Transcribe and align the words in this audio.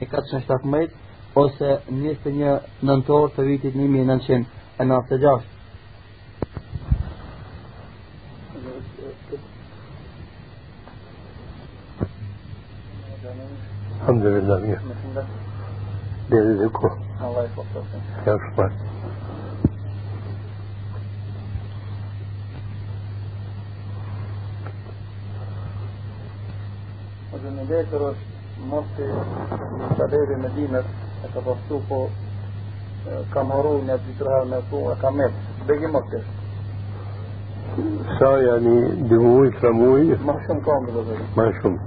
417 0.00 0.90
ose 1.34 1.70
21 1.90 2.60
nëntor 2.82 3.30
të 3.36 3.48
vitit 3.50 3.74
1996. 3.78 5.50
الحمد 14.04 14.26
لله 14.26 14.78
بيرزقكم 16.30 16.90
الله 17.24 17.42
يحفظك 17.44 17.88
يا 18.26 18.38
شباب 18.44 18.72
letër 27.68 28.33
mosti 28.70 29.06
në 29.78 29.90
shaleri 29.96 30.36
me 30.42 30.48
dinët 30.56 30.86
e 31.24 31.32
ka 31.34 31.40
pastu 31.46 31.80
po 31.88 31.98
kam 33.34 33.50
haru 33.52 33.74
një 33.88 33.98
dy 34.06 34.16
tre 34.18 34.30
herë 34.36 34.48
me 34.52 34.62
tu 34.70 34.80
e 34.92 34.96
kam 35.00 35.16
met. 35.20 35.32
Begi 35.66 35.86
mosti. 35.86 36.22
sa 38.18 38.38
يعني 38.38 39.08
دموي 39.10 39.50
فموي 39.50 40.16
Ma 40.24 40.34
shumë 40.46 40.62
kam 40.64 40.86
dhe 40.86 41.02
dhe. 41.08 41.16
ما 41.36 41.52
شم 41.62 41.78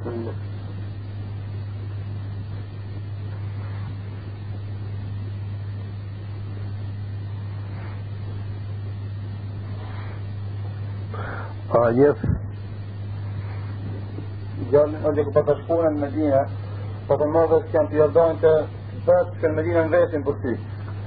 آنف 11.75 12.17
Gjallin 14.71 15.05
ose 15.05 15.23
ku 15.23 15.31
pata 15.31 15.53
shpunën 15.55 15.93
në 15.95 15.99
Medinë, 16.01 16.41
po 17.07 17.17
të 17.19 17.27
madhe 17.35 17.61
që 17.67 17.77
janë 17.77 17.89
të 17.91 17.99
jardojnë 18.01 18.39
të 18.43 18.53
vetë 19.07 19.39
që 19.41 19.47
në 19.47 19.55
Medinë 19.57 19.83
në 19.85 19.93
vesin 19.95 20.25
për 20.27 20.35
ty. 20.43 20.53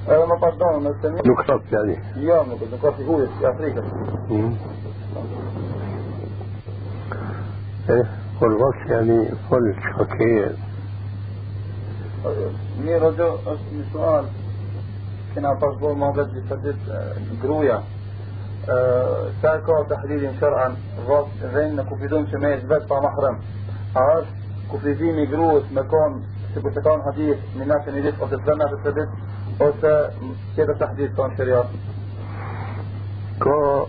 Edhe 0.09 0.27
më 0.31 0.37
pas 0.43 0.55
donë, 0.61 0.81
nëse 0.87 1.11
një... 1.13 1.25
نكرت 1.31 1.73
يعني 1.73 1.97
Jo, 2.27 2.39
nuk, 2.49 2.61
nuk 2.71 2.81
ka 2.83 2.93
figurës, 2.99 3.33
i 3.41 3.45
Afrikës. 3.53 3.87
مم. 4.31 4.55
إيه 7.91 8.07
والوقت 8.43 8.91
يعني 8.91 9.29
فل 9.51 9.75
شوكية 9.97 10.51
Mirë, 12.85 13.07
o 13.09 13.13
gjo, 13.17 13.29
është 13.53 13.77
një 13.77 13.85
sual, 13.93 14.27
kena 15.35 15.55
pas 15.61 15.77
bërë 15.81 15.97
më 16.01 16.09
vetë 16.17 16.35
disa 16.35 16.57
ditë 16.65 16.99
gruja, 17.41 17.79
sa 19.41 19.53
e 19.57 19.63
ka 19.67 19.79
të 19.89 19.99
hdidin 20.03 20.37
shërën, 20.41 20.77
vënë 21.55 21.79
në 21.79 21.87
kufidun 21.89 22.29
që 22.29 22.41
me 22.43 22.51
e 22.57 22.61
vetë 22.73 22.89
pa 22.91 23.01
mahrem. 23.07 23.39
A 23.97 24.05
është 24.19 24.40
kufidimi 24.73 25.29
gruës 25.31 25.71
me 25.77 25.87
konë, 25.93 26.21
si 26.53 26.65
kur 26.65 26.75
të 26.75 26.85
kanë 26.87 27.07
hadith, 27.09 27.47
një 27.59 27.71
natë 27.71 27.95
një 27.95 28.05
ditë, 28.09 28.23
ose 28.27 28.37
të 28.37 28.45
dhe 28.49 28.59
natë 28.63 28.83
të 28.85 28.97
ditë, 28.99 29.31
ose 29.69 29.95
tjetër 30.57 30.77
të 30.81 30.93
hdidh 30.93 31.17
tonë 31.19 31.39
shëriat. 31.39 31.81
كو 33.41 33.87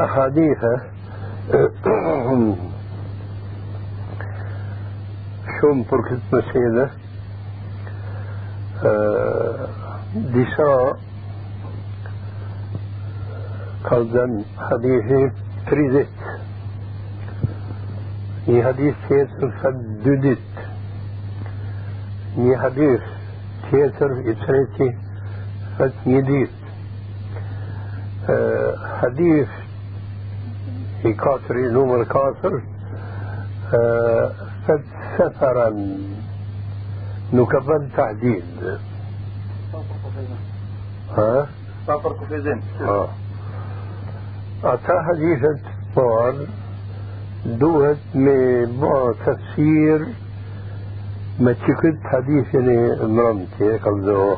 أحاديث 0.00 0.62
شوم 5.56 5.82
për 5.90 6.02
këtë 6.06 6.32
mesele 6.32 6.86
disa 10.36 10.70
kaldan 13.88 14.34
hadithi 14.68 15.20
30 15.70 16.35
një 18.46 18.60
hadith 18.66 18.98
tjetër 19.08 19.50
thët 19.62 19.78
dy 20.04 20.14
dit 20.26 20.60
një 22.36 22.54
hadith 22.64 23.06
tjetër 23.70 24.10
i 24.32 24.34
treti 24.44 24.88
thët 25.78 25.94
një 26.12 26.20
dit 26.30 26.54
hadith 29.00 29.54
i 31.10 31.12
katëri 31.24 31.64
numër 31.78 32.02
4 32.16 32.60
thët 34.66 34.84
سفرا 35.18 35.68
نكبن 37.32 37.88
تعديل 37.96 38.44
ها 41.16 41.46
Sa 41.86 41.94
për 42.02 42.12
kufizim. 42.18 42.60
آه 42.82 43.08
ata 44.72 44.96
hadithet 45.08 45.62
parë 45.94 46.46
bë 47.46 48.96
tafsir 49.24 50.10
me 51.38 51.52
që 51.62 51.72
këtë 51.80 52.12
hadithin 52.12 52.68
e 52.74 52.82
mërëmti 53.16 53.72
e 53.74 53.80
kalzohë 53.86 54.36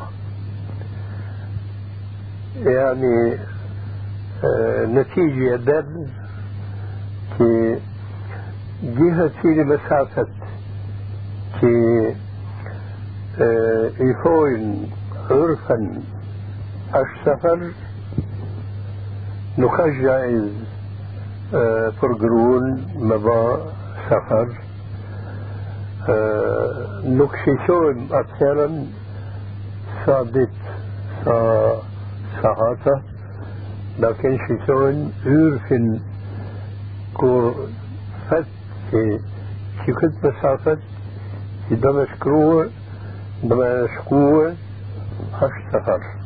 يعني 2.59 3.37
نتيجة 4.93 5.55
دل 5.55 6.07
كي 7.37 7.79
جهة 8.83 9.27
في 9.41 9.63
مسافة 9.63 10.27
كي 11.61 12.15
يفوين 13.99 14.91
عرفا 15.31 16.01
السفر 16.95 17.71
نخجع 19.57 20.29
فرقرون 22.01 22.87
مبا 22.95 23.71
سفر. 24.09 24.47
نكششون 27.05 28.09
صادت 30.05 30.49
صا 31.25 31.81
ساعته. 32.41 33.01
لكن 33.99 34.37
شيطان 34.47 35.11
عرف 35.25 35.73
كور 37.13 37.67
فت 38.29 38.45
في 39.85 39.91
كنت 39.93 40.25
مسافة 40.25 40.77
دمشق 41.71 42.27
دمشق 43.43 44.13
هشتفر 45.33 46.01
Edhe 46.01 46.18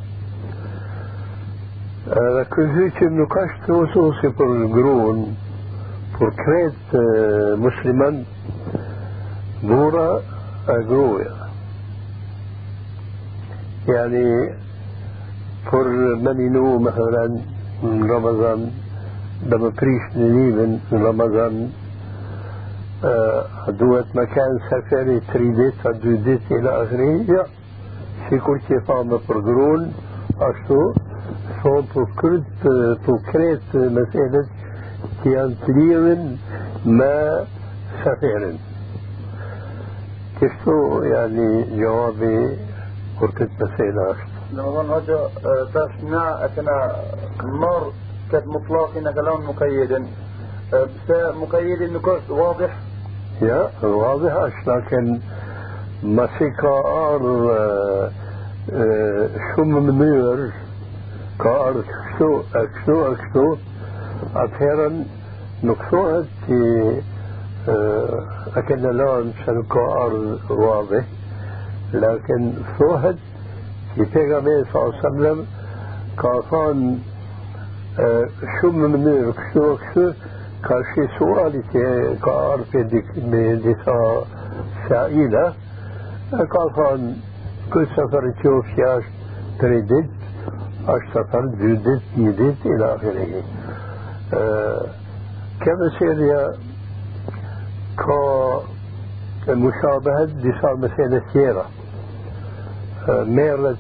ky 2.03 2.64
hyqim 2.75 3.16
nuk 3.16 3.31
është 3.31 3.62
të 3.64 3.75
ususi 3.80 4.30
për 4.36 4.50
gruën, 4.74 5.19
për 6.18 6.34
kretë 6.40 7.00
e, 7.00 7.03
musliman, 7.64 8.18
bura 9.62 10.09
e 10.68 10.75
gruja. 10.90 11.38
Yani 13.88 14.25
për 15.69 15.88
meninu 16.25 16.80
مثلا 16.80 17.24
në 17.84 18.09
Ramazan, 18.09 18.68
dhe 19.47 19.62
më 19.63 19.72
prish 19.80 20.12
në 20.16 20.28
livin 20.36 20.75
në 20.92 21.02
Ramazan, 21.06 21.58
duhet 23.80 24.13
me 24.16 24.28
kanë 24.36 24.59
seferi 24.68 25.18
3 25.31 25.56
dit, 25.56 25.88
a 25.88 25.96
2 26.03 26.19
dit, 26.28 26.52
ila 26.59 26.75
akhri, 26.84 27.09
ja, 27.31 27.47
sikur 28.28 28.59
që 28.68 28.78
e 28.78 28.86
fa 28.88 29.02
me 29.08 29.24
për 29.28 29.42
gruën, 29.47 29.90
ashtu, 30.52 30.84
thonë 31.62 31.88
për 31.94 32.12
kryt, 32.20 32.68
për 33.06 33.18
kret 33.30 33.74
meselet 33.98 34.62
që 35.24 35.34
janë 35.34 35.58
të 35.64 35.76
lidhen 35.78 36.24
me 37.00 37.16
seferin. 38.04 38.59
Kështu 40.40 40.78
yani 41.08 41.50
gjawabi 41.74 42.38
për 43.20 43.36
këtë 43.40 43.59
mesele 43.64 44.08
është. 44.14 44.31
Në 44.54 44.64
më 44.64 44.72
dhënë 44.78 44.96
hoqë, 44.96 45.54
tash 45.76 46.00
na 46.14 46.24
e 46.46 46.50
kena 46.56 46.80
marë 47.62 47.92
këtë 48.31 48.56
mutlakin 48.56 49.08
e 49.10 49.14
kalon 49.20 49.46
mukajedin. 49.50 50.10
Pse 50.74 51.22
mukajedin 51.40 51.94
nuk 51.94 52.10
është 52.16 52.40
wadih? 52.40 52.81
Ja, 53.42 53.62
واضح 53.81 54.36
është, 54.48 54.63
lakin 54.69 55.07
masi 56.16 56.50
ka 56.60 56.74
ardhë 56.90 57.56
shumë 59.54 59.81
mënyrë, 59.88 60.45
ka 61.44 61.54
ardhë 61.68 61.84
kështu, 61.90 62.30
e 62.60 62.63
kështu, 62.75 62.98
e 63.10 63.16
kështu, 63.22 63.45
atëherën 64.44 65.01
nuk 65.68 65.84
thohet 65.90 66.28
që 66.48 66.62
e 68.60 68.63
kena 68.68 68.92
lanë 69.00 69.36
që 69.42 69.57
nuk 69.60 69.69
ka 69.75 69.86
ardhë 70.04 70.57
wadih, 70.63 71.06
lakin 71.94 72.50
thohet 72.78 73.19
që 73.95 74.07
pejgamberi 74.13 74.66
sallallahu 74.72 74.94
alaihi 74.94 75.06
wasallam 75.06 75.40
ka 76.22 76.34
thënë 76.50 76.88
shumë 78.56 78.80
në 78.84 78.90
mënyrë 78.94 79.34
kështu 79.40 79.66
e 79.66 79.75
kështu 79.84 80.06
ka 80.66 80.80
shi 80.92 81.06
suali 81.18 81.62
që 81.74 81.86
ka 82.24 82.34
ardhë 82.54 83.04
me 83.34 83.44
disa 83.68 84.00
saila 84.88 85.45
e 86.40 86.48
ka 86.56 86.63
thënë 86.80 87.13
këtë 87.75 87.95
safar 87.95 88.30
që 88.42 88.54
ofë 88.57 88.90
është 88.95 89.60
tre 89.62 89.81
dit 89.94 90.23
أشتفل 90.88 91.51
جدد 91.62 92.01
جديد 92.18 92.56
إلى 92.65 92.95
آخره 92.95 93.44
كما 95.62 95.89
سير 96.00 96.13
كمشابهة 96.13 96.53
كا 97.97 99.53
مشابهة 99.56 100.24
لسار 100.24 100.75
مسألة 100.75 101.21
سيرة 101.33 101.65
ميرة 103.09 103.77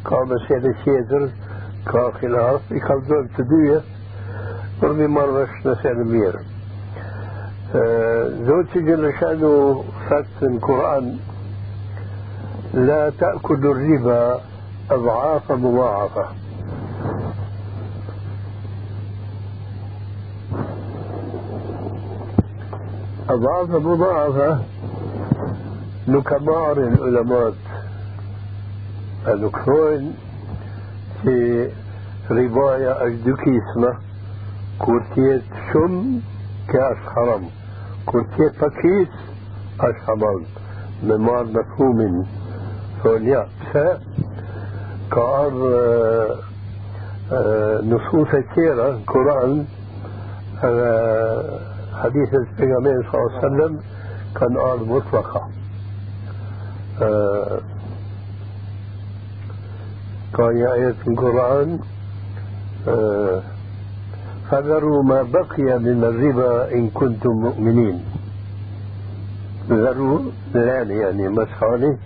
كا 0.09 0.23
مسألة 0.23 0.75
شيدر 0.85 1.29
كا 1.93 2.11
خلاف 2.11 2.61
يخلدون 2.71 3.29
تدوية 3.37 3.81
ورمي 4.83 5.07
مرش 5.07 5.49
مسألة 5.65 6.03
مير 6.03 6.39
زوجي 7.73 8.81
جل 8.81 9.13
شأنه 9.19 9.83
فات 10.09 10.25
القرآن. 10.43 11.17
لا 12.73 13.09
تأكل 13.09 13.55
الربا 13.55 14.41
أضعاف 14.91 15.51
مضاعفة. 15.51 16.25
أضعاف 23.29 23.69
مضاعفة 23.69 24.63
نكبار 26.07 26.77
العلماء. 26.77 27.53
نكفون 29.27 30.13
في 31.23 31.69
رباية 32.31 33.05
أجدكي 33.05 33.59
اسمه 33.59 33.97
كورتيت 34.79 35.43
شم 35.73 36.19
كاش 38.11 38.23
حرام 38.23 38.27
كورتيت 38.37 38.63
بكيس 38.63 39.07
أش 39.79 39.95
حرام 40.07 40.43
ممار 41.03 41.43
مفهوم 41.43 42.25
فوليا 43.03 43.47
ف 43.73 43.77
كار 45.11 45.51
نصوص 47.83 48.27
كثيرة 48.27 48.89
القرآن 48.89 49.65
حديث 52.03 52.33
النبي 52.33 53.09
صلى 53.11 53.21
الله 53.21 53.37
عليه 53.37 53.47
وسلم 53.47 53.79
كان 54.35 54.57
قال 54.57 54.89
مطلقة 54.89 55.49
آه 57.01 57.59
كان 60.37 60.57
آية 60.67 60.91
في 60.91 61.07
القرآن 61.07 61.79
آه 62.87 63.41
فذروا 64.51 65.03
ما 65.03 65.21
بقي 65.23 65.79
من 65.79 66.03
الربا 66.03 66.73
إن 66.73 66.89
كنتم 66.89 67.31
مؤمنين. 67.31 68.03
ذروا 69.69 70.19
الآن 70.55 70.91
يعني 70.91 71.29
مسحاني 71.29 71.97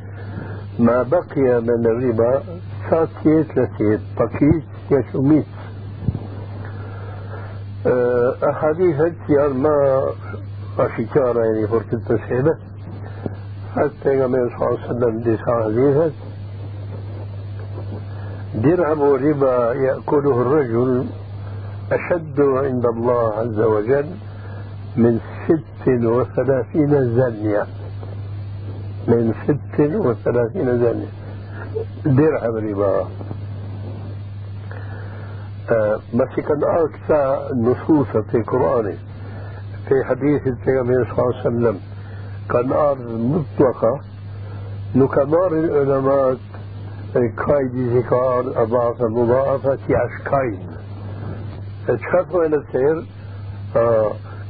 ما 0.80 1.04
بقي 1.04 1.62
من 1.62 1.86
الربا 1.86 2.44
ساتيت 2.90 3.58
لسيت 3.58 4.00
بقيت 4.20 4.64
يشميت 4.92 5.46
أحاديث 8.50 8.98
janë 9.30 9.54
ما 9.54 9.76
ashikara 10.78 11.46
يعني 11.46 11.68
këtë 11.68 11.98
mësime. 12.10 12.54
حتى 13.76 14.26
النبي 14.26 14.50
صلى 14.50 14.68
الله 14.68 14.80
عليه 14.80 14.90
وسلم 14.90 15.20
ديسا 15.20 15.64
حديثا 15.64 16.12
درهم 18.56 19.02
ربا 19.02 19.74
يأكله 19.74 20.42
الرجل 20.42 21.06
أشد 21.92 22.42
عند 22.42 22.86
الله 22.86 23.34
عز 23.34 23.60
وجل 23.60 24.06
من 24.98 25.20
ست 25.46 25.88
وثلاثين 25.88 27.16
زنية. 27.16 27.66
من 29.08 29.34
ست 29.48 29.80
وثلاثين 29.80 30.80
زنية. 30.80 31.12
درهم 32.06 32.56
ربا. 32.56 33.08
بس 36.14 36.40
كان 36.48 36.64
أكثر 36.64 37.54
نصوص 37.56 38.08
في 38.08 38.38
القرآن 38.38 38.98
في 39.88 40.04
حديث 40.04 40.48
النبي 40.48 41.06
صلى 41.06 41.12
الله 41.12 41.36
عليه 41.36 41.48
وسلم 41.48 41.80
كان 42.50 42.72
أرض 42.74 43.08
مطلقة. 43.20 44.00
نكبار 44.96 45.54
العلماء 45.54 46.38
كايد 47.14 47.76
ذكر 47.98 48.64
أضعاف 48.64 49.02
مضاعفة 49.02 49.78
أشكاين 51.90 52.00
تشافوا 52.00 52.46
إلى 52.46 52.56
السير 52.56 53.06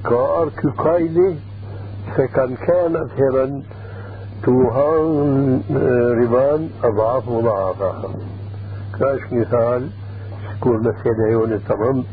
كأر 0.04 0.50
كايدي 0.84 1.36
فكان 2.18 2.56
كان 2.56 2.96
أثيرا 2.96 3.62
توهان 4.44 5.62
ربان 6.22 6.70
أضعاف 6.84 7.30
مضاعفة 7.30 7.94
كاش 9.00 9.22
مثال 9.32 9.90
kur 10.64 10.80
në 10.82 10.92
fjene 11.02 11.26
jone 11.32 11.58
të 11.68 11.76
rëmë, 11.80 12.04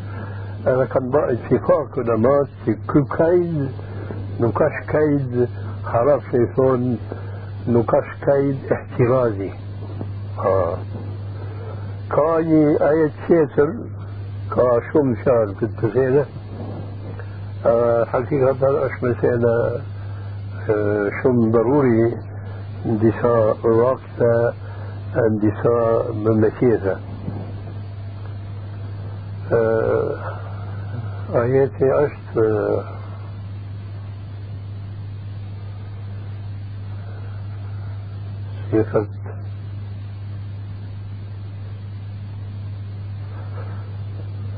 edhe 0.73 0.87
kanë 0.93 1.11
ba 1.15 1.21
ittifak 1.35 1.97
ulemat 2.03 2.57
që 2.65 2.75
ky 2.91 3.03
kajd 3.13 4.41
nuk 4.43 4.63
është 4.67 4.83
kajd 4.91 5.37
haraf 5.91 6.27
që 6.33 6.41
i 6.43 6.49
thonë 6.57 7.21
nuk 7.77 7.95
është 7.99 8.19
kajd 8.27 8.73
ihtirazi. 8.77 9.51
Ka 12.13 12.29
një 12.51 12.63
ajet 12.91 13.23
tjetër, 13.29 13.75
qarë 15.25 15.55
këtë 15.61 15.77
të 15.81 15.93
sene, 15.95 16.25
حقيقة 18.13 18.73
është 18.87 19.03
mesela 19.07 19.55
shumë 21.21 21.51
ضروري 21.57 22.05
vakte, 23.81 24.35
në 25.15 25.41
disa 25.45 25.79
mëmëtjeta. 26.25 26.99
آياتي 31.35 31.91
عشت 31.91 32.35
صيغة 38.71 39.22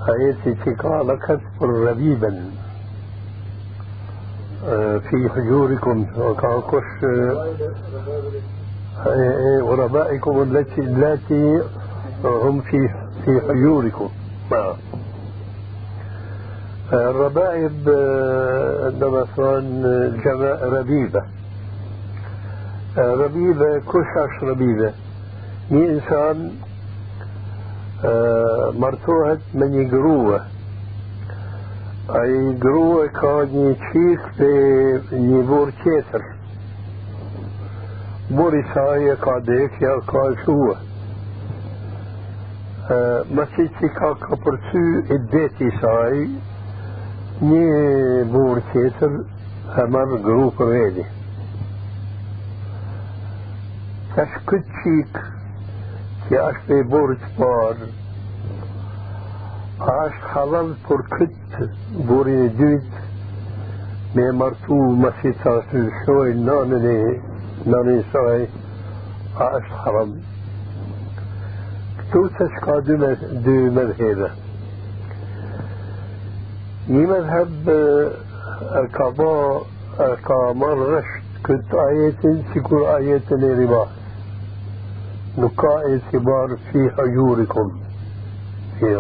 آياتي 0.09 0.75
قال 0.75 1.19
كسب 1.19 1.63
ربيبا 1.63 2.51
في 5.11 5.29
حجوركم 5.35 6.07
وكاكوش 6.19 6.85
وربائكم 9.63 10.43
التي 10.43 10.81
التي 10.81 11.63
هم 12.25 12.61
في 12.61 12.89
في 13.25 13.41
حجوركم. 13.49 14.09
نعم. 14.51 14.75
الربائب 16.93 17.81
مثلا 19.03 19.61
جمع 20.25 20.79
ربيبة. 20.79 21.23
ربيبة 22.99 23.79
كشاش 23.79 24.43
ربيبة. 24.43 24.93
ني 28.05 28.11
إنسان 28.11 28.81
مرتوهت 28.81 29.41
من 29.55 29.75
يقروه 29.75 30.41
أي 32.11 32.59
قروه 32.63 33.07
كان 33.07 33.49
يشيك 33.55 34.21
بني 34.39 35.43
بور 35.43 35.71
تيتر 35.71 36.23
بوري 38.31 38.65
سايا 38.75 39.15
كاديك 39.15 39.83
يا 39.83 40.01
كاشوه 40.13 40.77
Masi 43.33 43.65
që 43.81 43.89
ka 43.97 44.09
ka 44.21 44.37
përcy 44.45 44.81
i 45.15 45.17
deti 45.33 45.69
saj, 45.81 46.19
një 47.41 48.25
burë 48.29 48.65
tjetër 48.73 49.15
e 49.81 49.85
marrë 49.95 50.19
gru 50.27 50.51
për 50.59 50.69
vedi. 50.73 51.05
Tash 54.13 54.37
këtë 54.51 54.83
qik 54.83 55.23
që 56.29 56.43
është 56.43 56.79
e 56.81 56.85
burë 56.93 57.17
të 57.23 57.31
parë, 57.39 57.89
a 59.85 59.95
është 60.05 60.31
halal 60.35 60.71
për 60.89 61.03
këtë 61.15 61.69
burin 62.11 62.45
e 62.45 62.53
dytë 62.61 63.03
me 64.15 64.29
martu 64.43 64.79
masi 65.03 65.33
të 65.43 65.57
ashtë 65.59 65.83
shoj 66.05 66.31
nanën 66.45 66.87
e 66.93 67.01
nanën 67.67 67.99
e 67.99 68.05
saj, 68.13 68.47
a 69.37 69.51
është 69.59 69.83
haram. 69.83 70.15
këtu 71.99 72.23
të 72.39 72.47
shka 72.57 72.75
dy, 72.87 72.97
me, 73.03 73.11
dy 73.45 73.59
medhebe 73.77 74.31
një 76.95 77.05
medheb 77.11 77.69
e 77.73 78.83
ka 78.97 79.11
ba 79.19 79.35
e 80.07 80.09
ka 80.27 80.39
marrë 80.63 80.89
rësht 80.95 81.39
këtë 81.49 81.79
ajetin 81.85 82.43
si 82.53 82.63
kur 82.69 82.85
ajetin 82.95 83.47
e 83.49 83.53
ribas 83.61 84.04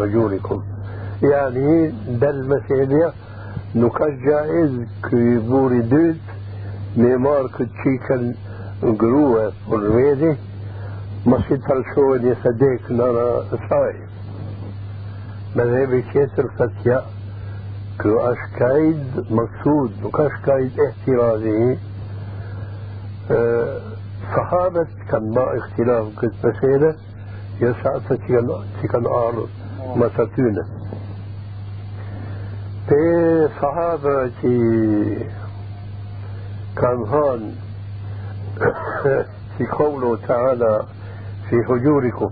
hajurikum 0.00 0.62
yani 1.22 1.92
del 2.20 2.40
meselja 2.50 3.12
nuk 3.74 4.00
është 4.06 4.24
gjaiz 4.24 4.74
këj 5.06 5.30
buri 5.50 5.80
dyt 5.92 6.34
me 6.96 7.12
marë 7.26 7.52
këtë 7.54 7.78
qikën 7.82 8.26
grue 9.04 9.46
për 9.68 9.86
vedi 9.94 10.32
mos 11.30 11.54
i 11.54 11.60
tërshojnë 11.68 12.32
e 12.34 12.36
sadek 12.42 12.90
nëra 12.98 13.28
saj 13.68 13.94
me 15.54 15.70
dhebi 15.70 16.02
tjetër 16.12 16.50
fatja 16.58 17.00
kë 18.02 18.14
është 18.32 18.52
kajd 18.58 19.34
maksud 19.38 19.90
nuk 20.02 20.22
është 20.26 20.46
kajd 20.50 20.86
ehtirazi 20.88 21.58
صحابة 24.36 24.86
كان 25.10 25.34
ما 25.34 25.58
اختلاف 25.58 26.06
قد 26.18 26.32
مسألة 26.44 26.96
يسعى 27.60 28.00
تي 28.80 28.88
كان 28.88 29.06
آر 29.06 29.46
مساتونة 29.96 30.64
في 32.88 33.48
صحابة 33.62 34.30
كان 36.76 37.02
هان 37.02 37.54
في 39.58 39.66
قوله 39.66 40.18
تعالى 40.28 40.84
في 41.50 41.56
حجوركم 41.64 42.30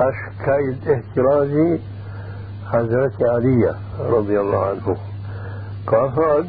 أشكايد 0.00 0.88
احترازي 0.88 1.80
حضرت 2.72 3.22
علي 3.22 3.74
رضي 4.00 4.40
الله 4.40 4.66
عنه. 4.66 4.96
قال 5.86 6.10
هان 6.10 6.46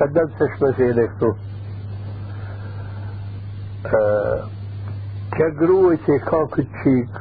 شددتش 0.00 0.62
مسألة 0.62 1.34
Kja 3.80 5.46
grua 5.56 5.94
që 6.04 6.16
ka 6.26 6.40
këtë 6.54 6.80
qik, 6.82 7.20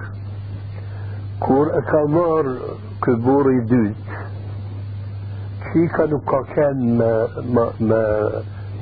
kur 1.46 1.70
e 1.72 1.82
ka 1.88 2.02
marë 2.12 2.56
këtë 3.06 3.22
burë 3.24 3.54
i 3.56 3.62
dytë, 3.70 4.18
qika 5.70 6.08
nuk 6.12 6.26
ka 6.28 6.42
qenë 6.52 6.90
me, 7.00 7.12
me, 7.56 7.66
me 7.92 8.02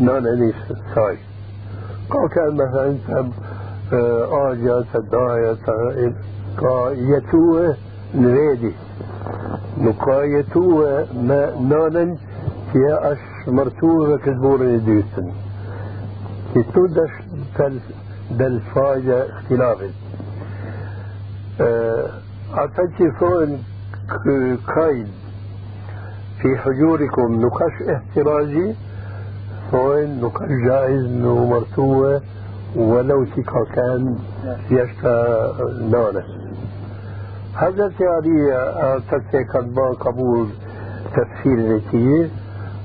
nënën 0.07 0.43
i 0.47 0.49
saj. 0.95 1.19
Ka 2.09 2.23
qenë 2.33 2.57
me 2.57 2.67
thënë 2.73 3.29
të 3.91 4.01
agja, 4.39 4.77
të 4.93 5.03
daja, 5.13 5.53
të 5.67 6.09
ka 6.57 6.75
jetue 7.11 7.65
në 8.17 8.33
vedi. 8.39 8.73
Nuk 9.85 10.01
ka 10.01 10.17
jetue 10.33 10.93
me 11.29 11.41
nënën 11.69 12.17
që 12.71 12.95
është 13.11 13.57
mërtuve 13.59 14.17
këtë 14.25 14.41
burën 14.41 14.77
i 14.79 14.85
dytën. 14.89 15.33
Që 16.53 16.69
tu 16.73 16.87
بل 18.31 18.61
فايدة 18.75 19.29
اختلافي 19.29 19.89
أعتقد 22.53 23.11
فون 23.19 23.63
قيد 24.75 25.07
في 26.41 26.57
حجوركم 26.57 27.41
نقاش 27.41 27.71
احترازي؟ 27.81 28.75
فون 29.71 30.19
نقاش 30.21 30.49
جائز 30.67 31.05
نو 31.05 31.63
ولو 32.75 33.25
تكا 33.25 33.63
كان 33.75 34.19
يشتا 34.71 35.53
نانس 35.91 36.25
هذا 37.53 37.91
يعني 37.99 38.51
أعتقد 38.55 39.45
كان 39.53 39.73
ما 39.73 39.89
قبول 39.89 40.49
تفسير 41.15 41.77
نتيه 41.77 42.29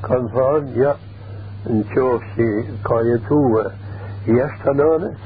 كان 0.08 0.28
فان 0.28 0.68
يا 0.76 0.96
نشوف 1.70 2.22
شي 2.36 2.62
كايتوه 4.26 4.38
jashtë 4.38 4.72
nënës, 4.78 5.20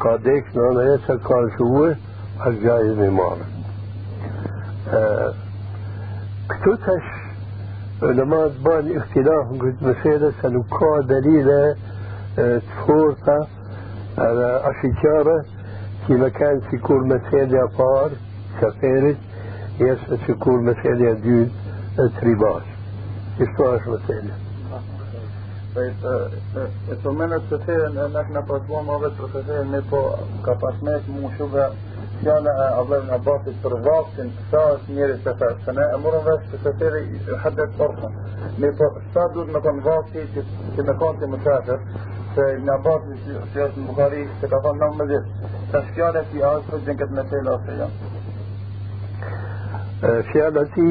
ka 0.00 0.16
dek 0.24 0.50
nëna 0.54 0.82
e 0.92 0.96
se 1.06 1.16
ka 1.24 1.38
shuë, 1.56 1.92
është 2.46 2.60
gjajz 2.64 2.96
me 2.98 3.08
marë. 3.18 3.46
Këtu 6.50 6.76
tash 6.84 7.14
لما 8.02 8.48
تبان 8.48 8.96
اختلاف 8.96 9.46
قلت 9.60 9.82
مسألة 9.82 10.32
سنقع 10.42 11.00
دليل 11.00 11.74
تفورتا 12.36 13.46
على 14.18 14.60
أشجارة 14.64 15.44
في 16.06 16.12
مكان 16.12 16.60
سيكون 16.70 17.08
مسألة 17.08 17.66
فار 17.66 18.10
سفيرت 18.60 19.16
يس 19.80 19.98
سيكون 20.26 20.64
مسألة 20.64 21.12
دود 21.12 21.50
تريباش 22.20 22.62
يشتوهش 23.40 23.88
مسألة 23.88 24.30
e 24.30 24.40
të 24.40 24.45
menet 27.18 27.44
të 27.50 27.56
thirën 27.66 27.94
e 28.04 28.08
nek 28.14 28.28
në 28.34 28.42
pasbo 28.48 28.78
më 28.88 28.96
vetë 29.04 29.18
për 29.20 29.28
të 29.34 29.40
thirën 29.50 29.68
me 29.74 29.80
po 29.90 30.00
ka 30.46 30.54
pasmet 30.62 31.04
mu 31.12 31.30
shuve 31.36 31.66
fjale 32.20 32.50
e 32.50 32.98
në 33.06 33.14
Abbasit 33.16 33.56
për 33.62 33.74
vaktin 33.86 34.28
sa 34.50 34.60
është 34.74 34.90
njeri 34.96 35.16
të 35.24 35.32
thërë 35.40 35.58
se 35.64 35.70
ne 35.76 35.84
e 35.94 35.96
murën 36.04 36.22
vesh 36.28 36.44
që 36.50 36.56
të 36.64 36.70
thiri 36.80 37.02
haddet 37.44 37.80
orkën 37.86 38.12
me 38.62 38.68
po 38.80 38.86
sa 39.14 39.22
duhet 39.34 39.48
me 39.54 39.60
konë 39.66 39.82
vakti 39.86 40.20
që, 40.34 40.40
që 40.76 40.80
me 40.88 40.94
konë 41.02 41.18
të 41.20 41.26
më 41.32 41.38
qashër 41.46 41.80
se 42.34 42.44
në 42.64 42.72
Abbasit 42.78 43.18
që 43.52 43.58
është 43.68 43.78
në 43.80 43.86
Bukhari 43.90 44.22
se 44.40 44.46
ka 44.52 44.58
thonë 44.66 44.80
në 44.82 44.86
më 44.98 45.04
gjithë 45.12 45.30
sa 45.72 45.78
shkjale 45.88 46.20
që 46.32 46.36
asë 46.52 46.66
për 46.70 46.78
gjën 46.88 46.96
këtë 47.02 47.14
mesela 47.20 47.50
ose 47.60 47.72
janë 47.80 47.96
fjale 50.32 50.62
ti 50.74 50.88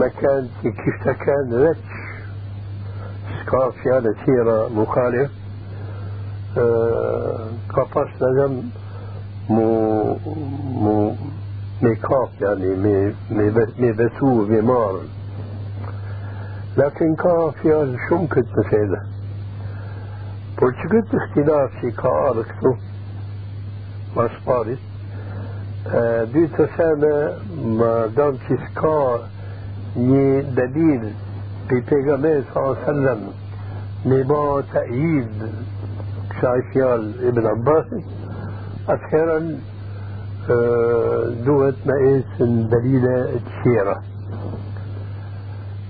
me 0.00 0.08
kanë 0.20 0.48
që 0.60 0.68
kishtë 0.82 1.12
ka 3.50 3.62
fjale 3.80 4.12
tjera 4.24 4.58
mukhalif 4.78 5.30
ka 7.74 7.84
pas 7.92 8.10
لازم 8.20 8.52
me 9.48 9.62
me 13.78 13.92
besu 13.92 14.26
me 14.48 14.60
marë 14.70 15.02
lakin 16.76 17.12
ka 17.22 17.34
fjallë 17.60 17.96
shumë 18.06 18.28
këtë 18.34 18.52
mësele 18.56 19.00
por 20.58 20.70
që 20.80 20.86
këtë 20.94 21.14
ihtilaf 21.20 21.70
që 21.82 21.88
ka 22.00 22.12
arë 22.30 22.44
këtu 22.50 22.72
mas 24.16 24.34
parit 24.48 24.82
dy 26.32 26.42
të 26.56 26.64
sene 26.78 27.14
më 27.82 27.92
dam 28.16 28.34
që 28.48 28.54
s'ka 28.64 28.98
një 30.08 30.26
dalil 30.58 31.04
پیغمبر 31.68 32.42
صلى 32.54 32.62
الله 32.64 32.76
عليه 32.76 32.88
وسلم 32.88 33.20
لما 34.04 34.62
تأييد 34.72 35.28
شايفيال 36.40 37.26
ابن 37.28 37.46
عباس 37.46 37.86
أخيرا 38.88 39.58
دوت 41.46 41.74
مقيس 41.86 42.24
دليل 42.42 43.06
السيرة 43.06 44.02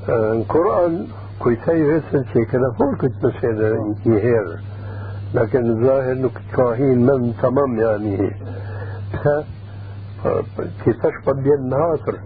القرآن 0.09 1.06
كويتاي 1.38 1.97
غسل 1.97 2.25
شيء 2.33 2.45
كده 2.45 2.71
فوق 2.78 2.95
كنت 2.95 3.25
مسألة 3.25 3.97
يهير. 4.06 4.59
لكن 5.35 5.71
الظاهر 5.71 6.12
إنه 6.12 6.30
كاهين 6.56 7.06
من 7.06 7.35
تمام 7.42 7.78
يعني. 7.78 8.33
كيفاش 10.85 11.12
بدي 11.26 11.54
النهاصر 11.54 12.16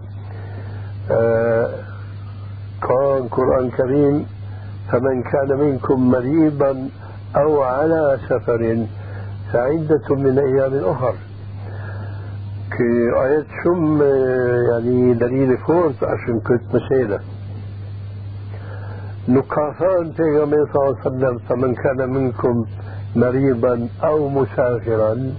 قال 2.81 3.17
القرآن 3.17 3.65
الكريم 3.65 4.25
فمن 4.91 5.23
كان 5.23 5.59
منكم 5.59 6.11
مريضا 6.11 6.89
أو 7.35 7.61
على 7.61 8.19
سفر 8.29 8.85
فعدة 9.53 10.15
من 10.15 10.39
أيام 10.39 10.73
أخر. 10.85 11.15
كي 12.71 13.21
آيات 13.23 13.45
شم 13.63 14.01
يعني 14.71 15.13
دليل 15.13 15.57
فورت 15.57 16.03
عشان 16.03 16.39
كنت 16.39 16.61
مسيلة. 16.75 17.19
نقاطان 19.29 20.13
پیغمبر 20.17 20.65
صلى 20.73 20.81
الله 20.81 20.97
عليه 20.97 21.07
وسلم 21.07 21.37
فمن 21.49 21.75
كان 21.75 22.09
منكم 22.09 22.65
مريضا 23.15 23.87
أو 24.03 24.29
مسافرا 24.29 25.33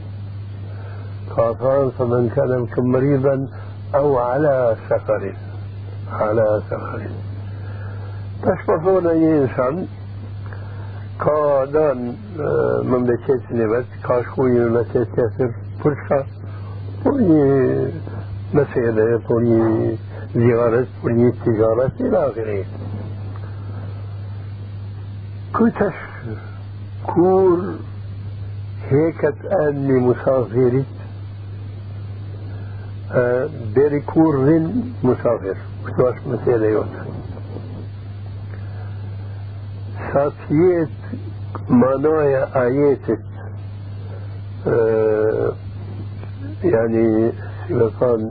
قاطان 1.36 1.90
فمن 1.90 2.28
كان 2.36 2.48
منكم 2.48 2.84
مريضا 2.92 3.48
أو 3.94 4.18
على 4.18 4.76
سفر. 4.90 5.34
على 6.12 6.62
سفر. 6.70 7.00
Tashpërthona 8.42 9.12
një 9.14 9.34
insan 9.40 9.76
ka 11.22 11.34
danë 11.70 12.46
memleketin 12.90 13.60
e 13.62 13.68
vetë, 13.70 14.00
ka 14.02 14.16
shku 14.26 14.46
një 14.50 14.64
memleket 14.64 15.12
tjetër, 15.14 15.52
për 15.82 15.94
shka? 16.00 16.18
Për 17.04 17.20
një 17.28 17.44
mesele, 18.58 19.06
për 19.28 19.46
një 19.46 19.68
zigaret, 20.32 20.98
për 21.04 21.14
një 21.20 21.30
tigaret, 21.44 22.02
ila 22.08 22.24
akhiri. 22.32 22.58
Kujtash 25.54 26.02
kur 27.12 27.64
heket 28.90 29.48
emni 29.62 30.02
musafirit, 30.08 31.00
deri 33.78 34.02
kur 34.10 34.42
rrin 34.42 34.70
musafir. 35.06 35.68
Kështu 35.86 36.08
është 36.10 36.34
mesela 36.34 36.78
jote. 36.78 37.21
Të 40.12 40.24
jetë 40.60 41.20
manoja 41.68 42.42
ajetit 42.64 43.22
يعني 46.64 47.32
si 47.66 47.74
me 47.74 47.86
thonë 47.98 48.28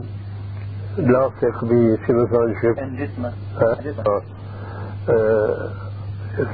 lasek 1.12 1.56
bi 1.68 1.80
si 2.04 2.12
me 2.16 2.24
thonë 2.32 2.54
shqip 2.60 2.76
الجسم 2.84 3.24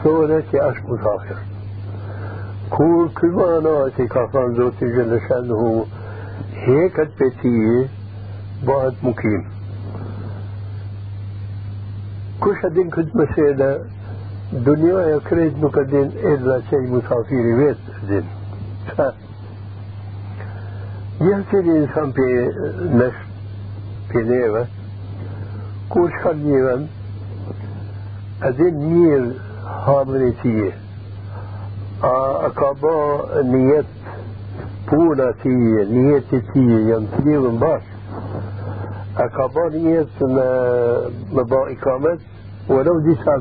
thonë 0.03 0.39
që 0.51 0.59
është 0.69 0.85
musafir 0.89 1.39
kur 2.75 3.05
ky 3.21 3.29
mana 3.37 3.75
që 3.99 4.05
ka 4.15 4.23
thonë 4.33 4.55
zoti 4.59 4.87
Gjeleshanuhu 4.97 5.71
heket 6.65 7.11
për 7.19 7.31
e 14.53 15.21
krejt 15.29 15.57
nuk 15.61 15.77
e 15.77 15.85
din 15.85 16.13
illa 16.33 16.61
që 16.71 16.83
i 16.85 16.91
musafiri 16.91 17.55
vetë 17.63 17.91
din 18.09 18.27
يمكن 21.21 21.59
الإنسان 21.59 22.13
في 22.13 22.53
نفس 22.95 23.23
في 24.09 24.19
نيرة 24.23 24.67
كوش 25.91 26.11
خليرا 26.25 26.87
أدين 28.43 28.75
مير 28.75 29.33
هامريتية 29.67 30.73
أكابا 32.03 33.43
نيت 33.43 33.85
të 37.13 37.21
lidhën 37.27 37.59
bashkë. 37.61 37.97
A 39.21 39.27
ka 39.35 39.49
ba 39.53 39.67
njetë 39.75 40.29
në 40.31 40.47
me 41.37 41.45
ba 41.51 41.59
i 41.69 41.77
kamet, 41.83 42.23
walau 42.71 43.01
disa 43.05 43.35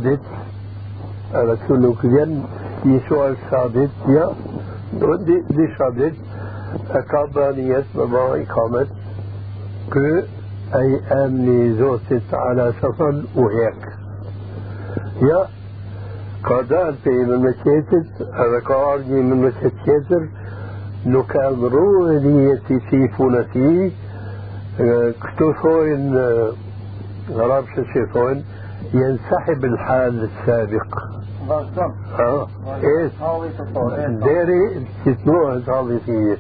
vjen 2.04 2.44
një 2.84 3.00
sual 3.08 3.36
sa 3.50 3.68
dit, 3.68 3.92
ja, 4.08 4.28
do 5.00 5.18
disa 5.26 5.90
dit, 5.96 6.16
كابانية 6.94 7.86
بما 7.96 8.42
إقامة 8.42 8.88
كو 9.94 10.00
أي 10.76 11.02
أمني 11.12 11.74
زوتت 11.74 12.34
على 12.34 12.74
سفر 12.82 13.24
وهيك 13.36 13.84
يا 15.22 15.48
قادان 16.44 16.96
في 17.04 17.10
من 17.10 17.40
مكيتت 17.40 18.08
هذا 18.34 18.60
قارني 18.66 19.22
من 19.22 19.42
مكيتر 19.42 20.28
نكال 21.06 21.74
روحيتي 21.74 22.80
في 22.80 23.08
فونتي 23.08 23.92
كتو 25.22 25.54
ثوين 25.54 26.18
غراب 27.32 27.66
شو 27.76 27.84
ينسحب 28.94 29.66
الحال 29.66 30.24
السابق. 30.30 31.00
آه 32.20 32.48
إيه؟ 32.84 33.12
داري 34.10 34.86
تتنوع 35.06 35.60
صالحية 35.66 36.38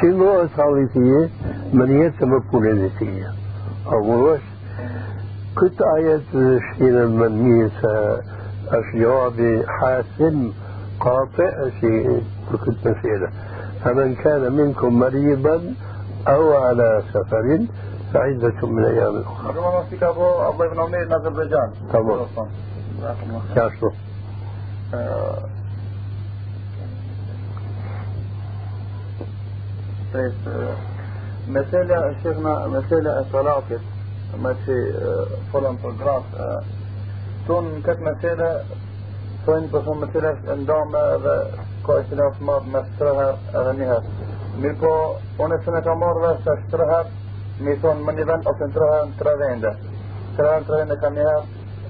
شنو 0.00 0.46
صالحية 0.56 1.28
من 1.72 2.00
يتم 2.00 2.38
بوليسية 2.38 3.26
أولوش 3.92 4.40
كنت 5.58 5.82
آيات 5.82 6.20
شينا 6.78 7.06
من 7.06 7.42
ميسا 7.42 8.20
أشجار 8.68 9.62
حاسم 9.66 10.52
قاطع 11.00 11.68
شيء 11.80 12.22
كنت 12.66 12.88
مسيرة. 12.88 13.30
فمن 13.84 14.14
كان 14.14 14.52
منكم 14.52 14.98
مريضا 14.98 15.60
أو 16.28 16.52
على 16.54 17.02
سفر 17.14 17.66
سعيدة 18.12 18.66
من 18.66 18.84
أيام 18.84 19.20
أخرى. 19.20 19.48
ربما 19.48 19.82
فيك 19.90 20.02
أبو 20.02 20.24
أبو 20.24 20.62
ابن 20.62 20.80
عمير 20.80 21.08
مثلا 31.48 32.14
شيخنا 32.22 32.66
مثلا 32.66 33.20
الطلاق 33.20 33.64
ماشي 34.42 34.56
في 34.64 35.26
فلان 35.52 35.76
فوتوغراف 35.76 36.22
تون 37.48 37.82
كت 37.86 38.00
مثلا 38.00 38.60
تون 39.46 39.66
بسون 39.74 39.98
مثلا 40.00 40.36
اندام 40.52 40.92
كويس 41.86 42.12
ناس 42.12 42.42
ما 42.42 42.58
بمسترها 42.58 43.38
اغنيها 43.54 44.02
ميكو 44.62 45.12
ونسنة 45.38 45.80
كمار 45.80 46.18
بس 46.18 46.48
اشترها 46.48 47.04
mi 47.64 47.78
thonë 47.82 48.04
më 48.06 48.12
një 48.18 48.28
vend 48.30 48.52
ose 48.52 48.68
në 48.68 48.74
tërëher 48.76 49.08
në 49.10 49.18
tre 49.22 49.34
vende. 49.42 49.72
Tërëher 50.36 50.60
në 50.60 50.68
tre 50.68 50.82
vende 50.82 51.00
ka 51.02 51.12
njëherë, 51.16 51.42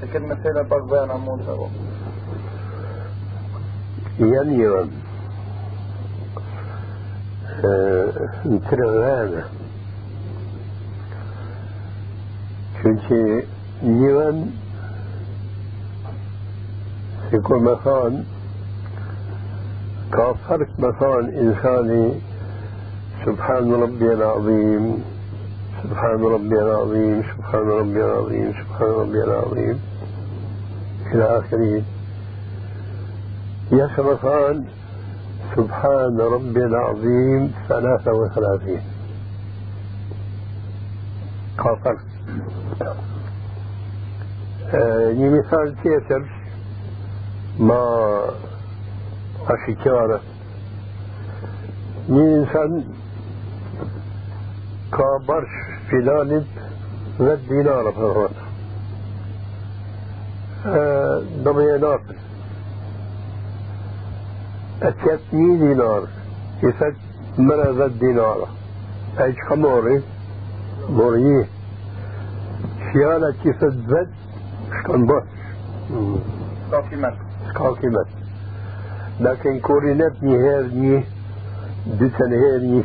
e 0.03 0.11
këtë 0.13 0.27
mësile 0.31 0.67
pak 0.73 0.91
bëjnë 0.95 1.15
a 1.15 1.23
mund 1.27 1.47
të 1.49 1.61
bu. 1.61 1.69
ينيرا 4.19 4.87
ترغانا 8.71 9.45
çünkü 12.83 13.45
nivan 13.83 14.37
يكون 17.33 17.63
مثلا 17.63 18.23
كفرت 20.13 20.69
مثلا 20.79 21.21
إنساني 21.41 22.15
سبحان 23.27 23.73
ربي 23.83 24.13
العظيم 24.13 24.85
سبحان 25.87 26.25
ربي 26.25 26.59
العظيم 26.63 27.23
سبحان 27.23 27.69
ربي 27.69 28.05
العظيم 28.05 28.53
سبحان 28.53 28.91
ربي 28.91 29.25
العظيم. 29.25 29.81
إلى 31.13 31.25
آخره. 31.39 31.83
يشرفان 33.73 34.65
سبحان 35.57 36.21
ربي 36.21 36.65
العظيم 36.65 37.53
ثلاثة 37.69 38.13
وثلاثين. 38.13 38.83
خاطر 41.59 41.97
آه 44.75 45.13
مثال 45.13 46.25
ما 47.59 47.83
أشكارة 49.49 50.21
një 52.09 52.23
insan 52.39 52.73
ka 54.95 55.09
barsh 55.87 55.91
filanit 55.91 56.47
10 57.19 57.49
dinara 57.49 57.93
për 57.93 58.11
rrët. 58.17 58.37
Do 61.45 61.53
me 61.55 61.65
e 61.65 61.79
natën. 61.79 62.17
أتيتني 64.83 65.57
دينار. 65.57 66.03
يفت 66.63 66.97
مرة 67.39 67.87
دينار؟ 67.87 68.49
أيش 69.21 69.37
خموري 69.49 70.03
مورية. 70.89 71.47
فيانا 72.93 73.31
كيفت 73.43 73.75
ذات 73.89 74.09
شكون 74.83 75.07
بس 75.07 75.23
s'ka 76.71 77.75
kimet 77.81 78.07
لكن 79.21 79.61
كورينات 79.61 80.23
نهار 80.23 80.63
ني 80.63 81.05
دي 81.87 82.11
سنهار 82.19 82.61
ني 82.61 82.83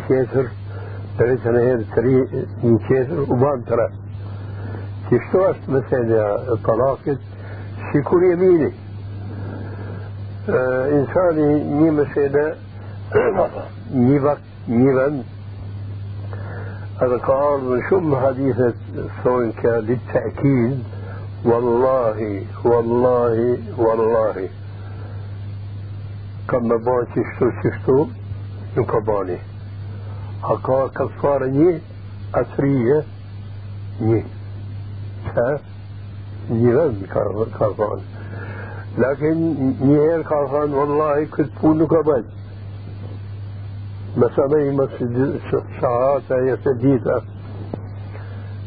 tre 1.21 1.37
سنهار 1.43 1.83
تري 1.95 2.27
ني 2.63 2.77
تيتر 2.87 3.19
وبان 3.21 3.65
ترى. 3.65 3.89
كيف 5.09 5.21
شو 5.31 5.45
أشت 5.45 5.69
مثلا 5.69 6.55
طلاقت؟ 6.63 7.17
كل 8.03 8.23
يميني. 8.23 8.71
إنساني 10.97 11.63
ني 11.63 11.91
مثلا 11.91 12.55
ني 13.93 14.19
وقت 14.19 14.41
ني 14.67 14.93
وقت 14.93 15.13
هذا 17.01 17.17
قال 17.17 17.63
من 17.63 17.81
شم 17.89 18.15
حديثة 18.15 18.73
كان 19.63 19.79
للتأكيد. 19.79 20.83
والله 21.45 22.45
والله 22.65 23.57
والله. 23.77 24.49
كما 26.49 26.75
بان 26.77 27.05
شفتو 27.15 27.51
شفتو 27.63 28.07
يكباني 30.43 30.85
أكا 30.85 30.87
كفار 30.87 31.45
ني 31.45 31.81
أسرية 32.35 33.03
ني 34.01 34.23
ها 35.35 35.59
ني 36.49 36.73
كفار 37.59 37.99
لكن 38.97 39.55
نيهر 39.81 40.21
كافان 40.21 40.73
والله 40.73 41.25
كنت 41.25 41.49
بقول 41.63 41.87
كبد 41.87 42.25
مثلا 44.17 44.71
مسجد 44.71 45.39
ساعات 45.81 46.31
هي 46.31 46.57
سديدة. 46.65 47.21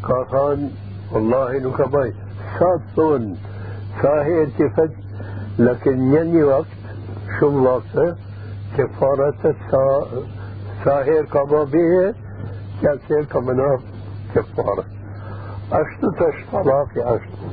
كافان 0.09 0.71
والله 1.13 1.59
نكبي 1.59 2.15
ساتون 2.59 3.37
ساهر 4.03 4.49
كفت 4.59 4.93
لكن 5.59 5.99
يني 6.15 6.43
وقت 6.43 6.67
شو 7.41 7.49
وقت 7.49 8.17
كفارة 8.79 9.55
ساهر 10.85 11.25
كبابيه 11.25 12.15
كاسير 12.83 13.25
كمنا 13.25 13.79
كفارة 14.35 14.85
أشتو 15.73 16.11
تش 16.11 16.45
طلاق 16.53 16.89
أشتو 16.97 17.45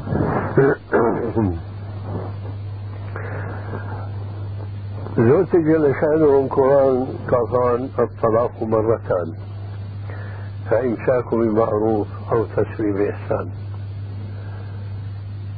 زوجتي 5.18 5.58
جل 5.58 5.94
شأنه 6.02 6.40
القرآن 6.40 7.06
كفان 7.28 7.90
الطلاق 8.00 8.64
مرتان 8.64 9.34
فإمساك 10.70 11.36
بمعروف 11.36 12.08
أو 12.32 12.44
تسريب 12.46 12.96
بإحسان 12.98 13.50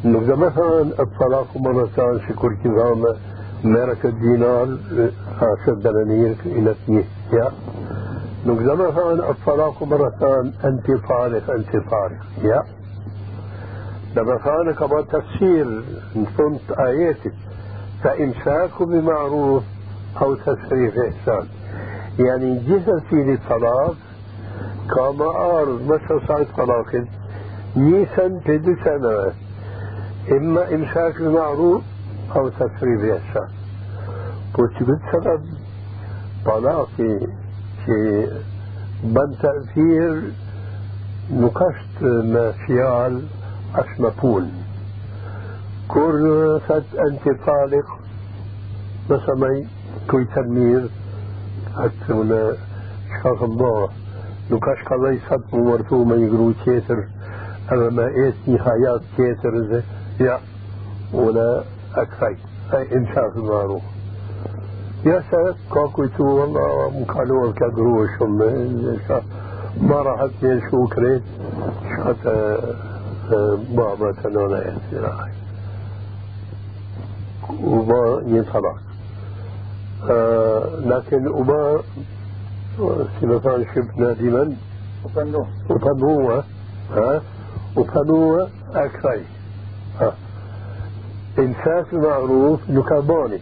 نقدر 0.06 0.36
مثلا 0.36 0.82
الطلاق 0.82 1.58
مرتان 1.58 2.20
في 2.20 2.34
كل 2.34 2.56
كظامة 2.64 3.16
مارك 3.64 4.06
الدينار 4.06 4.78
عشر 5.42 5.74
دنانير 5.74 6.36
إلى 6.46 6.76
اثنين 7.34 7.44
يا 7.44 7.52
نقدر 8.46 8.76
مثلا 8.76 9.30
الطلاق 9.30 9.84
مرتان 9.84 10.54
أنت 10.64 10.92
فارق 10.92 11.50
أنت 11.50 11.70
فارق 11.70 12.22
يا. 12.44 12.64
لما 14.16 14.38
كان 14.38 14.72
كما 14.74 15.02
تفسير 15.02 15.84
نفهمت 16.16 16.72
آياتك 16.80 17.34
فإمساك 18.04 18.84
بمعروف 18.84 19.64
أو 20.22 20.36
تسريح 20.36 20.94
إحسان. 20.98 21.48
يعني 22.20 22.60
جهتي 22.60 23.16
للطلاق 23.16 23.96
كما 24.96 25.60
أرض 25.62 25.82
مثل 25.88 26.28
صعد 26.28 26.48
طلاق 26.58 27.06
نيسان 27.76 28.42
تدو 28.46 28.76
سنة 28.86 29.34
إما 30.32 30.74
إمساك 30.76 31.22
بمعروف 31.22 31.82
أو 32.36 32.50
تسريح 32.50 33.22
إحسان. 33.22 33.48
وتجد 34.60 35.00
سبب 35.12 35.42
طلاقي 36.46 37.20
في 37.86 38.28
بن 39.04 39.36
تأثير 39.42 40.22
نقشت 41.32 42.02
ما 42.04 42.52
فيال 42.52 43.22
أشمبون 43.76 44.52
كل 45.88 46.60
فت 46.68 46.84
أنت 47.00 47.46
طالق 47.48 47.86
مثلا 49.10 49.66
كوي 50.10 50.26
تنمير 50.26 50.90
حتى 51.78 52.14
هنا 52.14 52.54
شاف 53.24 53.44
الله 53.44 53.90
نكاش 54.52 54.84
قضي 54.84 55.20
صد 55.30 55.44
مورتو 55.54 56.04
ما 56.04 56.16
يقرو 56.16 56.52
تيتر 56.52 57.08
أما 57.72 57.90
ما 57.90 58.08
إيت 58.08 58.36
نهايات 58.48 59.02
تيتر 59.18 59.82
يا 60.20 60.40
ولا 61.14 61.64
أكفي 61.96 62.36
أي 62.74 62.96
إنشاء 62.98 63.32
المعروف 63.38 63.82
يا 65.06 65.24
سيد 65.32 65.56
كاكو 65.74 66.06
تو 66.06 66.24
والله 66.24 66.90
مكانو 67.00 67.54
كقروش 67.54 68.22
ما 69.82 69.96
راحت 70.02 70.30
من 70.42 70.62
شو 70.72 70.88
كريت 70.88 71.22
شات 71.98 72.24
بابا 73.76 74.12
تنونا 74.12 74.58
يا 74.58 74.78
وما 77.64 78.22
ينطلق. 78.26 78.76
آه 80.10 80.66
لكن 80.80 81.28
وما 81.28 81.82
سمثان 83.22 83.66
شبنا 83.76 84.14
ديما 84.14 84.56
وفنوه 85.70 86.44
ها 86.96 87.22
وفنوه 87.76 88.50
أكثر 88.76 89.20
ها 90.00 90.14
إنساس 91.40 91.94
معروف 91.94 92.60
نكابوني 92.70 93.40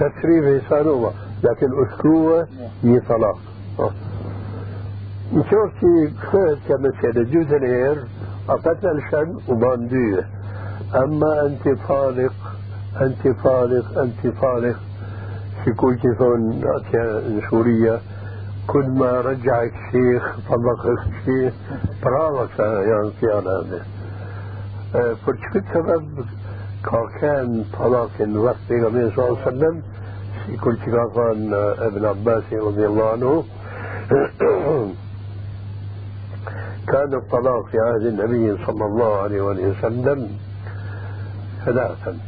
تسريب 0.00 0.44
إنسانوما 0.44 1.10
لكن 1.44 1.66
أسكوه 1.86 2.46
يطلق. 2.84 3.38
نشوفتي 5.32 6.12
خير 6.32 6.58
كما 6.68 6.92
سيدة 7.00 7.22
جوز 7.22 7.52
الإير 7.52 8.04
أقتل 8.48 9.02
شن 9.10 9.38
وباندوه 9.48 10.24
أما 10.94 11.46
أنت 11.46 11.78
فالق 11.78 12.32
أنت 13.00 13.28
فارغ 13.28 14.02
أنت 14.02 14.34
في 15.64 15.72
كل 15.72 15.94
كيفون 15.94 16.62
سوريا 17.50 18.00
كل 18.66 18.88
ما 18.88 19.20
رجعك 19.20 19.72
شيخ 19.92 20.38
طلقك 20.48 20.98
شيخ 21.24 21.54
برافك 22.04 22.58
يعني 22.60 23.10
في 23.20 23.26
هذا 23.26 23.84
فشكت 25.14 25.64
سبب 25.74 26.24
كان 26.84 27.64
طلاق 27.78 28.10
الوقت 28.20 28.70
النبي 28.70 29.14
صلى 29.16 29.28
الله 29.28 29.38
عليه 29.38 29.48
وسلم 29.48 29.82
في 30.46 30.56
كل 30.56 30.76
كيفان 30.76 31.54
ابن 31.78 32.04
عباس 32.04 32.42
رضي 32.52 32.86
الله 32.86 33.10
عنه. 33.10 33.44
كان 36.92 37.14
الطلاق 37.14 37.66
في 37.66 37.78
عهد 37.78 38.02
النبي 38.02 38.66
صلى 38.66 38.84
الله 38.84 39.20
عليه 39.22 39.40
وسلم 39.40 40.38
ثلاثا 41.64 42.18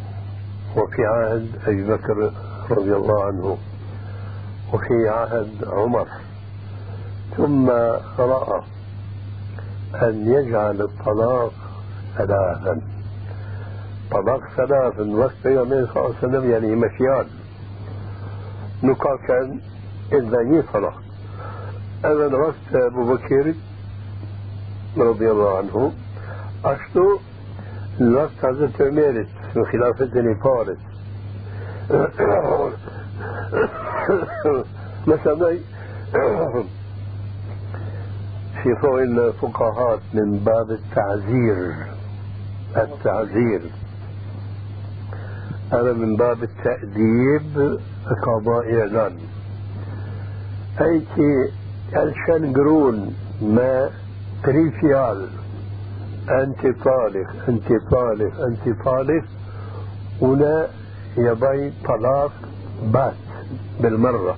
وفي 0.77 1.07
عهد 1.07 1.49
أبي 1.67 1.83
بكر 1.85 2.33
رضي 2.71 2.95
الله 2.95 3.25
عنه 3.25 3.59
وفي 4.73 5.09
عهد 5.09 5.65
عمر. 5.67 6.07
ثم 7.37 7.71
رأى 8.19 8.63
أن 9.95 10.29
يجعل 10.29 10.81
الطلاق 10.83 11.53
ثلاثا. 12.17 13.00
طلاق 14.11 14.41
ثلاثا 14.57 15.03
وقت 15.03 15.47
النبي 15.47 15.87
صلى 15.87 15.97
الله 15.97 16.17
عليه 16.17 16.19
وسلم 16.19 16.51
يعني 16.51 16.75
مشيان. 16.75 17.27
نقا 18.83 19.17
كان 19.17 19.61
إذا 20.13 20.63
طلاق. 20.73 21.03
أنا 22.05 22.37
وقت 22.37 22.75
أبو 22.75 23.15
بكر 23.15 23.55
رضي 24.99 25.31
الله 25.31 25.59
عنه 25.59 25.93
أشتو 26.65 27.19
الوقت 28.01 28.31
حضرت 28.43 28.83
عميرت 28.83 29.29
في 29.55 29.65
خلافتني 29.65 30.35
فارس. 30.35 30.79
مثلا 35.07 35.59
في 38.63 38.77
فوق 38.83 39.01
الفقهاء 39.01 40.01
من 40.15 40.39
باب 40.39 40.71
التعزير 40.71 41.75
التعزير 42.77 43.61
أنا 45.73 45.93
من 45.93 46.17
باب 46.17 46.43
التأديب 46.43 47.79
قضاء 48.27 48.75
إعلان. 48.81 49.17
أي 50.81 51.01
كي 51.17 51.53
الشان 51.97 52.53
قرون 52.53 53.15
ما 53.43 53.91
تريفيال 54.45 55.29
أنت 56.29 56.61
طالق 56.85 57.29
أنت 57.49 57.69
طالق 57.91 58.41
أنت 58.41 58.83
طالق 58.85 59.25
ولا 60.21 60.69
يبي 61.17 61.73
طلاق 61.85 62.33
بات 62.83 63.15
بالمرة. 63.81 64.37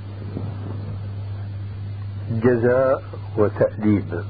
جزاء 2.30 3.02
وتأديب. 3.38 4.22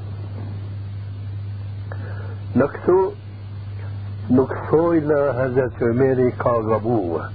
نكتو 2.57 3.13
إلى 4.93 5.35
هذا 5.37 5.71
تميري 5.81 6.31
كاغبوه 6.31 7.31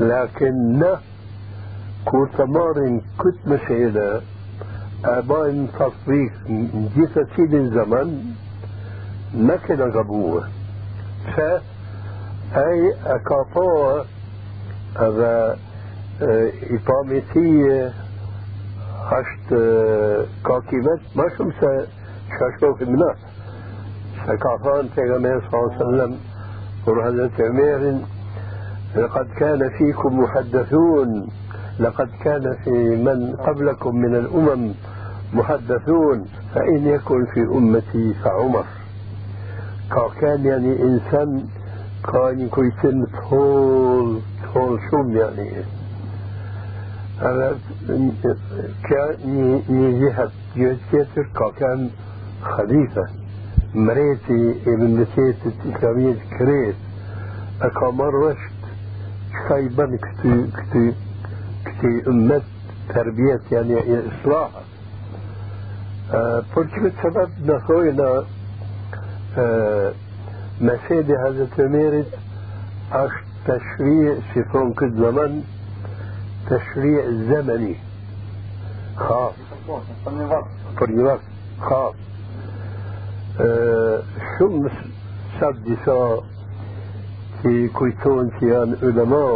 لكن 0.00 0.84
كنت 2.04 2.40
مارن 2.40 3.00
كنت 3.18 3.36
مسئلة 3.46 4.20
أبان 5.04 5.68
تطبيق 5.78 6.32
جيسة 6.96 7.26
سيد 7.36 7.54
الزمن 7.54 8.34
ما 9.34 9.56
كان 9.56 9.80
غبوه 9.80 10.48
ف 11.36 11.40
أي 12.56 12.94
أكافو 13.06 14.02
هذا 15.00 15.58
إقامتي 16.70 17.90
هشت 19.00 19.48
كاكيمت 20.46 21.00
ما 21.16 21.28
شمسة 21.38 21.86
شاشوف 22.38 22.82
فكافان 24.26 24.88
تيغمير 24.96 25.40
صلى 25.50 25.60
الله 25.60 25.72
عليه 25.74 25.86
وسلم 25.86 26.16
وهذا 26.86 27.30
عمير 27.40 27.98
لقد 28.96 29.26
كان 29.38 29.70
فيكم 29.78 30.20
محدثون 30.20 31.28
لقد 31.80 32.08
كان 32.24 32.56
في 32.64 32.70
من 32.96 33.36
قبلكم 33.36 33.96
من 33.96 34.16
الأمم 34.16 34.72
محدثون 35.34 36.26
فإن 36.54 36.86
يكن 36.86 37.26
في 37.34 37.40
أمتي 37.40 38.14
فعمر. 38.14 38.64
كان 40.20 40.44
يعني 40.44 40.82
إنسان 40.82 41.44
كان 42.12 42.40
يكون 42.40 43.06
طول 43.30 44.20
طول 44.54 44.80
شوم 44.90 45.16
يعني. 45.16 45.50
كان 48.88 49.62
جهة 50.00 50.30
جهة 50.56 50.76
كتر 50.92 51.50
كان 51.58 51.90
خليفة. 52.42 53.06
مريتي 53.76 54.54
ابن 54.66 55.00
نسيت 55.00 55.36
الإسلامية 55.46 56.16
كريت. 56.38 56.74
أكامر 57.62 58.14
رشد 58.14 58.56
خيبا 59.48 59.98
كتي 60.02 60.46
كتي 60.56 60.94
كتي 61.64 62.10
أمت 62.10 62.42
تربية 62.88 63.40
يعني 63.52 63.76
për 66.54 66.68
që 66.70 66.80
këtë 66.82 66.98
sebeb 67.02 67.30
në 67.48 67.56
thojnë 67.66 68.10
مسيدي 70.60 71.14
هذا 71.16 71.42
التميرد 71.42 72.06
أش 72.92 73.12
تشريع 73.46 74.14
سيفون 74.34 74.72
كد 74.72 74.92
زمن 74.96 75.42
تشريع 76.50 77.04
زمني. 77.30 77.76
خاص. 78.96 79.34
për 80.78 80.88
një 80.94 81.02
vakt 81.08 81.26
khas 81.60 81.94
shumë 83.36 84.72
sad 85.38 85.58
disa 85.66 85.98
që 87.42 87.54
kujtojnë 87.76 88.38
që 88.38 88.50
janë 88.52 88.80
ulema 88.90 89.26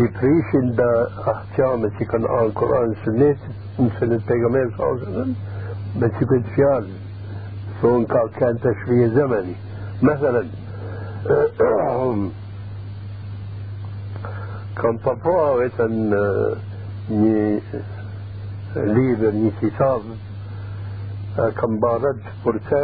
i 0.00 0.08
prishin 0.18 0.74
da 0.78 0.90
ahkame 1.34 1.90
që 1.98 2.08
kanë 2.12 2.34
anë 2.40 2.54
Koran 2.60 2.92
sënnet 3.04 3.48
në 3.78 3.88
sënnet 3.98 4.28
pegamer 4.28 4.68
sa 4.76 4.92
me 6.00 6.12
që 6.18 6.30
këtë 6.32 6.54
fjallë 6.58 7.00
thonë 7.80 8.10
ka 8.12 8.22
kanë 8.38 8.64
të 8.66 8.76
shvije 8.82 9.10
zemeni 9.16 9.56
مثلا 10.02 10.44
kam 14.74 14.98
pa 15.04 15.12
po 15.22 15.36
vetën 15.60 15.96
një 17.10 17.40
libër, 18.94 19.34
një 19.42 19.50
kitab 19.60 20.06
kam 21.36 21.78
barat 21.80 22.20
për 22.44 22.56
të 22.70 22.82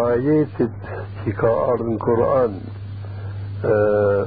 ajetit 0.00 0.74
që 1.24 1.36
ka 1.40 1.52
ardhë 1.72 1.92
në 1.92 1.98
Kur'an 2.06 2.54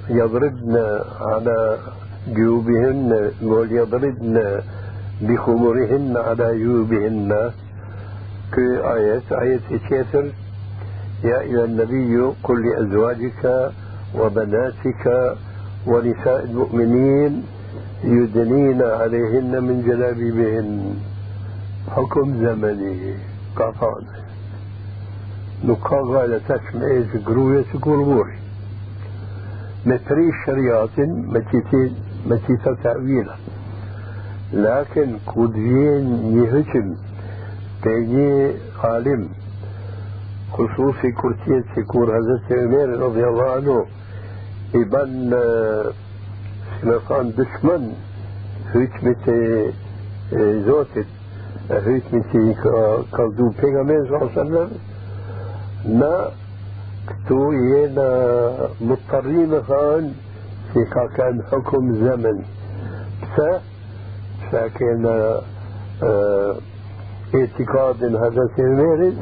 يضربن 0.09 0.75
على 1.21 1.77
جيوبهن 2.27 3.31
وليضربن 3.41 4.37
بخمرهن 5.21 6.17
على 6.17 6.57
جيوبهن. 6.57 7.51
كي 8.53 8.67
آية 8.95 9.27
آية 9.31 9.67
كيتر 9.89 10.25
يا 11.23 11.39
أيها 11.39 11.65
النبي 11.65 12.33
قل 12.43 12.57
لأزواجك 12.65 13.71
وبناتك 14.19 15.35
ونساء 15.87 16.43
المؤمنين 16.43 17.43
يدنين 18.03 18.81
عليهن 18.81 19.63
من 19.63 19.83
جلابيبهن. 19.87 20.69
حكم 21.95 22.33
زمني 22.43 23.13
قطعنا 23.55 24.19
نقاغا 25.63 26.27
لتسمع 26.27 26.87
إيش 26.91 27.23
قروية 27.25 27.65
قربوري 27.81 28.37
متري 29.85 30.31
شريعة 30.45 30.97
متيتا 32.25 32.73
تأويلا 32.83 33.35
لكن 34.53 35.17
كودين 35.25 36.37
يهجم 36.37 36.95
تيجي 37.83 38.53
عالم. 38.83 39.29
خصوصي 40.53 41.11
كرسية 41.11 41.63
سيكون 41.75 42.07
حضرت 42.07 42.51
عمر 42.51 42.89
رضي 43.05 43.23
الله 43.27 43.51
عنه 43.51 43.85
يبان 44.73 45.33
سمقان 46.81 47.31
دشمن 47.37 47.93
hükmeti 48.73 49.71
e, 50.31 50.63
Zotit, 51.69 51.85
e, 51.85 51.89
hükmeti 51.89 52.55
ka 52.61 53.03
kaldu 53.11 53.53
pejgamberi 53.61 54.07
sallallahu 54.07 54.29
alaihi 54.29 54.39
wasallam 54.39 54.69
na 55.99 56.13
këtu 57.07 57.41
jena 57.71 58.09
مضطرين 58.81 59.61
خان 59.63 60.13
في 60.73 60.85
كان 61.17 61.43
حكم 61.51 61.93
زمن 61.93 62.43
pse 63.21 63.61
pse 64.41 64.69
kena 64.77 65.41
etikadin 67.33 68.13
Hazreti 68.15 68.61
Ömer'in 68.61 69.15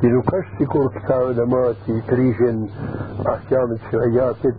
që 0.00 0.08
nuk 0.14 0.32
është 0.38 0.56
sikur 0.58 0.88
këta 0.94 1.18
ulema 1.30 1.62
që 1.84 1.96
i 1.98 2.02
prishin 2.08 2.58
ahkamit 3.32 3.84
shëriatit, 3.90 4.56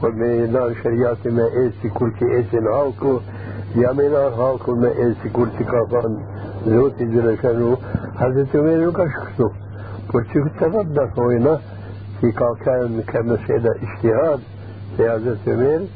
por 0.00 0.12
me 0.20 0.30
nar 0.54 0.72
shëriatit 0.80 1.32
me 1.32 1.46
e 1.62 1.64
sikur 1.82 2.12
që 2.18 2.30
esin 2.38 2.66
halku, 2.76 3.20
ja 3.82 3.92
me 3.92 4.08
nar 4.08 4.32
halku 4.40 4.76
me 4.76 4.90
e 5.06 5.10
sikur 5.22 5.52
që 5.58 5.68
ka 5.72 5.82
thënë 5.92 6.33
Zotit 6.64 7.12
dhe 7.12 7.24
në 7.26 7.34
shënu, 7.42 7.70
Hazreti 8.20 8.60
Umeri 8.60 8.84
nuk 8.84 9.00
është 9.04 9.24
kështu. 9.26 9.50
Por 10.10 10.26
që 10.30 10.44
këtë 10.46 10.70
të 10.74 10.84
dhe 10.96 11.06
thojna, 11.18 11.54
që 12.20 12.32
ka 12.40 12.48
kanë 12.64 13.04
ka 13.10 13.22
mësela 13.28 13.76
ishtihad 13.88 14.48
se 14.96 15.10
Hazreti 15.10 15.54
Umeri, 15.56 15.90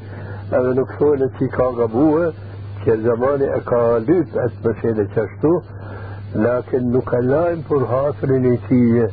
edhe 0.53 0.77
nuk 0.81 0.95
thojnë 1.01 1.31
që 1.39 1.51
ka 1.57 1.69
gabuhe, 1.81 2.31
që 2.85 3.01
zamani 3.09 3.51
e 3.57 3.61
ka 3.71 3.83
lyt 4.09 4.41
atë 4.45 4.65
mësele 4.69 5.09
qashtu, 5.17 5.57
لكن 6.35 6.93
نكلاim 6.93 7.63
për 7.69 7.87
hatrin 7.89 8.45
e 8.53 8.57
tije, 8.69 9.07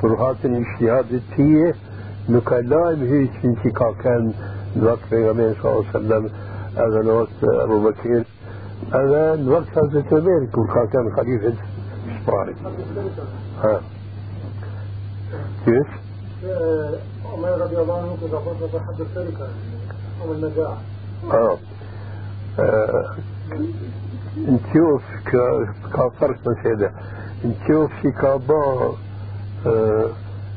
për 0.00 0.12
hatrin 0.18 0.54
e 0.54 0.60
ishtihadit 0.60 1.22
tije, 1.36 1.74
nuk 2.28 2.52
e 2.52 2.60
lajm 2.62 3.02
hiqin 3.10 3.56
që 3.62 3.72
ka 3.78 3.88
kënë 4.02 4.32
për 4.74 5.22
nga 5.24 5.32
mërë 5.38 5.56
s.a.s. 5.58 5.90
edhe 6.84 7.02
në 7.06 7.16
vakt 7.18 7.42
Abu 7.64 7.80
Bakir, 7.86 8.22
vakt 8.90 9.74
Hazret 9.76 10.12
Ömer, 10.12 10.46
kur 10.52 10.66
ka 10.66 10.86
kënë 10.92 11.10
khalifet 11.16 11.58
shparit. 12.16 12.56
Ha. 13.62 13.80
كيف؟ 15.64 15.88
عمر 17.32 17.50
رضي 17.64 17.78
الله 17.78 17.98
عنه 18.02 18.16
كذا 18.20 18.38
فضل 18.38 18.80
حد 18.80 19.00
الشركة 19.00 19.48
أو 20.22 20.32
النجاح. 20.32 20.76
آه 21.32 21.58
نشوف 24.38 25.02
كفرق 25.92 26.38
مسألة 26.46 26.90
نشوف 27.44 27.90
شي 28.02 28.10
كابا 28.10 28.92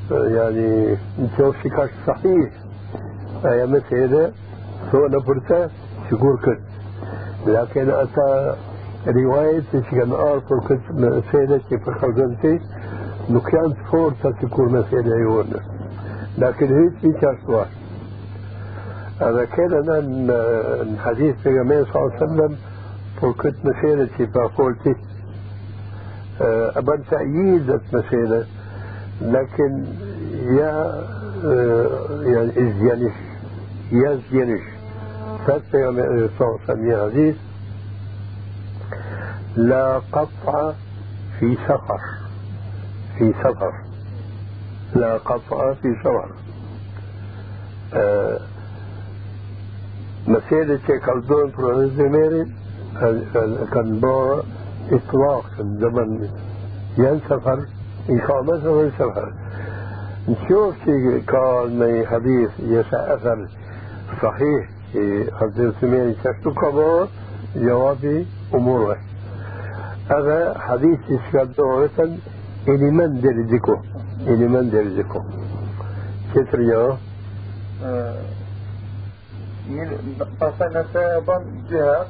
يعني 0.10 0.98
نشوف 1.20 1.56
شي 1.64 1.70
كاش 1.70 1.90
صحيح 2.08 2.50
هي 3.46 3.66
مسألة 3.66 4.32
سوى 4.92 5.10
نبرتا 5.10 5.70
شكور 6.12 6.36
كت 6.44 6.60
لكن 7.46 7.90
أتا 7.90 8.58
رواية 9.08 9.64
كان 9.92 10.12
آخر 10.12 10.60
كت 10.70 10.82
مسألة 10.92 11.60
كيف 11.70 11.90
خلقنتي 11.90 12.60
نكيان 13.30 13.74
فورتا 13.92 14.34
شكور 14.42 14.70
مسألة 14.70 15.16
يونا 15.16 15.60
لكن 16.38 16.78
هيك 16.84 16.94
في 17.02 17.20
كاش 17.22 17.38
واحد. 17.48 17.70
هذا 19.22 19.46
كان 19.46 19.84
الحديث 20.82 21.36
في 21.44 21.50
النبي 21.50 21.86
صلى 21.86 22.02
الله 22.02 22.14
عليه 22.14 22.24
وسلم 22.26 22.58
وكنت 23.24 23.56
مسيرة 23.64 24.10
بافولتي 24.20 24.96
أبان 26.78 27.04
تأييد 27.12 27.80
مسيرة. 27.94 28.46
لكن 29.22 29.86
يا 30.50 31.04
يعني 32.26 32.50
إزيانش 32.50 33.14
يا 33.92 34.20
زيانش 34.32 34.62
فات 34.62 34.72
يوم 34.72 34.75
صلى 36.40 36.48
الله 36.50 36.60
عليه 36.70 37.12
حديث 37.12 37.36
لا 39.56 40.02
قطع 40.12 40.74
في 41.40 41.58
سفر 41.68 42.00
في 43.18 43.34
سفر. 43.44 43.74
لا 44.96 45.18
قطع 45.18 45.74
في 45.74 45.96
سفر. 46.04 46.30
أه 47.94 48.40
مسيرة 50.28 50.80
كالدون 51.06 51.52
برونز 51.58 52.02
كان 53.74 54.00
بو 54.00 54.42
إطلاق 54.92 55.46
زمن 55.60 56.30
ين 56.98 57.20
سفر 57.30 57.66
إقامة 58.10 58.70
وين 58.70 58.92
سفر 59.00 59.34
نشوف 60.30 60.76
كان 61.28 62.06
حديث 62.12 62.50
يسا 62.60 63.14
أثر 63.16 63.48
صحيح. 64.22 64.75
حضرت 65.40 65.74
سمين 65.82 66.16
شفتو 66.24 66.52
كبار 66.54 67.08
جوابي 67.56 68.28
أموره 68.54 68.98
هذا 70.10 70.60
حديث 70.60 71.00
يشكال 71.10 71.54
دورة 71.54 72.00
إلي 72.68 72.92
من 72.92 73.22
درجكو 73.22 73.76
إلي 74.28 74.48
من 74.48 74.70
درجكو 74.70 75.22
كتر 76.34 76.60
يا 76.62 76.98
pastaj 80.40 80.70
nëse 80.76 81.04
bën 81.28 81.44
gjihad 81.70 82.08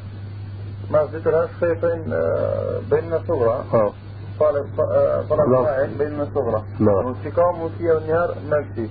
مسجد 0.91 1.27
العشق 1.27 1.61
بين 1.81 2.03
بين 2.89 3.13
الصغرى 3.13 3.63
آه. 3.73 3.91
طلب 4.39 4.65
بين 5.97 6.21
الصغرى 6.21 6.63
نعم 6.79 7.05
واستقام 7.05 7.55
موسيقى 7.55 7.95
والنهار 7.95 8.35
ماشي 8.49 8.89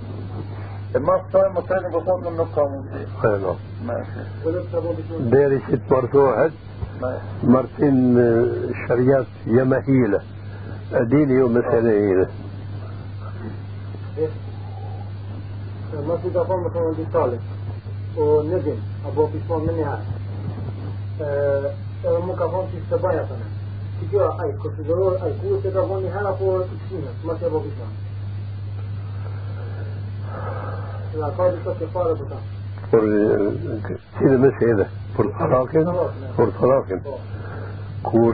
ما 0.99 1.21
صار 1.33 1.51
مكان 1.51 1.91
بصوت 1.91 2.27
من 2.27 2.39
اي 3.25 3.39
نعم 3.41 3.55
ماشي. 3.85 4.21
ديري 5.19 5.59
ست 5.59 5.91
مرتوحد 5.91 6.51
مرتين 7.43 8.15
شريات 8.87 9.25
يمهيلة. 9.47 10.21
ديني 10.91 11.33
يوم 11.33 11.57
هيلة 11.57 12.27
ما 16.07 16.17
في 16.17 16.29
دفع 16.29 16.55
مثلا 16.55 16.93
دي 16.97 17.05
طالب 17.13 17.41
وندم 18.17 18.77
أبو 19.07 19.27
konsiderohet 24.61 25.21
ai 25.23 25.33
kur 25.41 25.55
se 25.61 25.69
ka 25.75 25.81
vonë 25.89 26.03
një 26.05 26.11
herë 26.15 26.31
apo 30.35 30.63
të 30.75 30.83
këshimet, 30.91 31.09
ma 31.15 31.21
që 31.21 31.21
e 31.21 31.21
bëgë 31.21 31.21
islam. 31.21 31.21
La 31.21 31.29
ka 31.37 31.45
disa 31.55 31.71
që 31.79 31.85
fare 31.93 32.13
për 32.19 32.27
ta. 32.31 32.37
Por 32.91 33.03
cilë 34.17 34.37
me 34.43 34.49
se 34.57 34.65
edhe, 34.73 34.85
për 35.15 35.25
talakin, 35.39 35.85
për 36.37 36.49
talakin. 36.59 37.01
Kur 38.05 38.33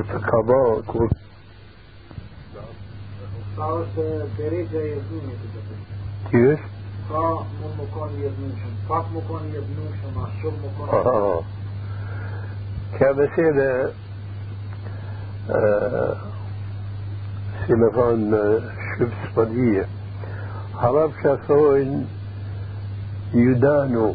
e 20.81 21.05
që 21.21 21.37
thojnë, 21.47 22.01
يدان 23.33 24.13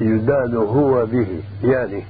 يدان 0.00 0.56
هو 0.56 1.06
به 1.06 1.42
يعني 1.62 2.04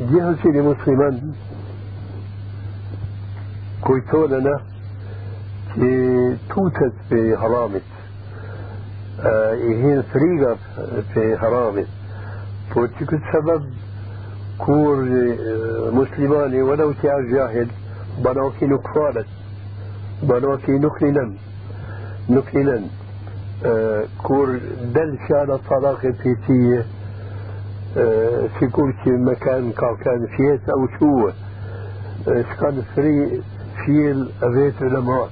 جهة 0.00 0.44
لمسلمان 0.44 1.34
kujtonëna 3.82 4.56
që 5.72 5.88
tutet 6.52 7.00
për 7.10 7.32
haramit, 7.42 7.88
i 9.68 9.72
hinë 9.80 10.04
frigat 10.12 10.68
për 11.10 11.32
haramit, 11.42 11.90
po 12.70 12.84
që 12.86 13.08
këtë 13.10 13.32
sebeb 13.32 13.66
kur 14.62 15.02
muslimani 15.98 16.62
walau 16.62 16.90
që 17.02 17.10
nuk 20.22 21.00
linen, 21.00 21.38
nuk 22.28 22.52
linen, 22.52 22.90
kur 24.22 24.48
del 24.94 25.16
fjala 25.26 25.58
talak 25.68 26.04
e 26.04 26.12
pitije, 26.12 26.84
sikur 28.58 28.92
që 29.04 29.16
me 29.18 29.34
kanë 29.44 29.72
ka 29.74 29.90
kanë 30.04 30.26
fjetë 30.36 30.70
au 30.76 30.86
quë, 30.98 31.32
s'kan 32.52 32.84
fri 32.94 33.42
فيل 33.86 34.30
بيت 34.42 34.82
الأموات 34.82 35.30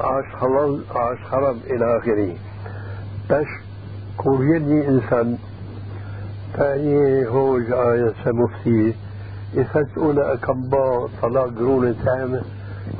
عاش 0.00 0.24
حلال 0.40 0.84
عاش 0.94 1.18
حرام 1.30 1.56
إلى 1.70 1.98
آخره. 1.98 2.36
بس 3.30 3.46
كوريني 4.16 4.88
إنسان 4.88 5.38
تاني 6.54 7.26
هوج 7.26 7.72
آية 7.72 8.14
مفتي 8.26 8.94
يفتقون 9.54 10.18
أكبا 10.18 11.08
طلاق 11.22 11.50
قرون 11.58 11.96
تامة 12.04 12.42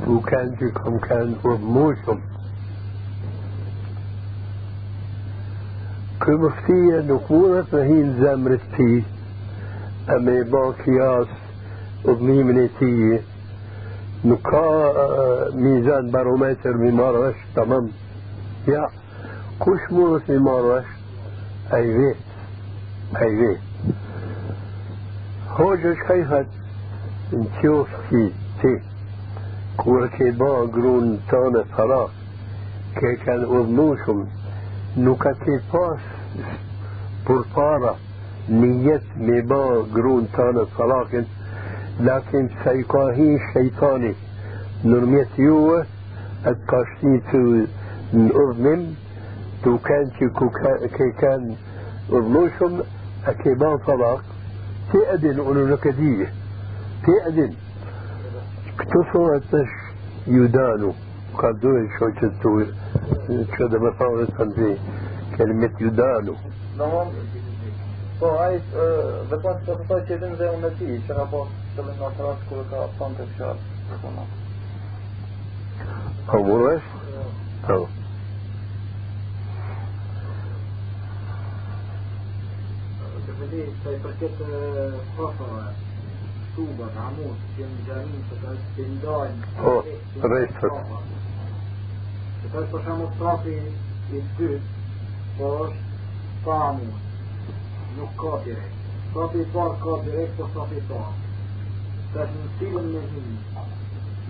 وكان 0.07 0.55
جيكم 0.59 0.97
كان 0.97 1.35
وبموشم 1.45 2.19
كل 6.25 6.37
مفتية 6.37 6.99
نقولة 7.01 7.65
هي 7.73 8.13
زمرتي 8.19 9.03
أمي 10.09 10.43
باقياس 10.43 11.27
وبني 12.05 12.43
منتيه 12.43 13.21
nuk 14.25 14.41
ka 14.41 14.65
mizan 15.53 16.07
barometër 16.13 16.77
mi 16.81 16.89
marrë 16.97 17.19
është 17.29 17.51
tamam 17.53 17.89
ja 18.65 18.87
kush 19.61 19.85
mund 19.93 20.31
mi 20.31 20.37
marrë 20.47 20.77
është 20.79 21.75
ai 21.77 21.85
vet 21.97 22.23
ai 23.21 23.29
vet 23.41 23.61
hoqë 25.57 25.91
është 25.91 26.07
ka 26.07 26.17
i 26.21 26.25
thët 26.31 26.49
në 27.35 27.43
qofë 27.59 28.01
që 28.09 28.23
ti 28.63 28.73
وكي 29.87 30.31
با 30.31 30.65
قرون 30.73 31.19
تانا 31.31 31.63
فرا 31.63 32.09
كي 32.95 33.15
كان 33.15 33.43
أظنوشم 33.43 34.25
نكتي 34.97 35.59
باش 35.73 35.99
برطارة 37.29 37.95
نيت 38.49 39.01
مبا 39.17 39.85
قرون 39.93 40.27
تانا 40.37 40.65
فرا 40.65 41.07
لكن 41.99 42.49
سيقاهي 42.63 43.39
شيطاني 43.53 44.13
نرميت 44.85 45.39
يوه 45.39 45.85
اتقاشتي 46.45 47.21
تو 47.31 47.65
الاذنم 48.13 48.95
تو 49.63 49.77
كان 49.77 50.09
كي 50.97 51.11
كان 51.21 51.55
أظنوشم 52.09 52.81
اكي 53.27 53.53
با 53.53 53.77
فرا 53.77 54.21
تأذن 54.93 55.39
انو 55.39 55.67
نكديه 55.67 56.33
تأذن 57.05 57.53
طلاق 58.79 59.41
تأذن 59.51 59.55
أنو 59.55 59.55
نكدية 59.55 59.55
تأذن 59.55 59.65
كتصورتش 59.65 59.69
يدانو 60.27 60.93
قال 61.37 61.59
دول 61.59 61.89
شو 61.99 62.09
جدو 62.09 62.65
كده 63.57 63.79
مثلا 63.79 64.51
في 64.55 64.77
كلمة 65.37 65.71
يدانو 65.81 66.35
Po, 68.19 68.27
ai 68.39 68.61
dhe 69.29 69.37
pas 69.43 69.57
të 69.67 69.73
të 69.87 69.95
që 70.07 70.13
edhe 70.15 70.27
dhe 70.39 70.47
unë 70.55 70.69
ti, 70.79 70.85
që 71.07 71.15
ka 71.17 71.23
pas 71.31 71.49
të 71.75 71.83
lënë 71.83 71.99
në 71.99 72.05
atërat 72.07 72.45
kërë 72.47 72.63
ka 72.69 72.83
thonë 72.99 73.17
të 73.17 73.25
fsharë. 73.31 73.59
Po, 76.29 76.39
mërësh? 76.47 76.87
Po. 77.65 77.77
Të 83.25 83.35
vëdi, 83.41 83.65
të 83.83 83.97
i 83.97 83.99
përket 84.05 84.39
kofëve, 85.17 85.65
tubat, 86.55 86.95
amut, 87.07 87.39
që 87.57 87.67
në 87.71 87.79
gjamin, 87.87 88.21
që 88.29 88.35
ka 88.43 88.53
të 88.75 88.85
ndajnë, 88.95 89.49
Po, 89.61 89.73
rejtët. 90.33 90.77
Që 92.41 92.51
ka 92.51 92.57
është 92.63 92.71
për 92.73 92.85
shumë 92.87 93.07
strafi 93.15 93.55
i 93.55 94.21
dytë, 94.37 94.61
po 95.37 95.51
është 95.65 95.83
pa 96.45 96.59
amut. 96.69 97.01
nuk 97.97 98.11
ka 98.19 98.33
direkt. 98.45 98.73
Sapi 99.13 99.39
i 99.39 99.45
parë 99.53 99.75
ka 99.83 99.93
direkt, 100.05 100.33
po 100.37 100.47
sapi 100.53 100.75
i 100.81 100.85
parë. 100.89 101.13
Tash 102.13 102.33
në 102.39 102.47
cilën 102.59 102.89
me 102.93 103.03
hinë? 103.11 103.63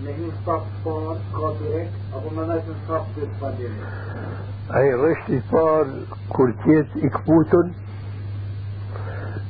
Me 0.04 0.12
hinë 0.18 0.36
sapë 0.44 0.70
parë 0.84 1.16
ka 1.34 1.50
direkt, 1.62 1.96
apo 2.14 2.30
me 2.36 2.44
nëjtë 2.50 2.74
në 2.76 2.84
sapë 2.86 3.16
dytë 3.16 3.40
pa 3.40 3.50
direkt? 3.58 3.96
Ai 4.76 4.86
rresht 5.00 5.28
i 5.30 5.40
parë 5.50 6.20
kur 6.34 6.54
tjetë 6.64 7.02
i 7.06 7.10
këputën, 7.16 7.74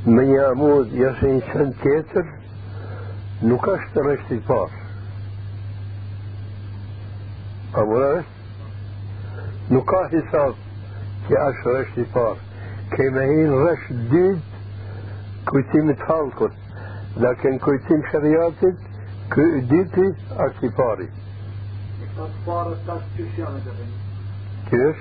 me 0.06 0.24
një 0.30 0.42
amud 0.50 0.92
jashtë 1.02 1.30
një 1.34 1.44
qënë 1.52 1.76
tjetër, 1.82 2.26
nuk 3.42 3.68
është 3.76 4.06
rresht 4.06 4.32
i 4.32 4.40
parë. 4.48 4.82
Apo 7.76 8.02
është? 8.08 8.34
Nuk 9.70 9.88
ka 9.90 10.02
hisab 10.14 10.60
që 11.28 11.46
është 11.50 11.76
rresht 11.76 12.04
i 12.04 12.10
parë. 12.16 12.46
كما 12.90 13.22
هي 13.22 13.50
غش 13.50 13.92
جديد 13.92 14.40
كويتين 15.48 15.96
تخلقت 15.96 16.52
لكن 17.16 17.58
كويتين 17.58 18.02
شرياتك 18.12 18.76
ديتي 19.70 20.14
أكتفاري 20.30 21.08
كيف؟ 24.70 24.96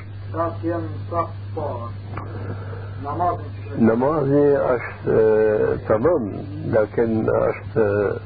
نمازي 3.80 4.58
اش 4.58 4.82
آه، 5.10 5.76
تمام 5.90 6.32
لكن 6.68 7.30
اش 7.30 7.78
آه، 7.78 8.18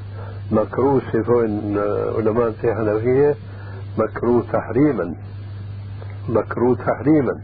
مكروه 0.51 1.01
سيفون 1.11 1.77
آه، 1.77 2.13
علماء 2.17 2.47
الحنفيه 2.63 3.35
مكروه 3.97 4.43
تحريما. 4.53 5.15
مكروه 6.29 6.75
تحريما. 6.75 7.39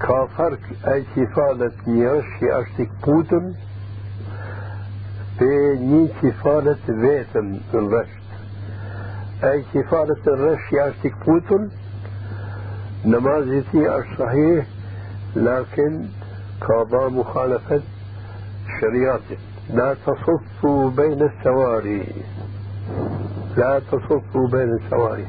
كافرك 0.00 0.60
أي 0.88 1.04
صفالة 1.16 1.72
نيشي 1.86 2.60
أشتك 2.60 2.90
بوتن 3.06 3.54
في 5.38 5.76
ني 5.80 6.08
كفالة 6.22 6.76
ذاتن 6.88 7.60
الرشد 7.74 8.20
أي 9.44 9.64
كفالة 9.74 10.16
الرشي 10.26 10.88
أشتك 10.88 11.14
بوتن 11.26 11.68
نمازي 13.04 13.60
تي 13.72 13.88
اش 13.88 14.04
صحيح؟ 14.18 14.66
Ka 16.60 16.84
ba 16.90 17.10
mukhalafet 17.10 17.82
shëriatit. 18.80 19.38
لا 19.70 19.94
تصفوا 20.06 20.90
بين 20.90 21.22
السواري. 21.22 22.06
لا 23.56 23.78
تصفوا 23.78 24.48
بين 24.48 24.72
السواري. 24.74 25.26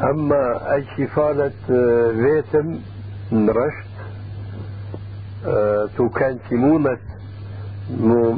أما 0.00 0.74
أي 0.74 0.84
شفالة 0.96 1.52
فيتم 2.12 2.78
نرشت 3.32 3.96
تو 5.96 6.08
كان 6.08 6.38
تيمومة 6.48 6.98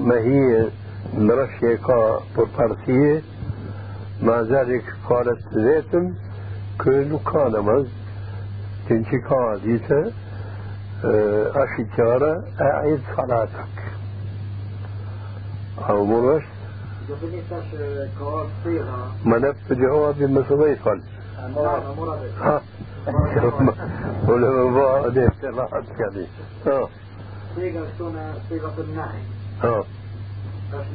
ما 0.06 0.18
هي 0.18 0.68
نرشيكا 1.14 2.20
بوربارتية 2.36 3.22
مع 4.22 4.40
ذلك 4.40 4.84
قالت 5.08 5.38
ذاتم 5.54 6.14
كل 6.80 7.18
كان 7.32 7.60
مز 7.60 7.86
تنشي 8.88 9.18
ديتا 9.56 10.12
أشجارة 11.54 12.44
أعيد 12.60 13.00
صلاتك 13.16 13.74
أو 15.88 16.04
مرش 16.04 16.42
ما 19.24 19.38
المسوي 20.22 20.76
صل 20.84 21.00
ها. 22.40 22.62
ولا 24.28 24.50
ما 24.70 25.08
ده 25.08 25.32
صلاة 25.42 25.82
يعني 25.98 26.26
ها. 26.66 26.88
صيغة 27.56 27.86
سنة 27.98 28.34
صيغة 28.48 28.74
النهي 28.78 29.22
ها. 29.62 29.84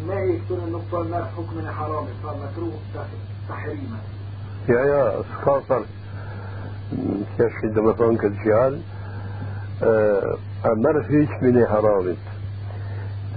النهي 0.01 0.39
النقطة 0.67 1.01
النهي 1.01 1.23
حكم 1.23 1.67
حرام 1.71 2.05
صار 2.23 2.35
مكروه 2.35 2.73
تحريما 3.49 3.97
يا 4.69 4.79
يا 4.85 5.23
خاطر 5.45 5.85
عندما 7.63 7.91
تنك 7.91 8.25
الجهال 8.25 8.79
أمر 10.65 11.03
فيش 11.03 11.29
من 11.41 11.65
حرام 11.65 12.15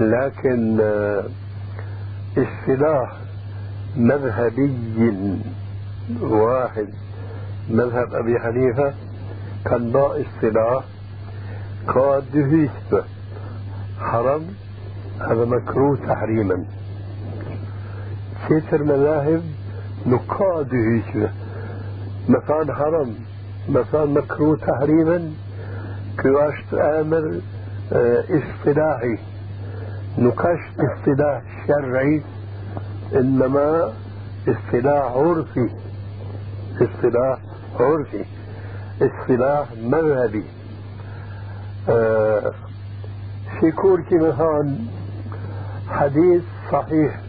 لكن 0.01 0.80
اصطلاح 2.38 3.12
مذهبي 3.97 5.38
واحد 6.20 6.88
مذهب 7.70 8.14
أبي 8.14 8.40
حنيفة 8.40 8.94
كان 9.64 9.90
با 9.90 10.20
اصطلاح. 10.20 10.84
قاد 11.88 12.36
هيسبة 12.36 13.05
حرام 14.01 14.42
هذا 15.20 15.44
مكروه 15.44 15.97
تحريما. 15.97 16.64
كثر 18.49 18.82
مذاهب 18.84 19.42
نقاد 20.07 20.74
هيسبة 20.74 21.30
مثلا 22.28 22.74
حرام. 22.74 23.14
مثلا 23.68 24.04
مكروه 24.04 24.56
تحريما 24.56 25.30
كواش 26.22 26.54
آمر 26.74 27.40
آه 27.92 28.24
اصطلاحي. 28.30 29.18
نكاش 30.18 30.58
اصطلاح 30.80 31.42
شرعي 31.68 32.22
إنما 33.14 33.92
اصطلاح 34.48 35.12
عرفي. 35.12 35.70
اصطلاح 36.82 37.38
عرفي 37.80 38.24
اصطلاح 39.02 39.66
مذهبي. 39.82 40.44
آه 41.88 42.52
شكور 43.60 44.00
مثلا 44.00 44.78
حديث 45.88 46.42
صحيح 46.72 47.20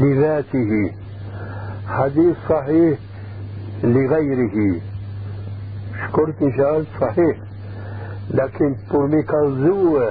لذاته. 0.00 0.92
حديث 1.88 2.36
صحيح 2.48 2.98
لغيره. 3.84 4.80
شكرت 6.02 6.42
مثال 6.42 6.86
صحيح. 7.00 7.36
لكن 8.30 8.76
بورميكالزو 8.90 10.10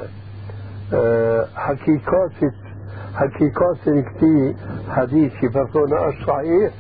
أه 0.94 1.48
حقيقات 1.56 2.32
حقيقات 3.16 3.78
كتي 3.86 4.56
حديثي 4.90 5.50
فرصونا 5.50 6.08
الصحيح 6.10 6.74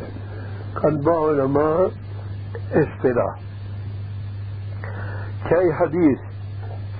كان 0.83 1.01
بعض 1.01 1.29
علماء 1.29 1.91
اصطلاح. 2.71 3.39
كاي 5.49 5.73
حديث 5.73 6.19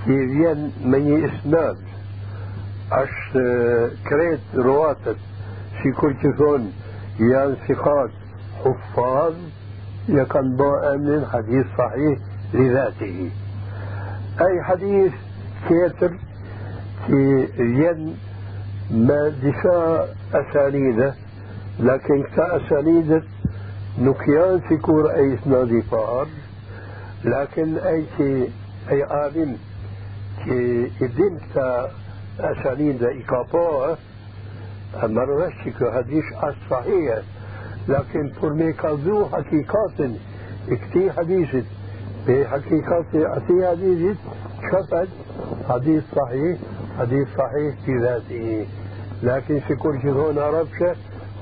كي 0.06 0.28
vjen 0.34 0.60
me 0.92 0.98
një 1.06 1.18
isnad 1.28 1.78
është 3.02 3.44
kret 4.08 4.46
ruatët 4.66 5.20
si 5.82 5.90
kur 6.00 6.14
që 6.22 6.30
thonë 6.40 6.70
janë 7.32 7.56
يكن 10.10 10.58
من 10.98 11.26
حديث 11.34 11.66
صحيح 11.78 12.20
لذاته. 12.54 13.32
أي 14.42 14.64
حديث 14.64 15.12
كيتر 15.68 16.12
في 17.08 17.48
ين 17.60 18.18
ما 18.92 19.30
دفاع 19.44 20.06
أسانيده 20.34 21.14
لكن 21.80 22.24
كأسانيد 22.24 23.22
نكيان 24.00 24.60
في 24.60 24.78
كور 24.78 25.12
أي 25.16 25.34
اسنادي 25.34 25.82
فار 25.82 26.28
لكن 27.26 27.78
أي 27.78 28.06
كي 28.18 28.50
أي 28.92 29.04
عالم 29.04 29.58
كي 30.46 30.92
إدين 31.02 31.40
تا 31.56 31.92
أسانيد 32.40 33.04
إكابوه 33.04 33.98
أما 35.04 35.24
رشك 35.24 35.94
حديث 35.94 36.24
الصحيح 36.44 37.20
لكن 37.90 38.32
kalzu 38.82 39.26
hakikatin 39.32 40.12
e 40.68 40.76
këti 40.76 41.10
hadisit 41.16 41.66
be 42.26 42.44
hakikati 42.44 43.26
ati 43.36 43.56
hadisit 43.70 44.18
شفت 44.72 45.08
حديث 45.70 46.04
صحيح 46.16 46.58
حديث 47.00 47.28
صحيح 47.38 47.76
في 47.86 47.98
ذاته 47.98 48.66
لكن 49.24 49.60
في 49.60 49.76
كل 49.76 50.02
شيء 50.02 50.12
هون 50.12 50.38
ربشة 50.38 50.96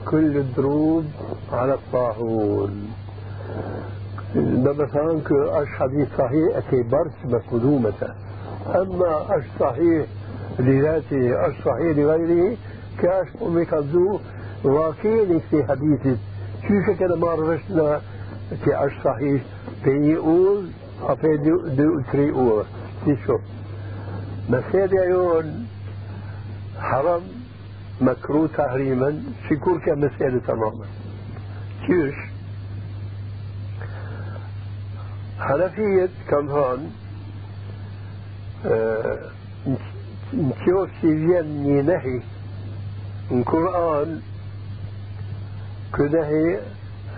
كل 0.06 0.38
الدروب 0.38 1.06
على 1.52 1.74
الطاحون 1.74 2.72
ده 4.36 4.74
مثلا 4.74 5.22
اش 5.32 5.68
حديث 5.68 6.08
صحيح 6.18 6.58
اكي 6.58 6.84
برس 6.84 7.18
مقدومة 7.26 7.94
اما 8.76 9.38
اش 9.38 9.44
صحيح 9.60 10.06
لذاته 10.60 11.48
اش 11.48 11.54
صحيح 11.66 11.98
لغيره 11.98 12.58
كاش 13.02 13.28
امي 13.42 13.66
كذو 13.66 14.20
واكيل 14.64 15.42
في 15.50 15.64
حديث 15.64 16.18
كيف 16.68 16.90
كان 17.00 17.20
مارسنا 17.20 18.02
كي 18.66 18.76
اش 18.76 18.92
صحيح 19.04 19.42
بيقول 19.86 20.70
افي 21.02 21.38
دو 21.38 21.68
دو 21.68 22.02
تري 22.12 22.32
اور 22.32 22.66
شوف 23.28 23.42
مسألة 24.50 25.04
يون 25.04 25.68
حرام 26.80 27.22
مكروه 28.02 28.48
تحريما 28.58 29.24
شكور 29.50 29.80
كمسألة 29.80 30.40
تماما 30.48 30.86
كيش 31.88 32.16
حنفية 35.40 36.10
كم 36.30 36.50
هون 36.50 36.92
نشوف 40.34 40.90
سيفيان 41.02 41.86
نهي 41.86 42.22
القرآن 43.32 44.22
كنهي 45.96 46.60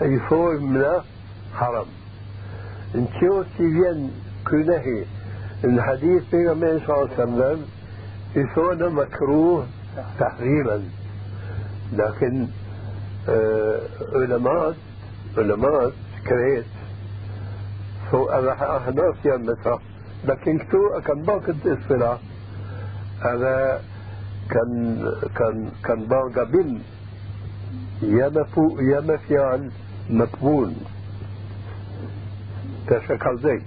يفوق 0.02 0.60
من 0.60 0.86
حرام. 1.54 1.86
نشوف 2.96 3.46
سيفيان 3.58 4.12
كنهي 4.48 5.06
الحديث 5.64 6.24
بيغمبر 6.32 6.82
صلى 6.88 6.96
الله 6.96 7.10
عليه 7.10 7.14
وسلم 7.14 7.66
يسونا 8.36 8.90
مكروه 8.90 9.68
تحريما. 10.20 10.84
لكن 11.94 12.48
آه 13.30 13.80
علماء 14.14 14.76
علماء 15.38 15.92
كريت. 16.28 16.66
سو 18.12 18.30
أحناف 18.30 19.26
يمتها 19.26 19.80
لكن 20.26 20.60
كتو 20.60 21.02
كان 21.06 21.22
باقي 21.22 21.52
الاصطلاح 21.52 22.20
هذا 23.22 23.82
كان 24.50 25.06
كان 25.36 25.72
كان 25.84 26.06
باقي 26.06 26.46
بن 26.46 26.80
يا 28.02 29.00
مفيال 29.00 29.72
مقبول 30.10 30.74
تشكل 32.88 33.38
زي 33.38 33.62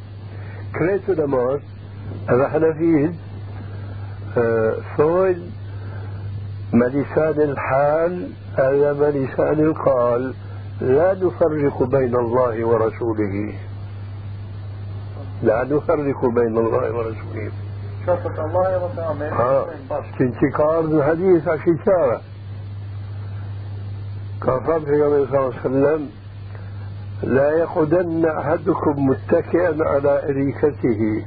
كريت 0.79 1.11
علماء 1.11 1.61
هذا 2.29 2.49
حنفيد 2.49 3.15
ثول 4.97 5.37
ملسان 6.73 7.41
الحال 7.41 8.29
هذا 8.59 8.93
ملسان 8.93 9.61
القال 9.61 10.35
لا 10.81 11.15
نفرق 11.15 11.83
بين 11.83 12.17
الله 12.17 12.65
ورسوله 12.65 13.55
لا 15.43 15.65
نفرق 15.65 16.27
بين 16.27 16.59
الله 16.59 16.95
ورسوله 16.95 17.53
شرطة 18.07 18.45
الله 18.47 18.71
يا 18.71 18.77
رسول 18.77 19.23
ها 19.23 19.67
انتقار 20.21 20.81
الحديث 20.81 21.49
شكارة 24.43 24.79
كان 24.79 24.85
صلى 24.87 25.39
الله 25.39 25.39
عليه 25.39 25.61
وسلم 25.61 26.11
لا 27.23 27.51
يقعدن 27.51 28.27
أحدكم 28.27 29.07
متكئا 29.07 29.85
على 29.85 30.25
أريكته. 30.25 31.25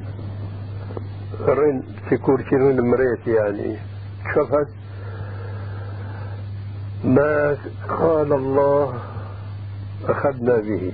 رن 1.40 1.82
في 2.08 2.16
كرسي 2.16 2.56
مريت 2.56 3.26
يعني. 3.26 3.76
شفت؟ 4.34 4.68
ما 7.04 7.56
قال 7.88 8.32
الله 8.32 8.94
أخذنا 10.08 10.56
به 10.56 10.92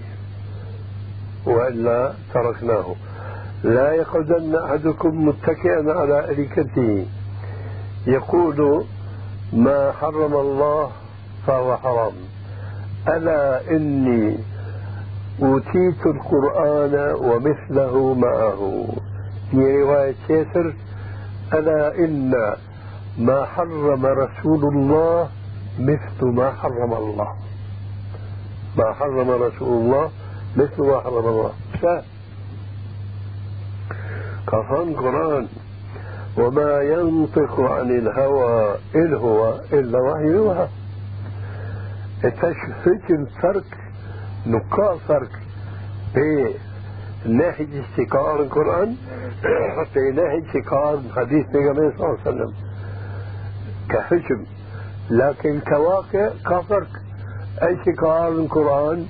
وإلا 1.47 2.13
تركناه. 2.35 2.95
لا 3.65 3.93
يقعدن 3.93 4.57
أحدكم 4.57 5.29
متكئا 5.29 5.93
على 5.93 6.31
أريكته. 6.31 7.07
يقول 8.07 8.85
ما 9.53 9.93
حرم 9.93 10.35
الله 10.35 10.91
فهو 11.47 11.77
حرام. 11.77 12.13
ألا 13.09 13.71
إني 13.71 14.39
أوتيت 15.43 16.07
القرآن 16.07 17.15
ومثله 17.15 18.15
معه. 18.15 18.89
رواية 19.55 20.15
كيسر 20.29 20.75
ألا 21.53 21.99
إن 21.99 22.55
ما 23.19 23.45
حرم 23.45 24.07
رسول 24.07 24.65
الله 24.65 25.29
مثل 25.79 26.25
ما 26.25 26.51
حرم 26.51 26.93
الله. 26.93 27.29
ما 28.79 28.93
حرم 28.93 29.31
رسول 29.31 29.83
الله 29.83 30.11
مثل 30.57 30.83
ما 30.83 31.01
حرم 31.01 31.27
الله. 31.29 31.53
ف 31.83 31.87
كفان 34.47 34.95
قرآن. 34.95 35.47
وما 36.39 36.83
ينطق 36.83 37.61
عن 37.61 37.91
الهوى 37.91 38.75
إن 38.95 39.15
هو 39.15 39.61
إلا 39.73 39.99
وحي 40.01 40.25
يوحى. 40.25 40.67
تشفت 42.31 43.11
الفرق 43.11 43.65
نقاء 44.47 44.97
فرق 45.09 45.31
بين 46.15 46.55
ناحية 47.27 47.81
استقرار 47.81 48.43
القرآن 48.43 48.97
في 49.95 50.01
ناحية 50.15 50.47
استقرار 50.49 51.03
حديث 51.17 51.47
النبي 51.55 51.97
صلى 51.97 52.07
الله 52.07 52.19
عليه 52.27 52.31
وسلم 52.31 52.53
كحجم 53.89 54.45
لكن 55.11 55.61
كواقع 55.61 56.29
كفرق. 56.51 56.89
أي 57.63 57.81
استقرار 57.81 58.29
القرآن 58.29 59.07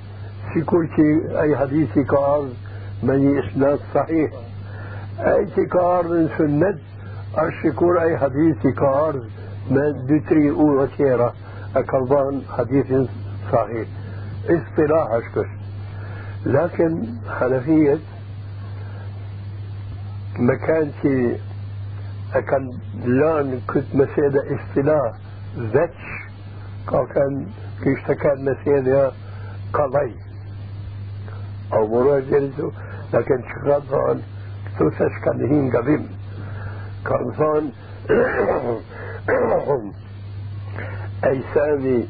في 0.53 0.61
كل 0.61 0.87
شيء 0.95 1.41
أي 1.41 1.57
حديث 1.57 1.89
استقرار 1.89 2.47
من 3.03 3.39
إسناد 3.39 3.79
صحيح. 3.95 4.31
أي 5.19 5.43
استقرار 5.43 6.07
من 6.07 6.29
سنة 6.37 6.77
الشكور 7.47 8.01
أي 8.01 8.17
حديث 8.17 8.57
استقرار 8.57 9.21
من 9.71 10.05
دتري 10.07 10.49
أو 10.49 10.83
وشيرة 10.83 11.33
أكلبان 11.75 12.41
حديث 12.57 13.09
صحيح. 13.51 13.87
اصطلاح 14.49 15.07
أشكر 15.11 15.47
لكن 16.45 17.05
حنفية 17.39 17.99
كانش 20.67 21.01
كان 22.33 22.69
لأن 23.05 23.59
كنت 23.69 23.95
مسألة 23.95 24.43
اصطلاح 24.55 25.13
ذاتش 25.57 26.05
كان 27.15 27.47
كيش 27.83 28.17
كان 28.17 28.45
مسألة 28.45 29.11
قضي. 29.73 30.15
أو 31.73 31.87
مراجعته 31.87 32.71
لكن 33.13 33.43
شغال 33.55 33.81
فان 33.81 34.21
توسش 34.79 35.15
كان 35.25 35.45
هين 35.49 35.71
قبيم. 35.77 36.07
كان 37.05 37.31
فان 37.31 37.71
أي 41.23 41.41
سامي 41.53 42.07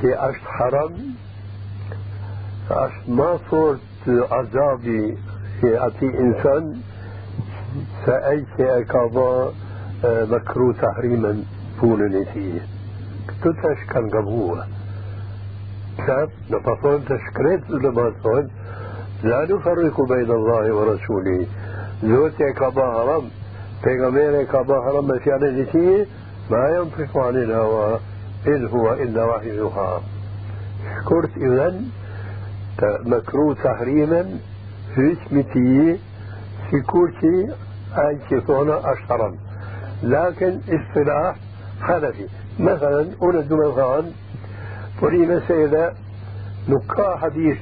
في 0.00 0.14
أشت 0.14 0.44
حرام 0.44 0.92
أشت 2.70 3.08
ما 3.08 3.38
صورت 3.50 3.80
عذابي 4.08 5.18
في 5.60 5.86
أتي 5.86 6.18
إنسان 6.18 6.80
فأي 8.06 8.44
شيء 8.56 8.82
كابا 8.82 9.52
مكروه 10.04 10.74
تحريما 10.74 11.44
بونني 11.82 12.24
فيه. 12.24 12.60
تتش 13.42 13.84
كان 13.90 14.10
قبوة. 14.10 14.66
ساب 16.06 16.30
نفصل 16.50 17.00
تشكريت 17.04 17.70
لما 17.70 18.12
صون 18.22 18.50
لا 19.22 19.44
نفرق 19.44 20.00
بين 20.00 20.30
الله 20.30 20.74
ورسوله. 20.74 21.46
زوجة 22.02 22.50
كابا 22.50 22.92
حرام 22.92 23.24
پیغمبر 23.82 24.42
كابا 24.52 24.82
حرام 24.82 25.04
مشيانة 25.04 25.50
نسيه 25.50 26.06
ما 26.50 26.68
ينطق 26.68 27.18
عن 27.18 27.36
الهوى. 27.36 28.00
إن 28.46 28.66
هو 28.66 28.92
إلا 28.92 29.24
وحي 29.24 29.56
يوحى 29.56 30.00
شكرت 31.04 31.36
إذن 31.36 31.88
مكروه 32.82 33.54
تحريما 33.54 34.38
في 34.94 35.16
في 36.70 36.80
كورتي 36.80 37.48
أنت 37.96 38.42
ثونا 38.46 38.92
أشهرا. 38.92 39.36
لكن 40.02 40.60
اصطلاح 40.68 41.36
حنفي. 41.80 42.26
مثلا 42.58 43.06
أولد 43.22 43.52
مثلا 43.52 44.04
فري 45.00 45.26
مسألة 45.26 45.92
نقاء 46.68 47.16
حديث 47.18 47.58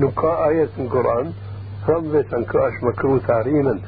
نقاء 0.00 0.48
آية 0.48 0.68
من 0.78 0.84
القرآن 0.84 1.32
رمزة 1.88 2.42
كأش 2.52 2.72
مكروه 2.82 3.18
تحريما. 3.18 3.78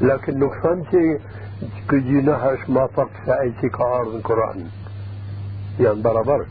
لكن 0.00 0.38
نقصان 0.38 0.84
كجي 1.88 2.20
نحش 2.20 2.70
ما 2.70 2.86
فرق 2.86 3.10
ساعتي 3.26 3.68
كعارض 3.68 4.14
القرآن. 4.14 4.64
يعني 5.80 6.02
برابر 6.02 6.46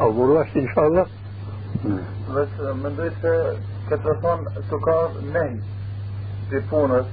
أو 0.00 0.12
مروش 0.12 0.56
ان 0.56 0.68
شاء 0.74 0.86
الله 0.86 1.06
بس 2.34 2.48
mendoj 2.82 3.10
se 3.22 3.32
këtë 3.88 4.02
të 4.04 4.14
thonë 4.22 4.62
të 4.70 4.78
ka 4.86 4.96
nej 5.34 5.52
të 6.50 6.60
punës 6.70 7.06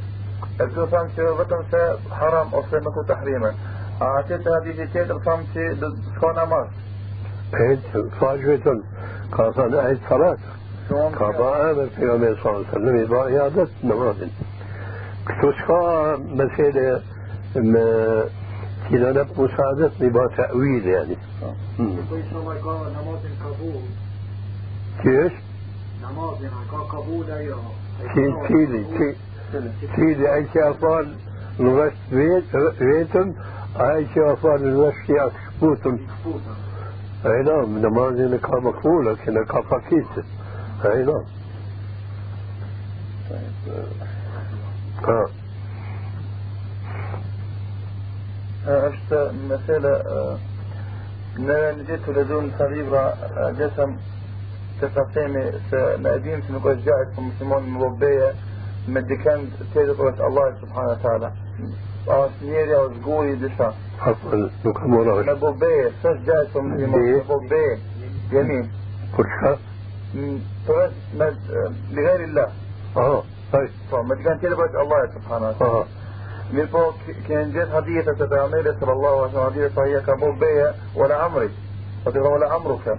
e 0.60 0.66
të 0.76 0.86
thonë 0.92 1.10
që 1.16 1.24
vetëm 1.40 1.62
se 1.72 1.82
haram 2.20 2.54
ose 2.60 2.80
nuk 2.86 2.98
u 2.98 3.04
të 3.10 3.18
hrime 3.22 3.52
a 4.00 4.06
atë 4.20 4.40
të 4.44 4.54
hadithi 4.56 4.88
tjetër 4.94 5.18
thonë 5.26 5.46
që 5.54 5.64
s'ka 6.16 6.32
namaz. 6.40 6.68
هيك 7.54 7.80
فاجوة 8.22 8.82
كان 9.38 9.74
أهل 9.74 9.98
صلاة 10.10 10.38
كابا 11.20 11.72
آمر 11.72 11.88
في 11.96 12.02
يوم 12.02 12.36
صلى 12.44 12.52
الله 12.52 12.66
عليه 12.68 12.70
وسلم 12.70 12.98
يبقى 12.98 13.40
إعادة 13.40 13.68
نماز 13.84 14.16
كتوشكا 15.28 16.18
مسألة 16.18 17.02
كنا 17.54 17.66
نب 17.66 17.70
مساعدتني 17.70 17.70
بتأويل 17.70 17.70
يعني 17.70 18.26
كل 18.26 18.41
قال 22.62 22.94
نماز 22.94 23.24
قبول. 23.44 23.84
كيف؟ 25.04 25.34
نماز 26.02 26.44
يعني 26.44 26.56
أيوه 27.30 28.48
تيلي 28.48 29.16
تيلي 29.96 30.34
أي 30.36 30.48
شيء 30.54 30.70
أفعل 30.70 31.16
الغش 31.60 31.94
بيت 32.12 32.56
بيتم 32.82 33.34
أي 33.80 34.08
شيء 34.14 34.34
أفعل 34.34 34.64
الغش 34.64 34.96
أكسبوتم 35.10 35.98
أي 37.26 37.44
نعم 37.44 37.78
نماز 37.80 38.36
كا 38.38 38.60
مقبولة 38.60 39.16
كنا 39.26 39.44
كا 39.44 39.62
فكيت 39.62 40.26
أي 40.86 41.04
نعم. 41.04 41.24
آه. 45.08 45.30
Është 48.68 49.20
mesela 49.50 49.94
në 51.42 51.60
në 51.78 51.86
gjithë 51.88 52.04
të 52.06 52.14
lexuar 52.18 52.44
në 52.48 52.68
libra 52.76 53.04
gjesëm 53.58 53.94
të 54.82 54.90
ta 54.96 55.06
themi 55.16 55.44
se 55.70 55.80
në 56.04 56.14
edhim 56.18 56.44
se 56.46 56.54
nuk 56.54 56.66
është 56.66 56.86
gjajt 56.86 57.16
për 57.16 57.26
muslimon 57.30 57.70
më 57.74 57.80
lobeje 57.84 58.28
me 58.88 59.02
dikend 59.10 59.56
tjetër 59.74 59.96
për 59.98 60.22
Allah 60.28 60.54
subhanahu 60.60 60.94
wa 60.94 61.02
taala 61.06 61.32
është 62.18 62.52
njeri 62.52 62.76
o 62.76 62.84
zguri 62.98 63.36
disa 63.42 63.72
عفوا 64.02 64.50
nuk 64.64 64.80
kam 64.80 64.94
ora 65.00 65.24
me 65.24 65.36
bobeje 65.36 65.88
s'është 66.04 66.26
gjajt 66.30 66.54
për 66.54 66.62
muslimon 66.70 67.02
me 67.02 67.24
bobeje 67.34 67.80
jemi 68.32 68.62
فرشة 69.18 69.58
për 70.68 70.90
me 71.18 71.28
بغير 71.92 72.24
الله 72.24 72.48
آه 72.98 73.24
طيب 73.54 73.70
po 73.90 74.04
me 74.04 74.16
dikend 74.16 74.40
tjetër 74.42 74.58
për 74.58 74.80
Allah 74.84 75.02
subhanahu 75.14 75.52
wa 75.52 75.58
taala 75.60 75.82
آه 75.82 76.01
من 76.52 76.68
فوق 76.68 76.96
كان 77.28 77.52
جاء 77.52 77.76
حديث 77.76 77.76
هدية 77.76 78.02
تتعمل 78.02 78.76
صلى 78.82 78.92
الله 78.92 79.22
عليه 79.22 79.32
وسلم 79.32 79.46
حديث 79.46 79.76
صحية 79.76 80.00
كبول 80.00 80.36
بيا 80.36 80.76
ولا 80.96 81.16
عمري. 81.16 81.50
وتقول 82.06 82.28
ولا 82.28 82.54
عمرك. 82.54 82.98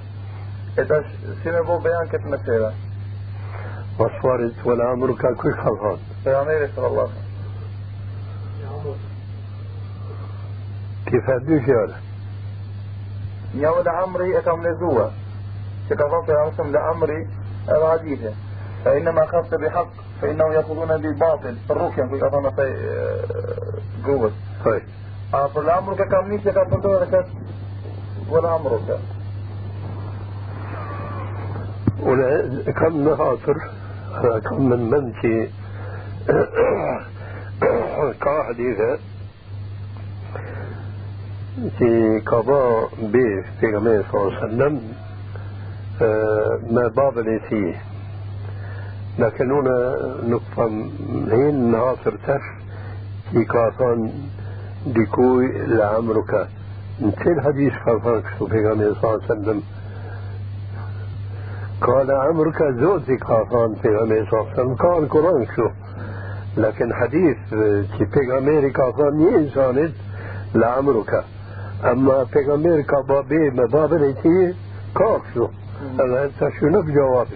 إذا 0.78 1.05
سنة 1.44 1.61
بول 1.61 1.82
بيا 1.82 2.05
كت 2.12 2.26
مسيرة 2.26 2.74
وشوارت 3.98 4.55
ولا 4.64 4.84
عمرك 4.84 5.36
كوي 5.36 5.53
خلفان 5.53 5.96
تتعمل 6.24 6.70
صلى 6.76 6.86
الله. 6.86 7.03
عليه 7.03 7.12
وسلم 8.80 8.96
كيف 11.07 11.30
هدوش 11.30 11.68
يا 11.68 11.76
ولد 11.76 11.94
يا 13.55 13.68
ولا 13.68 13.90
عمري 13.90 14.38
أكم 14.38 14.66
نزوة 14.66 15.12
كتفصل 15.90 16.32
عمسهم 16.32 16.72
لعمري 16.72 17.28
العديدة 17.68 18.32
فإنما 18.84 19.26
خفت 19.26 19.55
بحق. 19.55 20.12
فإنهم 20.23 20.53
يأخذون 20.53 20.97
بالباطل 20.97 21.57
الركن 21.70 22.09
في 22.09 22.27
أظن 22.27 22.51
في 22.51 22.93
جوز 24.07 24.31
طيب. 24.64 24.83
آه 25.35 25.47
فالأمر 25.47 25.95
كم 25.95 26.29
نيسي 26.29 26.53
كم 26.53 26.64
بدور 26.64 27.05
كت 27.05 27.27
ولا 28.31 28.57
أمر 28.57 28.81
كت 28.89 29.01
ولا 32.03 32.62
كم 32.73 33.09
نخاطر 33.09 33.57
كم 34.45 34.68
من 34.68 34.91
منتي 34.91 35.51
كحديثة 38.20 38.99
في 41.79 42.23
قضاء 42.27 42.89
به 43.03 43.45
في 43.61 43.77
غمية 43.77 44.05
صلى 44.12 44.20
الله 44.20 44.37
عليه 44.37 44.47
وسلم 44.47 44.93
ما 46.75 46.89
باب 46.89 47.41
فيه. 47.49 47.91
لكن 49.19 49.51
هنا 49.51 49.97
نقطة 50.27 50.67
هين 51.33 51.71
ناصر 51.71 52.11
تش 52.11 52.45
في 53.33 53.45
كاسان 53.45 54.13
ديكوي 54.87 55.53
لعمرك. 55.67 56.49
مثل 57.01 57.41
حديث 57.41 57.73
كاسان 57.87 58.23
غمية 58.41 58.93
صلى 58.93 59.15
الله 59.15 59.21
عليه 59.31 59.41
وسلم. 59.41 59.63
قال 61.81 62.11
عمرك 62.11 62.63
زوجي 62.63 63.17
كاسان 63.17 63.75
في 63.83 63.89
غمية 63.89 64.25
صلى 64.31 64.41
الله 64.41 64.51
عليه 64.51 64.63
وسلم. 64.63 64.75
قال 64.75 65.03
القرآن 65.03 65.47
شو. 65.57 65.69
لكن 66.57 66.95
حديث 66.95 67.37
كي 67.99 68.05
بيغاميري 68.05 68.71
كافان 68.71 69.17
ني 69.19 69.37
انسانت 69.37 69.93
لعمرك. 70.55 71.25
اما 71.85 72.27
بيغاميري 72.35 72.83
كابابي 72.83 73.51
مبابر 73.51 74.05
ايتي 74.05 74.55
كاكسو 74.95 75.49
هذا 75.99 76.31
نك 76.63 76.85
جواب 76.85 77.27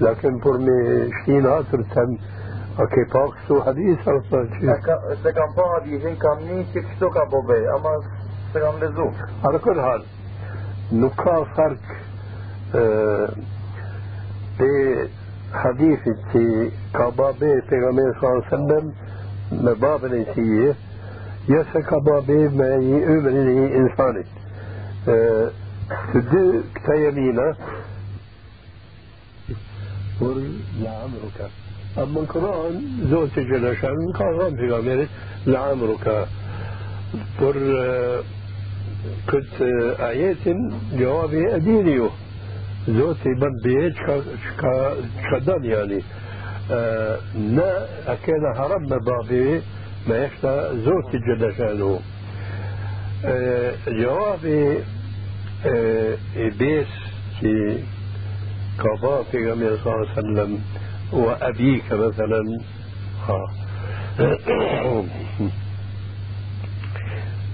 لكن 0.00 0.38
برمي 0.38 1.10
شتين 1.22 1.46
هاتر 1.46 1.82
تن 1.82 2.18
اكي 2.78 3.04
باق 3.14 3.34
شتو 3.44 3.62
حديث 3.62 4.08
أو 4.08 4.20
صار 4.30 4.46
شي 4.60 4.66
سكام 5.24 5.52
باق 5.56 5.76
ابي 5.76 6.04
هين 6.04 6.16
كام 6.16 6.38
نين 6.40 6.66
شك 6.74 6.84
شتو 6.96 7.10
كا 7.10 7.24
بوبي 7.24 7.70
اما 7.70 8.00
سكام 8.54 8.74
لزو. 8.80 9.10
على 9.44 9.58
كل 9.58 9.80
حال. 9.80 10.02
نكا 10.92 11.44
فرق 11.56 11.78
آه، 12.74 13.28
بي 14.58 15.08
حديث 15.52 15.98
تي 16.32 16.70
كبابي 16.94 17.60
تيغامي 17.70 18.12
صلى 18.20 18.22
الله 18.30 18.42
عليه 18.44 18.46
وسلم 18.54 18.92
مباب 19.52 20.04
نسيه 20.04 20.74
يسا 21.48 21.80
كبابي 21.80 22.48
ما 22.48 22.74
يؤمن 22.74 23.44
لي 23.44 23.76
إنساني 23.76 24.24
آه، 25.08 25.50
تدو 26.14 26.60
كتا 26.74 26.94
يمينه 26.94 27.54
قل 30.20 30.52
لعمرك 30.80 31.50
أما 31.98 32.20
القرآن 32.20 32.82
زوجة 33.10 33.40
جلاشة 33.40 33.88
قرآن 34.14 34.56
في 34.56 34.70
غامرة 34.70 35.08
لعمرك 35.46 36.28
قل 37.40 37.82
كنت 39.30 39.62
آيات 40.00 40.48
جوابي 40.92 41.56
اديريو 41.56 42.10
زوتي 42.88 43.28
بنبيت 43.40 43.94
شكا 43.96 44.94
شكدان 45.30 45.64
يعني. 45.64 46.02
آه، 46.70 47.18
نا 47.34 47.86
أكينا 48.06 48.52
هرب 48.56 48.88
بابي 49.04 49.62
ما 50.08 50.24
يشتا 50.24 50.74
زوتي 50.74 51.18
جلاشانو 51.26 52.00
آه، 53.24 53.74
جوابي 53.88 54.78
آه، 55.66 56.16
بيس 56.58 56.86
كفاتك 58.78 59.34
من 59.34 59.78
صلى 59.84 59.94
الله 59.94 60.08
عليه 60.08 60.18
وسلم 60.18 60.60
وأبيك 61.12 61.92
مثلا. 61.92 62.60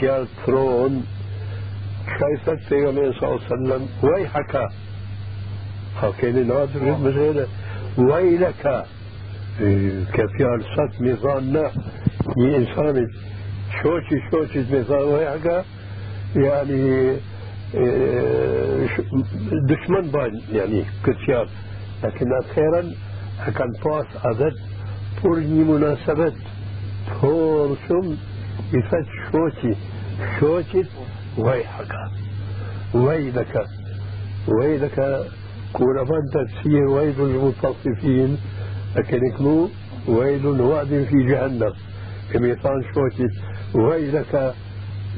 فيال 0.00 0.26
ترون 0.46 1.06
كيف 2.18 2.50
پیغمبر 2.70 3.12
صلى 3.12 3.28
الله 3.28 3.40
عليه 3.40 3.52
وسلم 3.52 3.88
ويحك. 4.02 4.68
كان 6.20 6.46
نادر 6.48 6.82
مثلا 7.00 7.46
ويلك. 7.98 8.84
كفيال 10.14 10.60
صد 10.76 11.02
ميزان 11.02 11.52
ني 12.36 12.56
إنسان 12.56 12.96
شوشي 13.82 14.16
شوشي 14.30 14.58
ميزان 14.58 15.04
ويحك. 15.04 15.64
يعني 16.36 17.16
دشمن 19.68 20.10
بان 20.10 20.40
يعني 20.52 20.84
كتيار 21.04 21.48
لكن 22.04 22.26
أخيرا 22.32 22.82
كان 23.56 23.72
باس 23.84 24.06
عدد 24.24 24.54
بورني 25.22 25.64
مناسبة 25.64 26.32
تورسم 27.20 28.16
يفت 28.72 29.06
شوشي 29.32 29.74
شوشي 30.40 30.84
ويحك 31.38 31.94
ويلك 32.94 33.66
ويلك 34.48 35.26
كون 35.72 36.04
فانت 36.04 36.50
تسير 36.50 36.88
ويل 36.88 37.18
للمتصفين 37.18 38.38
لكن 38.96 39.26
يكونوا 39.26 39.68
ويل 40.08 40.46
وعد 40.46 41.06
في 41.10 41.26
جهنم. 41.28 41.72
كميطان 42.32 42.82
شوتي 42.94 43.28
ويلك 43.74 44.54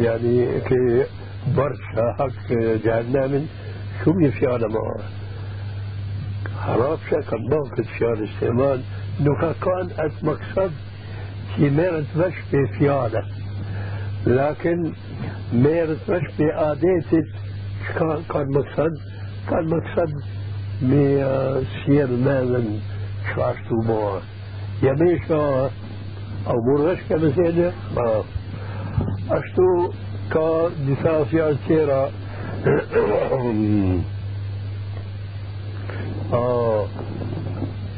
يعني 0.00 0.60
كي 0.60 1.04
برشا 1.56 2.12
حق 2.18 2.52
جهنم 2.84 3.46
شو 4.04 4.12
بيفعل 4.12 4.60
معه 4.60 5.00
حرام 6.60 6.98
شكل 7.10 7.38
موقف 7.50 7.88
فعل 8.00 8.24
استعمال. 8.24 8.82
نوكا 9.20 9.52
كان 9.52 9.88
ات 9.98 10.12
مقصد 10.22 10.72
في 11.56 11.70
ميرت 11.70 12.06
مش 12.16 12.34
في 12.50 12.66
فعله 12.66 13.24
لكن 14.26 14.92
ميرت 15.52 16.10
مش 16.10 16.26
في 16.36 16.52
عاداتك 16.52 17.26
كان 18.32 18.46
مقصد 18.50 18.94
كان 19.50 19.68
مقصد 19.68 20.12
me 20.82 21.06
sjell 21.80 22.12
mendën 22.26 22.66
që 23.28 23.42
ashtu 23.50 23.76
bëha. 23.86 24.16
Jam 24.82 25.02
isha 25.06 25.70
au 26.50 26.58
burresh 26.66 27.04
ka 27.08 27.16
mesele, 27.22 27.68
ma 27.94 28.06
ashtu 29.38 29.68
ka 30.32 30.46
disa 30.86 31.14
fjalë 31.30 31.58
tjera 31.66 32.02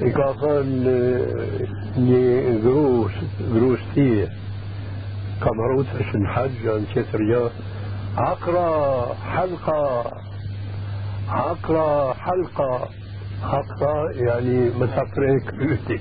i 0.04 0.12
ka 0.12 0.28
thënë 0.42 0.96
një 2.08 2.22
grus, 2.66 3.16
grus 3.54 3.88
tije, 3.94 4.28
kam 5.40 5.64
harut 5.64 5.96
është 6.00 6.22
në 6.22 6.36
haqë, 6.36 6.78
në 6.84 6.92
qëtër 6.92 7.26
gjë, 7.30 7.42
akra, 8.28 8.68
halka, 9.32 9.82
عقرة 11.28 12.12
حلقة 12.12 12.88
عقرة 13.42 14.10
يعني 14.10 14.70
مسافرة 14.70 15.38
كبيرتي 15.38 16.00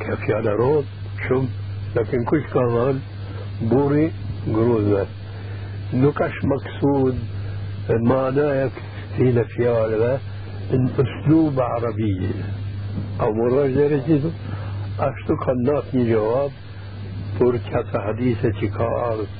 كيف 0.00 0.28
يعني 0.28 0.48
رود 0.48 0.84
شم 1.28 1.48
لكن 1.96 2.24
كل 2.24 2.42
كمان 2.42 3.00
بوري 3.62 4.12
جروزة 4.46 5.06
نكش 5.94 6.44
مقصود 6.44 7.18
معناه 7.90 8.70
في 9.16 9.44
فيها 9.44 9.86
ان 9.86 10.18
أسلوب 10.74 11.60
عربية 11.60 12.30
أو 13.20 13.32
مراجعة 13.34 13.88
رجيدو 13.88 14.30
أشتو 15.00 15.36
كنات 15.36 15.96
جواب 15.96 16.50
پر 17.38 17.56
کتا 17.70 17.98
حدیث 18.08 18.44
چی 18.60 18.68
کا 18.68 18.84
آرد 18.84 19.30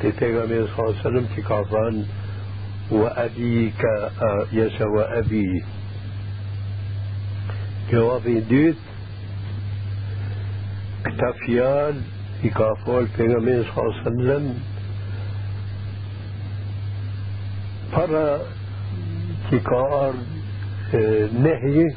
تی 0.00 0.10
پیغمبر 0.18 0.66
صلی 0.76 0.84
اللہ 0.84 0.90
علیہ 0.90 1.06
وسلم 1.06 1.26
چی 1.34 1.42
کا 1.48 1.60
وأبيك 2.90 3.84
يسوى 4.52 5.04
أبي 5.18 5.64
جوابي 7.92 8.40
ديت 8.40 8.76
كتافيال 11.04 12.00
يكافول 12.44 13.06
بيغمين 13.18 13.62
صلى 13.62 13.82
الله 13.82 13.94
عليه 13.94 14.02
وسلم. 14.02 14.46
që 19.48 19.58
ka 19.64 19.80
ardhë 19.96 20.33
نهيه 21.44 21.94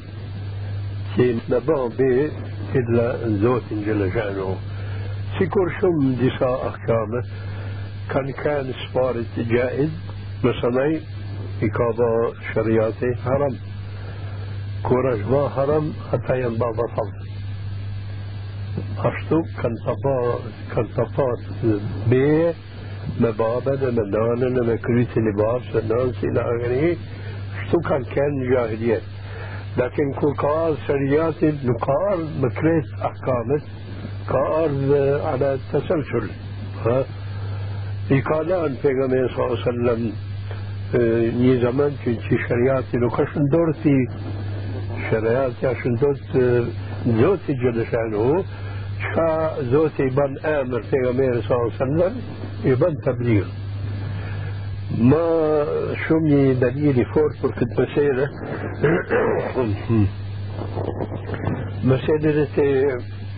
كي 1.16 1.40
نبغى 1.50 1.90
به 1.98 2.32
إلا 2.76 3.30
زوت 3.42 3.64
جل 3.72 4.12
شأنه. 4.14 4.58
سيكور 5.40 5.70
شم 5.82 6.16
ديسا 6.20 6.68
أحكام 6.68 7.12
كان 8.10 8.32
كان 8.32 8.74
سفارت 8.74 9.34
جائز 9.38 9.90
مثلاي 10.44 11.02
إكابا 11.64 12.34
شرياتي 12.54 13.16
حرم. 13.26 13.56
كورج 14.84 15.20
ما 15.32 15.50
حرم 15.50 15.94
حتى 16.12 16.42
ينبع 16.42 16.72
بطل 16.72 17.10
أشتو 18.98 19.42
كان 19.62 19.76
تطا 19.86 20.40
كان 20.76 20.88
تطا 20.98 21.30
بيه 22.10 22.54
مبابا 23.20 23.92
مدانا 23.92 24.74
مكريت 24.74 25.18
لباب 25.18 25.62
سنانس 25.74 26.24
إلى 26.24 26.42
آخره. 26.42 26.98
سكر 27.72 28.04
كان 28.16 28.50
جاهلية 28.52 29.02
لكن 29.78 30.14
كل 30.22 30.34
قار 30.34 30.76
شريات 30.88 31.44
نقار 31.44 32.18
مكريس 32.40 32.86
أحكامت 33.02 33.64
قار 34.30 34.70
على 35.28 35.54
التسلسل 35.54 36.30
يقال 38.12 38.54
عن 38.54 38.76
پیغمبر 38.84 39.28
صلى 39.36 39.46
الله 39.46 39.60
عليه 39.60 39.70
وسلم 39.70 40.12
آه، 40.96 41.32
ني 41.32 41.60
زمان 41.62 41.92
كنت 42.06 42.22
شريات 42.50 42.96
نقشن 42.96 43.44
دورتي 43.52 43.98
شريات 45.12 45.66
عشان 45.66 45.96
دورت 45.96 46.64
زوتي 47.08 47.54
جلشانه 47.54 48.44
شا 49.16 49.56
زوتي 49.72 50.06
بن 50.10 50.38
آمر 50.46 50.82
پیغمبر 50.92 51.42
صلى 51.42 51.58
الله 51.58 51.72
عليه 51.82 51.84
وسلم 51.86 52.22
يبن 52.64 52.96
تبليغ 53.06 53.46
ما 54.98 55.96
شمي 56.08 56.54
دليلي 56.54 57.06
فور 57.06 57.34
këtë 57.42 57.66
mesele 57.78 58.26
مسألة 61.84 62.48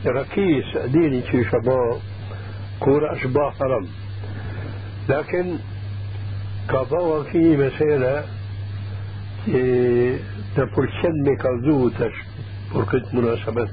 ركيس 0.06 0.78
ديني 0.78 1.22
شي 1.32 1.44
شباب 1.44 2.00
كورة 2.80 3.14
أشباه 3.14 3.52
حرام 3.52 3.86
لكن 5.10 5.58
كبوا 6.70 7.24
في 7.24 7.58
مسألة 7.58 8.24
تپرسن 10.56 11.24
me 11.26 11.36
kalzu 11.44 11.92
tash 12.00 12.20
për 12.72 12.84
këtë 12.92 13.14
munasabet. 13.14 13.72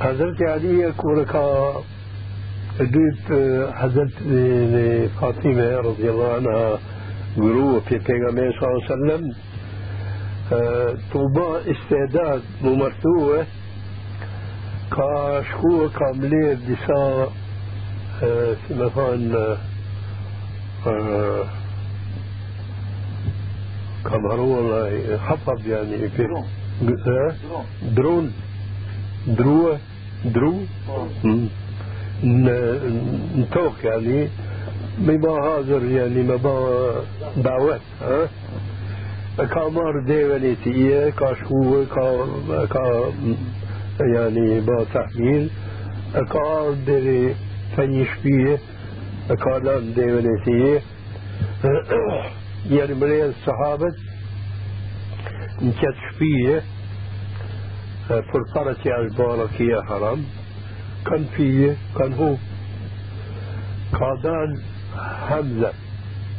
Hazreti 0.00 0.44
قلت 2.80 3.30
آه، 3.30 3.72
حضرت 3.72 4.22
لفاطمة 4.22 5.76
رضي 5.76 6.10
الله 6.10 6.32
عنها 6.34 6.78
قروه 7.36 7.80
في 7.80 7.96
النبي 7.96 8.52
صلى 8.60 8.68
الله 8.68 8.84
عليه 8.90 8.94
وسلم. 8.94 9.34
آه، 10.52 10.94
توبا 11.12 11.60
استعداد 11.70 12.42
ممرتوه 12.62 13.46
كشكوه 14.90 15.88
كاملية 15.88 16.52
دساء 16.54 17.32
آه، 18.22 18.54
في 18.68 18.74
مثلا 18.74 19.56
كما 24.04 24.32
هو 24.34 24.88
حفظ 25.18 25.66
يعني 25.66 26.08
في 26.08 26.22
درون. 26.22 26.44
درون. 26.82 27.52
درو. 27.86 28.32
درو, 29.26 29.76
درو. 30.24 30.54
نتوك 32.24 33.84
يعني 33.84 34.28
ما 34.98 35.30
هاجر 35.30 35.84
يعني 35.84 36.22
ما 36.22 36.36
دعوات 37.36 37.80
ها؟ 38.00 38.28
كامار 39.54 40.00
ديوني 40.06 40.54
تيه 40.56 41.10
كاشو 41.10 41.84
كا 41.94 42.26
كا 42.66 43.12
يعني 44.00 44.60
با 44.60 44.84
تحليل 44.94 45.50
كامار 46.32 46.74
ديري 46.74 47.34
فنيش 47.76 48.08
بيه 48.24 48.58
كالان 49.44 49.94
ديوني 49.94 50.44
تيه 50.44 50.82
يعني 52.70 52.94
مليان 52.94 53.32
صحابة 53.46 53.94
نكتش 55.62 56.18
بيه 56.20 56.62
فرصارتي 58.08 58.90
عجبالك 58.92 59.60
يا 59.60 59.82
حرام. 59.82 60.24
كان 61.06 61.24
فيه 61.36 61.76
كان 61.98 62.12
هو 62.12 62.34
قادان 63.92 64.58
حمزة 65.28 65.72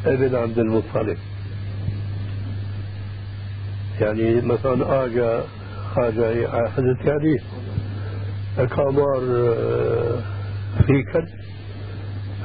ابن 0.06 0.36
عبد 0.36 0.60
المطلب. 0.60 1.18
يعني 4.02 4.42
مثلا 4.42 5.06
آجا 5.06 5.44
حاجة 5.96 6.68
حدث 6.68 7.06
يعني 7.06 7.40
كامار 8.68 9.22
فيكن 10.88 11.26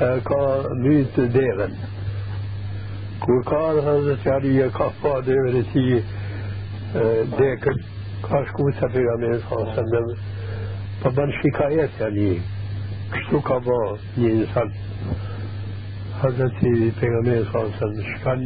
كا 0.01 0.65
ميت 0.83 1.21
ديغن 1.21 1.77
kur 3.21 3.43
ka 3.45 3.81
Hazreti 3.83 4.29
Ali 4.31 4.71
ka 4.71 4.91
pa 5.03 5.21
devën 5.27 5.57
e 5.57 5.63
tij 5.73 6.03
dekën 7.39 7.79
ka 8.23 8.39
shku 8.47 8.65
ban 11.05 11.33
shikajet 11.41 11.91
yani 12.01 12.29
kështu 13.13 13.41
ka 13.49 13.57
bë 13.67 13.81
një 14.19 14.31
insan 14.41 14.71
Hazreti 16.21 16.93
pejgamberi 17.01 17.45
sallallahu 17.45 17.69
alaihi 17.69 17.81
wasallam 17.81 18.07
shkan 18.13 18.41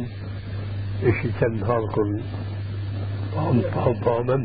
e 1.07 1.11
shiten 1.21 1.53
halkun 1.69 2.09
pamën 4.05 4.43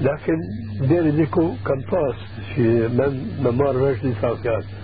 لكن 0.00 0.38
deri 0.88 1.12
diku 1.16 1.42
kanë 1.66 1.84
pas 1.90 2.20
që 2.52 2.68
men 2.98 3.18
me 3.44 3.50
marrë 3.58 3.82
vesh 3.84 4.00
disa 4.04 4.30
fjalë 4.42 4.78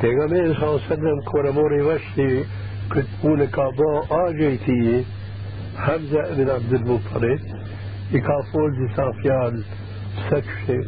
Pejgamberi 0.00 0.54
sallallahu 0.54 0.78
alaihi 0.78 0.90
wasallam 0.90 1.18
kur 1.30 1.48
e 1.50 1.52
mori 1.58 1.80
vesh 1.88 2.06
se 2.14 2.28
këtë 2.94 3.18
punë 3.22 3.48
ka 3.56 3.66
bë 3.80 3.90
agjëti 4.20 4.78
Hamza 5.84 6.22
ibn 6.32 6.54
Abdul 6.56 6.86
Muttalib 6.90 8.14
i 8.16 8.22
ka 8.28 8.38
fol 8.52 8.72
disa 8.78 9.10
fjalë 9.20 9.87
pse 10.18 10.38
kështu 10.48 10.78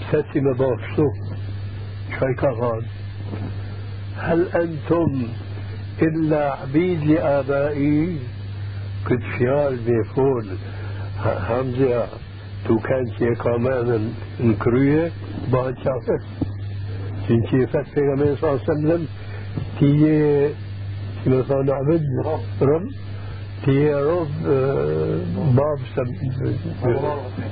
pse 0.00 0.18
ti 0.32 0.44
më 0.46 0.52
bë 0.60 0.68
kështu 0.82 1.06
çka 2.12 2.30
i 2.34 2.36
ka 2.42 2.50
thënë 2.60 3.02
هل 4.16 4.48
أنتم 4.48 5.26
إلا 6.02 6.52
عبيد 6.52 7.04
لآبائي 7.04 8.18
كنت 9.08 9.22
فيال 9.38 9.76
بيفول 9.76 10.46
همزة 11.24 12.06
تو 12.68 12.78
كانت 12.78 13.20
يقامان 13.20 14.12
الكروية 14.40 15.12
بعد 15.52 15.74
شافت 15.84 16.24
سنتي 17.28 17.66
فات 17.66 17.86
في 17.86 18.00
غمين 18.00 18.36
صلى 18.36 18.50
الله 18.50 18.60
عليه 18.68 18.72
وسلم 18.72 19.06
تي 19.78 20.54
كما 21.24 21.40
قال 21.42 21.70
عبد 21.70 22.02
رب 22.62 22.88
تي 22.90 23.03
رب 23.68 24.42
باب 25.56 25.78
سب 25.96 26.08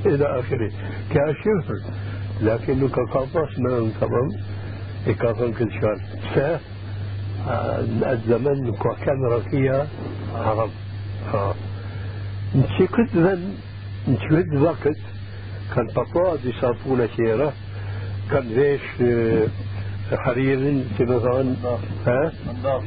إلى 0.07 0.41
آخره. 0.41 0.71
كاشفر 1.11 1.79
لكنه 2.41 2.89
كقاطس 2.89 3.59
من 3.59 3.93
طبعا 4.01 4.31
إكافن 5.07 5.53
كل 5.53 5.71
شهر 5.73 5.99
سه 6.35 6.61
الزمن 8.13 8.73
كان 9.05 9.25
ركيا 9.25 9.89
عرب. 10.35 10.71
كنت 12.87 13.17
ذن 13.17 13.55
نشي 14.09 14.29
كنت 14.29 14.55
وقت 14.55 14.99
كان 15.75 15.87
بابا 15.87 16.37
دي 16.37 16.53
صافونة 16.53 17.09
شيرة. 17.17 17.53
كان 18.31 18.43
ليش 18.43 18.81
حرير 20.13 20.85
في 20.97 21.05
مثلا 21.05 21.55
ها 22.07 22.33
مندار 22.47 22.83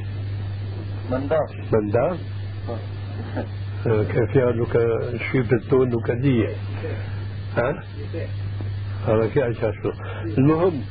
مندار 1.12 1.48
مندار 1.74 2.18
كيف 3.86 4.36
يعني 4.36 4.66
شيب 5.32 5.54
التون 5.54 5.94
وكدية 5.96 6.50
ها؟ 7.58 7.84
هذا 9.08 9.28
كي 9.34 9.44
عشاشو 9.44 9.92
المهم 10.38 10.82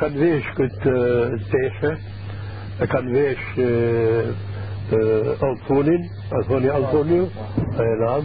كان 0.00 0.12
ليش 0.12 0.44
كنت 0.58 0.82
تيشة 1.52 1.98
كان 2.86 3.12
ليش 3.12 3.38
ألطونين 5.42 6.10
ألطوني 6.32 6.76
ألطونيو 6.76 7.28
أي 7.80 7.98
نعم. 8.00 8.22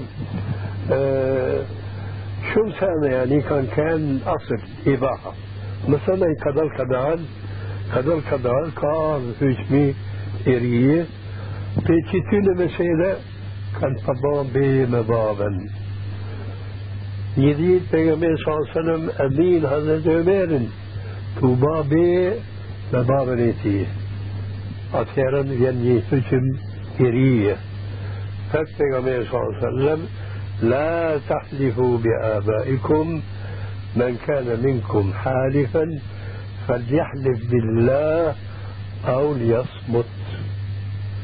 شو 2.53 2.69
سنة 2.79 3.07
يعني 3.07 3.43
كدل 11.81 12.01
كدال 12.11 12.69
كان 12.77 13.17
كان 13.81 13.95
طبعا 14.07 14.47
بمبابا 14.53 15.67
يديد 17.37 17.81
بيغمبر 17.91 18.35
صلى 18.37 18.53
الله 18.55 18.69
عليه 18.69 18.79
وسلم 18.79 19.09
أمين 19.25 19.67
حضرت 19.67 20.07
عمر 20.07 20.61
توبا 21.41 21.81
بمبابا 21.81 23.35
نيتيه 23.35 23.85
أخيرا 24.93 25.41
يعني 25.41 26.01
هجم 26.11 26.57
إرية. 27.01 27.57
فبيغمبر 28.53 29.25
صلى 29.31 29.39
الله 29.41 29.55
عليه 29.55 29.67
وسلم 29.67 30.07
لا 30.61 31.19
تحلفوا 31.29 31.97
بآبائكم. 31.97 33.21
من 33.95 34.17
كان 34.27 34.59
منكم 34.63 35.13
حالفا 35.13 35.99
فليحلف 36.67 37.51
بالله 37.51 38.35
أو 39.07 39.33
ليصمت 39.33 40.05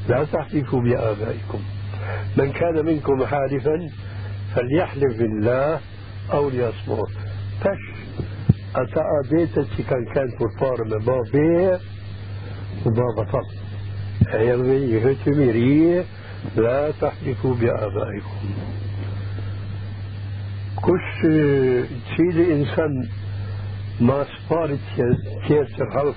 لا 0.10 0.24
تحلفوا 0.24 0.82
بآبائكم 0.82 1.60
من 2.38 2.52
كان 2.52 2.86
منكم 2.86 3.26
حالفا 3.26 3.89
فليحلف 4.56 5.18
بالله 5.18 5.80
أو 6.34 6.49
ليصمر 6.49 7.10
فش 7.62 8.02
أتا 8.76 9.04
أبيتا 9.26 9.66
كان 9.89 10.06
كان 10.16 10.30
فرطار 10.39 10.84
من 10.84 11.06
باب 11.06 11.24
بير 11.34 11.80
وباب 12.86 13.28
فرط 13.32 13.45
أيضي 14.34 14.72
أيوة، 14.72 15.12
يهتمري 15.12 16.06
لا 16.56 16.91
تحلفوا 16.91 17.56
بآبائكم 17.56 18.49
كش 20.78 21.22
تشيد 22.06 22.49
إنسان 22.52 23.10
ما 24.02 24.26
سبارت 24.26 24.80
كيرت 25.47 25.82
الحلق 25.82 26.16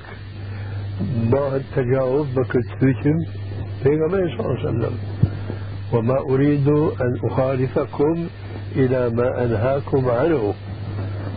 ما 1.32 1.56
التجاوب 1.56 2.26
بكتبتم 2.26 3.43
بيغمبر 3.84 4.36
صلى 4.36 4.40
الله 4.40 4.58
عليه 4.58 4.68
وسلم 4.68 4.98
وما 5.92 6.18
أريد 6.18 6.68
أن 6.68 7.18
أخالفكم 7.24 8.26
إلى 8.76 9.10
ما 9.10 9.44
أنهاكم 9.44 10.10
عنه. 10.10 10.54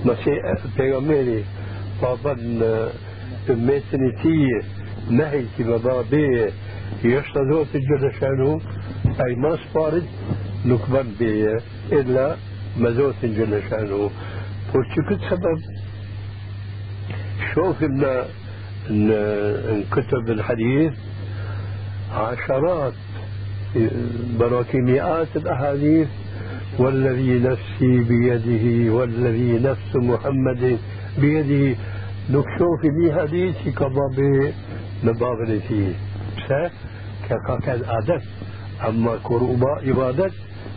مسيح 0.06 0.54
بيغمبري 0.78 1.45
أمتني 3.50 4.12
تي 4.24 4.48
نهي 5.10 5.45
بابي 5.60 6.52
يشتدوت 7.04 7.68
الجل 7.76 8.12
شأنه. 8.20 8.62
أي 9.26 9.36
ما 9.36 9.58
صارت 9.74 10.04
نكبر 10.66 11.06
بي 11.20 11.58
إلا 11.91 12.36
مزوت 12.78 13.16
جل 13.24 13.62
شأنه. 13.70 14.12
وشكت 14.76 15.22
سبب 15.30 15.60
شوف 17.54 17.84
إن 17.84 18.24
كتب 19.91 20.30
الحديث 20.30 20.93
عشرات 22.12 22.93
براكي 24.39 24.78
مئات 24.78 25.36
الأحاديث. 25.36 26.08
والذي 26.80 27.39
نفسي 27.39 27.99
بيده 28.10 28.93
والذي 28.93 29.60
نفس 29.60 29.95
محمد 29.95 30.78
بيده. 31.18 31.76
نكشوف 32.30 32.82
بي 32.97 33.14
حديث 33.14 33.55
كباب 33.80 34.18
مبابل 35.03 35.62
فيه. 35.68 35.93
بس 36.38 36.72
كان 37.66 37.82
عادت؟ 37.88 38.24
أما 38.88 39.18
كروبا 39.24 39.72
عبادة 39.88 40.32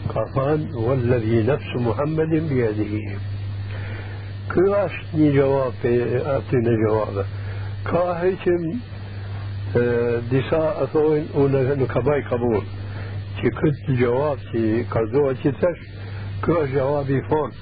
كفان 0.09 0.61
والذي 0.75 1.43
نفس 1.43 1.71
محمد 1.77 2.33
بيده. 2.49 3.21
Ky 4.51 4.65
është 4.85 5.15
një 5.15 5.29
gjawab 5.37 5.75
për 5.83 6.01
aty 6.37 6.59
disa 10.31 10.61
e 10.83 10.87
thojnë 10.93 11.27
unë 11.39 11.77
nuk 11.79 11.91
ka 11.93 12.01
baj 12.03 12.23
kabul 12.29 12.63
që 13.39 13.51
këtë 13.59 13.97
gjawab 14.01 14.41
që 14.51 14.63
ka 14.91 15.03
zoha 15.13 15.35
që 15.43 15.53
tësh 15.61 15.85
kë 16.43 16.57
është 16.63 16.75
gjawab 16.75 17.11
i 17.15 17.21
fort 17.29 17.61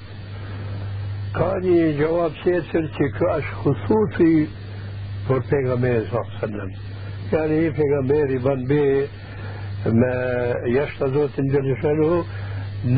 ka 1.35 1.49
një 1.65 1.91
gjawab 1.99 2.39
qëtër 2.41 2.87
që 2.97 3.09
kë 3.17 3.29
është 3.35 3.59
khususi 3.61 4.31
për 5.27 5.45
pejgamberi 5.51 6.09
sallam 6.13 6.73
yani 7.31 7.59
pejgamberi 7.77 8.39
ban 8.47 8.65
be 8.71 8.83
me 10.01 10.13
jashtë 10.73 11.11
zotin 11.13 11.53
gjëllëshanu 11.53 12.23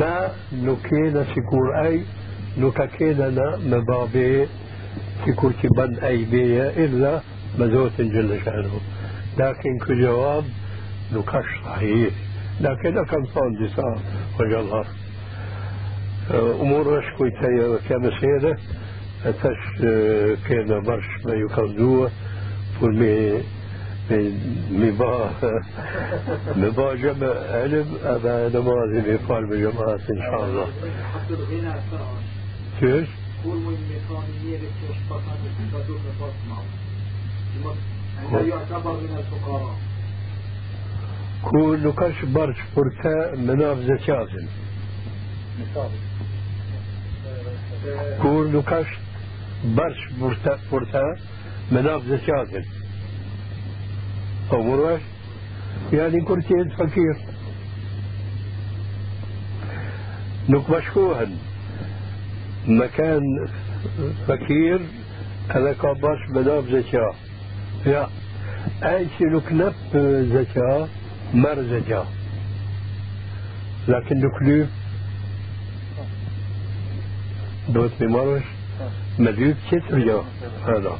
na 0.00 0.14
nuk 0.64 0.80
kena 0.88 1.26
sikur 1.34 1.68
aj 1.84 2.00
nuk 2.56 2.74
ka 2.80 2.88
kena 2.96 3.28
me 3.60 3.84
babe 3.92 4.48
sikur 5.24 5.52
që 5.60 5.76
bën 5.76 6.00
ai 6.08 6.24
beja 6.32 6.72
illa 6.86 7.12
me 7.58 7.68
Zotin 7.68 8.08
Gjellë 8.08 8.40
لكن 9.38 9.78
كل 9.78 10.02
جواب 10.02 10.44
نكش 11.12 11.46
صحيح 11.64 12.14
لكن 12.60 12.98
أكم 12.98 13.24
صان 13.26 13.54
دسا 13.54 13.96
الله 14.60 14.84
أمور 16.60 16.98
أشكو 16.98 17.30
كما 17.88 18.10
سيدة 18.20 18.56
أتش 19.24 19.82
كينا 20.48 20.78
برش 20.78 21.04
ما 21.24 21.34
يكندوه 21.34 22.10
فلمي 22.80 23.42
مبا 24.70 25.30
مبا 26.56 26.94
جمع 26.94 27.26
علم 27.50 27.98
أبا 28.04 28.48
نمازي 28.48 29.00
بفعل 29.16 29.46
بجماعة 29.46 30.00
إن 30.10 30.18
شاء 30.30 30.44
الله 30.44 30.66
كيف؟ 32.80 33.08
كل 33.44 33.48
من 33.50 33.78
مكان 37.60 37.91
أنه 38.30 38.38
يعتبر 38.48 38.92
من 38.92 39.16
الفقراء. 39.18 39.74
كل 41.42 41.88
نكاش 41.88 42.24
برش 42.24 42.56
فرتا 42.76 43.36
مناف 43.36 43.78
زكاة 43.78 44.28
كل 48.22 48.56
نكاش 48.56 48.86
برش 49.64 49.98
فرتا 50.20 50.56
فرتا 50.70 51.16
مناف 51.72 52.02
زكاة 52.06 52.64
أو 54.52 54.62
مروش 54.62 55.00
يعني 55.92 56.20
كرتين 56.20 56.68
فكير 56.78 57.16
نكبشكوهن 60.48 61.36
مكان 62.66 63.22
فكير 64.28 64.80
هذا 65.48 65.72
كباش 65.72 66.18
بداب 66.34 66.66
زكاة 67.86 67.92
يا. 67.92 68.08
أي 68.82 69.08
شيء 69.18 69.26
نكنب 69.26 69.74
زكاة 70.34 70.88
مر 71.34 71.62
زكاة 71.62 72.06
لكن 73.88 74.16
نكلوب 74.18 74.68
دوت 77.68 77.90
بمرش 78.00 78.42
مدلوب 79.18 79.56
كتر 79.70 79.98
جا 79.98 80.24
هذا. 80.66 80.98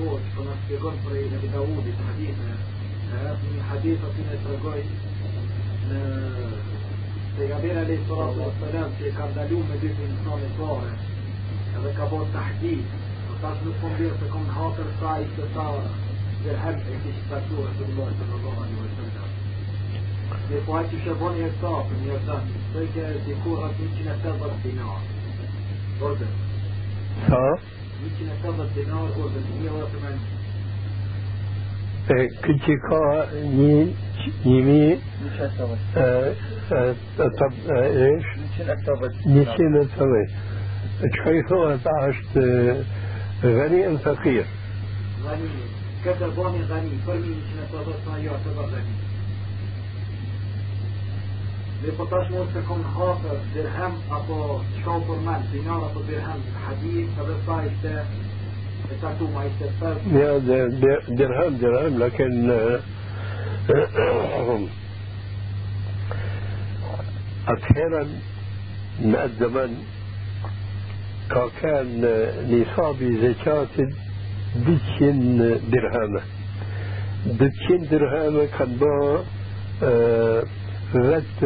هو 0.00 0.18
في 0.68 0.76
غنفري 0.76 1.24
نبي 1.34 1.46
داوود 1.52 1.84
حديث 2.08 2.34
من 3.12 3.62
حديث 3.70 3.98
فينا 3.98 4.34
ترجوي 4.44 4.82
Pejgamberi 7.36 7.78
alayhi 7.80 8.04
salatu 8.08 8.40
wassalam 8.44 8.90
që 8.98 9.10
ka 9.16 9.26
ndaluar 9.32 9.68
me 9.68 9.76
dyfin 9.82 10.10
në 10.24 10.48
fare, 10.56 10.90
edhe 11.76 11.92
ka 11.98 12.08
bërë 12.10 12.26
tahdid, 12.34 12.96
por 13.26 13.38
tash 13.44 13.62
nuk 13.66 13.78
po 13.80 13.92
mbir 13.92 14.12
se 14.20 14.28
kon 14.32 14.50
hatër 14.56 14.90
sa 14.98 15.12
i 15.22 15.28
të 15.36 15.46
ta 15.54 15.68
dhe 16.42 16.56
hem 16.64 16.82
e 16.92 16.98
kishë 17.04 17.24
pasuar 17.30 17.72
të 17.78 17.88
Allah 17.88 18.10
sallallahu 18.18 18.64
alaihi 18.64 18.82
wasallam. 18.82 19.30
Dhe 20.50 20.60
po 20.66 20.76
ai 20.76 20.84
kishë 20.92 21.16
bën 21.22 21.40
një 21.40 21.48
stop, 21.56 21.96
një 22.04 22.20
stop, 22.26 22.52
se 22.74 22.84
që 22.98 23.08
dikur 23.30 23.64
atë 23.70 23.88
180 23.96 24.62
dinar. 24.66 25.00
Orde. 26.10 26.30
Ha? 27.32 27.44
180 28.12 28.76
dinar 28.76 29.20
ose 29.24 29.44
1000 29.48 29.68
euro 29.72 29.90
për 29.94 30.04
mend. 30.04 30.30
Këtë 32.44 32.80
ka 32.88 33.04
një 33.56 33.74
نيمي 34.46 34.98
طب 37.40 37.52
إيش؟ 37.70 38.24
نسينا 39.26 39.80
الثوي 39.80 40.26
كيف 41.24 41.52
عشت 41.86 42.38
غني 43.44 43.86
أم 43.86 43.96
فقير؟ 43.96 44.44
غني. 45.24 45.48
كتبوني 46.04 46.62
غني. 46.62 46.90
فرمي 47.06 47.20
نسينا 47.20 47.64
صدقنا 47.72 48.18
يعتبر 48.18 48.64
غني. 48.74 48.96
لبطاش 51.84 52.30
موسكم 52.30 52.82
خاطر 52.94 53.36
درهم 53.54 53.94
shkau 54.78 55.00
për 55.06 55.18
men, 55.26 55.42
dinar 55.52 55.82
apo 55.88 56.00
dirhem, 56.08 56.40
hadith, 56.64 57.12
edhe 57.20 57.36
sa 57.46 57.56
ishte 57.70 57.94
يا 60.12 60.38
درهم 61.08 61.56
درهم 61.56 61.98
لكن 61.98 62.50
أحيانا 67.48 68.06
مقدما 69.02 69.68
كان 71.62 72.00
نصاب 72.50 72.96
زكاة 73.22 73.76
دتشن 74.56 75.38
درهم 75.72 76.20
دتشن 77.26 77.88
درهم 77.90 78.46
كان 78.58 78.76
با 78.80 79.24
ذات 80.94 81.44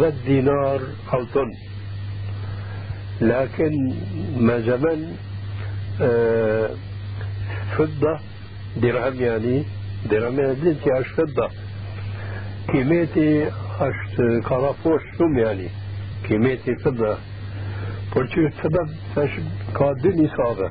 ذات 0.00 0.14
دينار 0.26 0.80
أو 1.14 1.24
طن. 1.24 1.50
لكن 3.20 3.94
ما 4.36 4.60
زمن 4.60 5.16
فضة 7.76 8.18
درهم 8.76 9.20
يعني 9.20 9.64
درهم 10.04 10.40
يعني 10.40 10.54
بنتي 10.54 11.00
اش 11.00 11.06
فضة 11.06 11.48
كيميتي 12.68 13.48
اش 13.80 13.98
كرافوش 14.48 15.02
شوم 15.18 15.38
يعني 15.38 15.68
كيميتي 16.28 16.74
فضة 16.74 17.16
por 18.10 18.26
që 18.26 18.48
sebeb 18.58 18.94
tash 19.14 19.34
ka 19.76 19.88
dy 20.02 20.10
nisabe 20.18 20.68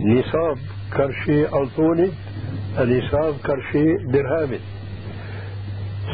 nisab 0.00 0.60
kërshi 0.94 1.38
altonit 1.58 2.14
e 2.80 2.86
nisab 2.92 3.42
kërshi 3.44 3.82
dirhamit 4.14 4.70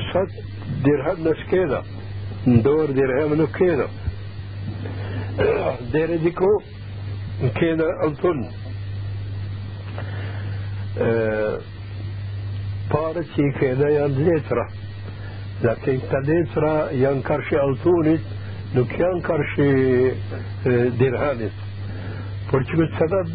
sot 0.09 0.35
dirhem 0.87 1.23
në 1.27 1.35
skena 1.43 1.81
në 2.47 2.57
dorë 2.67 2.97
dirhem 2.99 3.37
nuk 3.39 3.55
kena 3.59 3.87
deri 5.95 6.19
diku 6.27 6.51
kena 7.61 7.89
altun 8.09 8.43
pare 12.93 13.23
që 13.35 13.47
i 13.49 13.53
kena 13.59 13.91
janë 13.95 14.27
letra 14.29 14.65
lakin 15.65 16.01
këta 16.03 16.21
letra 16.29 16.73
janë 17.03 17.23
karshi 17.29 17.61
altunit 17.61 18.33
nuk 18.75 18.95
janë 19.01 19.23
karshi 19.29 19.69
dirhamit 21.01 21.63
por 22.51 22.67
që 22.69 22.81
këtë 22.81 22.99
sebeb 22.99 23.33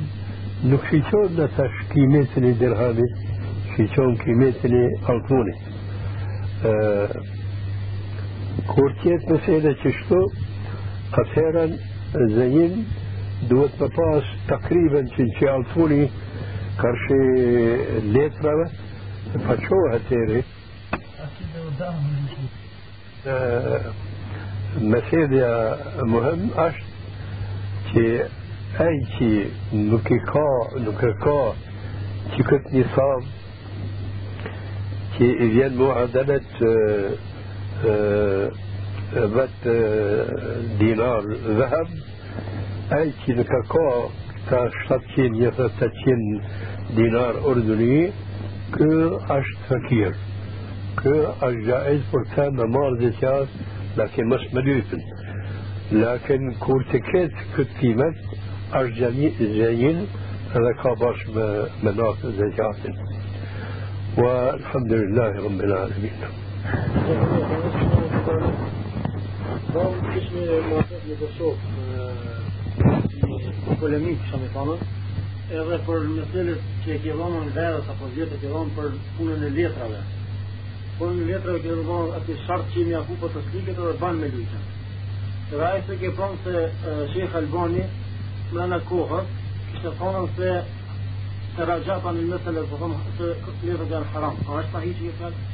nuk 0.72 0.86
shiqon 0.92 1.36
në 1.40 1.48
tash 1.58 1.82
kimetin 1.94 2.50
i 2.52 2.54
dirhamit 2.62 3.14
shiqon 3.76 4.18
kimetin 4.24 4.78
i 4.82 4.86
altunit 5.14 5.60
kur 8.70 8.90
tjetë 9.04 9.32
mesele 9.34 9.72
që 9.84 9.94
shtu 10.02 10.22
atëherën 11.22 11.78
zënjin 12.36 12.84
duhet 13.48 13.80
më 13.80 13.88
pas 13.96 14.30
takriben 14.50 15.08
që 15.16 15.26
që 15.40 15.50
altuni 15.54 16.04
karshi 16.82 17.20
letrave 18.14 18.68
qohet 19.68 20.12
eri 20.12 20.44
meselja 24.82 25.52
muhem 26.12 26.42
është 26.66 26.88
që 27.90 28.06
ai 28.86 28.98
që 29.16 29.32
nuk 29.90 30.12
i 30.12 30.20
ka 30.32 30.50
nuk 30.86 31.04
e 31.04 31.12
ka 31.26 31.42
që 32.34 32.42
këtë 32.50 32.74
një 32.76 32.86
sabë 32.96 33.28
që 35.18 35.26
i 35.46 35.48
vjen 35.56 35.74
muadalet 35.82 36.50
vet 39.36 39.60
dinar 40.80 41.24
ذهب 41.60 41.88
أي 42.94 43.12
كي 43.26 43.44
كاكو 43.44 44.10
تا 44.50 44.70
700 44.90 45.52
800 46.96 48.29
دينار 48.78 49.16
أردني 49.16 49.18
كو 49.18 49.18
أشت 49.30 49.58
فكير 49.70 50.16
كو 51.04 51.24
أش 51.42 51.56
جائز 51.56 52.02
برتا 52.14 52.50
ممار 52.50 52.96
زكاة 52.96 53.48
لكن 53.98 54.26
مش 54.26 54.54
مليوتن 54.54 55.02
لكن 55.92 56.54
كورتكيت 56.60 57.32
كت 57.58 57.68
قيمة 57.82 58.16
أش 58.74 58.90
جميل 58.90 60.08
هذا 60.52 60.72
كاباش 60.84 61.28
مناط 61.84 62.26
زكاة 62.26 62.76
والحمد 64.18 64.94
لله 64.94 65.32
رب 65.46 65.62
العالمين 65.62 66.12
kishme 70.14 70.42
muhabet 70.66 71.04
në 71.08 71.16
Kosovë 71.20 71.66
një 73.68 73.76
polemik 73.80 74.20
që 74.30 74.36
më 74.42 74.48
thonë 74.54 74.76
edhe 75.50 75.78
për 75.86 76.04
meselet 76.14 76.66
që 76.86 76.96
ke 77.04 77.14
vënë 77.20 77.40
në 77.46 77.54
verës 77.56 77.88
apo 77.94 78.10
vjetë 78.16 78.38
që 78.42 78.50
vënë 78.54 78.74
për 78.76 78.98
punën 79.18 79.46
e 79.48 79.50
letrave. 79.56 80.02
Punën 81.00 81.22
e 81.24 81.30
letrave 81.30 81.62
që 81.64 81.78
vënë 81.88 82.18
atë 82.20 82.36
shartë 82.46 82.74
që 82.76 82.84
më 82.90 82.98
apo 83.00 83.18
për 83.24 83.34
të 83.36 83.44
slikët 83.48 83.82
edhe 83.82 83.96
ban 84.02 84.20
me 84.22 84.30
lutje. 84.36 84.62
Dhe 85.50 85.64
ai 85.66 85.82
se 85.88 85.98
ke 86.02 86.12
thonë 86.20 86.38
se 86.44 86.66
uh, 87.26 87.38
Albani 87.40 87.86
më 88.54 88.68
në 88.74 88.80
kohës 88.90 89.32
kishte 89.72 89.94
thonë 90.02 90.26
se 90.38 90.52
të 91.56 91.70
rajapa 91.72 92.14
në 92.14 92.28
mesele 92.34 92.66
po 92.70 92.82
thonë 92.84 93.00
se 93.18 93.32
letrë 93.64 93.88
janë 93.94 94.12
haram. 94.14 94.38
A 94.46 94.60
është 94.62 94.76
sahih 94.76 95.00
që 95.00 95.16
thotë? 95.22 95.48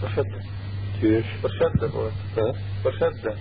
Përshëndetje. 0.00 0.56
Ti 0.98 1.12
je 1.14 1.22
përshëndetje 1.44 1.92
po. 1.94 2.08
Përshëndetje. 2.86 3.36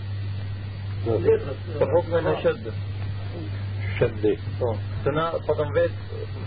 Letrët. 1.25 1.65
Për 1.80 1.95
hukmin 1.95 2.30
e 2.34 2.36
shëndetjes. 2.43 3.65
بالحكم 4.01 4.15
انها 4.23 4.29
شدة 4.29 4.37
شدة 4.59 4.75
سنا 5.05 5.31
فضم 5.47 5.73
بيت 5.73 5.91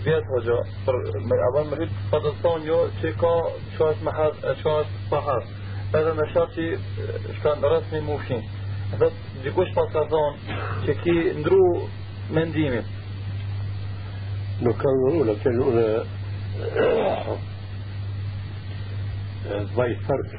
بيت 0.05 0.23
hoxha 0.33 0.57
për 0.85 0.95
me 1.29 1.35
avon 1.47 1.67
më 1.71 1.75
rrit 1.79 1.91
po 2.11 2.17
të 2.23 2.31
thonë 2.43 2.65
jo 2.65 2.79
që 3.01 3.11
ka 3.21 3.33
çosh 3.77 3.99
me 4.05 4.11
has 4.11 4.33
çosh 4.63 4.87
pa 5.09 5.19
has 5.27 5.45
edhe 5.99 6.13
me 6.19 6.25
shoh 6.33 6.47
që 6.55 6.65
shkan 7.37 7.61
rasmi 7.73 8.01
mufshin 8.01 8.41
edhe 8.93 9.11
dikush 9.43 9.73
pas 9.75 9.93
ka 9.93 10.07
thonë 10.13 10.57
që 10.85 10.97
ki 11.03 11.15
ndru 11.41 11.61
mendimin 12.29 12.85
نكرر 14.61 15.23
لكن 15.23 15.61
هنا 15.61 16.03
ضي 19.75 19.95
فرق 19.95 20.29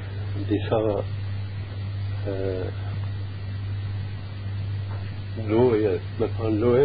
دسا 5.38 5.48
لوية 5.48 6.00
مثلا 6.20 6.84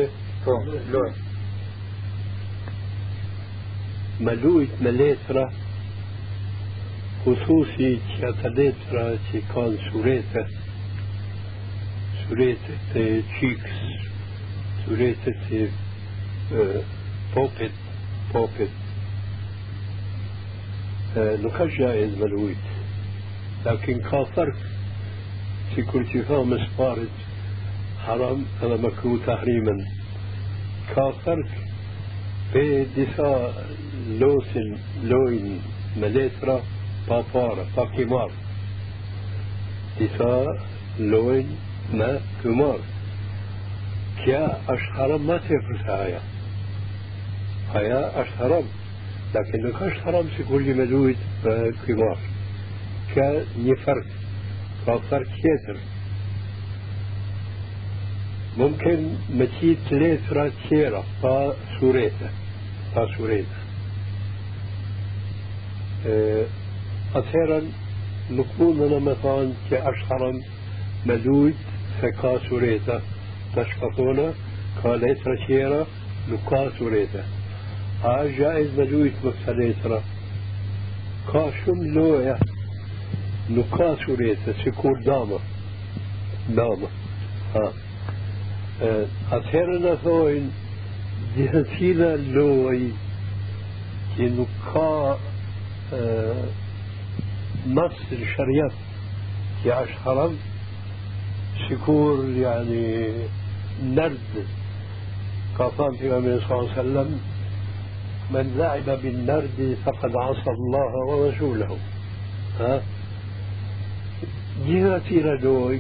خصوصي 7.28 8.00
që 8.08 8.30
letra 8.56 9.06
që 9.28 9.40
kanë 9.52 9.78
surete 9.88 10.44
suretet 12.22 12.96
e 13.02 13.04
qikës 13.34 13.82
suretet 14.86 15.42
e 15.60 15.62
popit 17.34 17.76
popit 18.32 18.74
nuk 21.44 21.54
ka 21.60 21.66
jaiz 21.76 22.16
me 22.22 22.28
lujt 22.36 22.66
lakin 23.68 24.00
ka 24.10 24.24
fark 24.38 24.60
si 25.74 25.82
kur 25.92 26.08
që 26.14 26.20
ka 26.32 26.40
më 26.52 26.58
sparit 26.68 27.27
حرام 28.08 28.46
هذا 28.62 28.78
مكروه 28.78 29.20
تحريما. 29.28 29.86
كافرك 30.96 31.50
في 32.54 32.86
دسا 32.98 33.54
لوسن 34.10 34.78
لوين 35.04 35.62
مليترا 35.98 36.62
بافارة 37.10 37.64
فاكيمار 37.76 38.32
دسا 40.02 40.46
لوين 41.00 41.48
ما 41.94 42.20
كمار 42.44 42.80
كيا 44.26 44.62
اش 44.70 44.80
حرام 44.80 45.28
ما 45.28 45.38
تفرس 45.38 45.82
هيا 45.86 46.22
هيا 47.74 48.22
اش 48.22 48.28
حرام؟ 48.40 48.64
لكن 49.36 49.60
لو 49.60 49.80
كاش 49.80 49.94
حرام 49.94 50.28
في 50.28 50.44
كل 50.44 50.76
مدويد 50.78 51.18
كمار 51.88 52.18
كا 53.16 53.46
نفرك 53.60 54.06
كافرك 54.86 55.28
كيترك 55.28 55.97
ممكن 58.58 59.10
متيت 59.30 59.78
لترة 59.92 60.52
تيرة 60.70 61.04
با 61.24 61.54
سوريتا 61.80 62.30
با 62.96 63.08
سوريتا 63.18 63.58
أثيرا 67.16 67.62
نكون 68.32 68.82
أنا 68.82 69.00
مثلا 69.00 69.52
كأشهرا 69.72 70.42
مدود 71.06 71.56
فكا 72.02 72.40
سوريتا 72.50 73.02
تشكطونا 73.56 74.34
كاليترا 74.84 75.36
تيرة 75.48 75.88
نكا 76.32 76.72
سوريتا 76.80 77.24
ها 78.04 78.26
جائز 78.26 78.80
مجويت 78.80 79.14
مكسليترا 79.24 80.02
كاشم 81.34 81.84
لويا 81.84 82.40
نكا 83.50 83.96
سوريتا 84.06 84.54
سيكون 84.64 85.04
داما. 85.06 85.40
داما. 86.50 86.88
ها. 87.56 87.87
Atëherë 88.78 89.78
në 89.86 89.94
thojnë 90.04 90.50
dihëtina 91.38 92.12
loj 92.36 92.82
që 94.18 94.30
nuk 94.38 94.60
ka 94.68 94.92
نص 97.78 97.98
الشريعة 98.12 98.72
që 99.64 99.70
është 99.84 100.00
haram 100.04 100.36
sikur 101.68 102.22
yani 102.38 102.84
nërd 103.98 104.38
ka 105.58 105.68
thënë 105.78 105.98
pejgamberi 106.00 106.44
sallallahu 106.44 106.70
alaihi 106.70 106.80
wasallam 106.80 107.12
من 108.32 108.58
لعب 108.58 109.00
بالنرد 109.04 109.78
فقد 109.86 110.16
عصى 110.16 110.50
الله 110.50 110.92
ورسوله 111.10 111.78
ها 112.60 112.82
جهتي 114.68 115.20
لدوي 115.20 115.80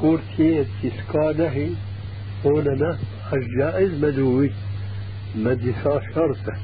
كورتيت 0.00 0.66
إسكانه 0.84 1.70
هوننا 2.46 2.98
الجائز 3.32 4.04
مدوي 4.04 4.50
مدسا 5.36 6.00
شرطة. 6.14 6.54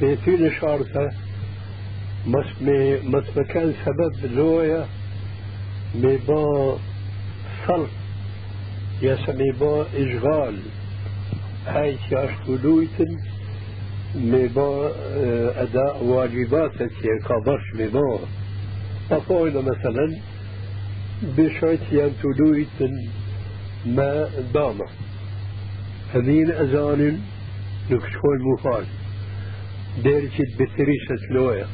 بيتين 0.00 0.50
شرطة 0.60 1.10
مس 2.26 2.46
مس 3.02 3.24
مكان 3.36 3.74
سبب 3.84 4.32
لويا 4.34 4.86
مبا 5.94 6.78
صلح 7.66 7.90
يسمي 9.02 9.52
با 9.60 9.86
إشغال. 9.94 10.56
هاي 11.66 11.96
تياشتو 12.08 12.56
لويتن 12.64 13.16
مبا 14.14 14.92
أداء 15.62 16.04
واجباتك 16.04 16.90
كبرش 17.28 17.66
مبا 17.74 18.18
أفوينا 19.10 19.60
مثلا 19.60 20.18
بشوية 21.22 21.78
ينتدويت 21.92 22.68
ما 23.86 24.28
دامه 24.54 24.86
هذين 26.14 26.50
أذان 26.50 27.20
نكشكون 27.90 28.38
مفال 28.52 28.84
ديرشت 30.02 30.50
بتريشة 30.60 31.18
لويا 31.30 31.66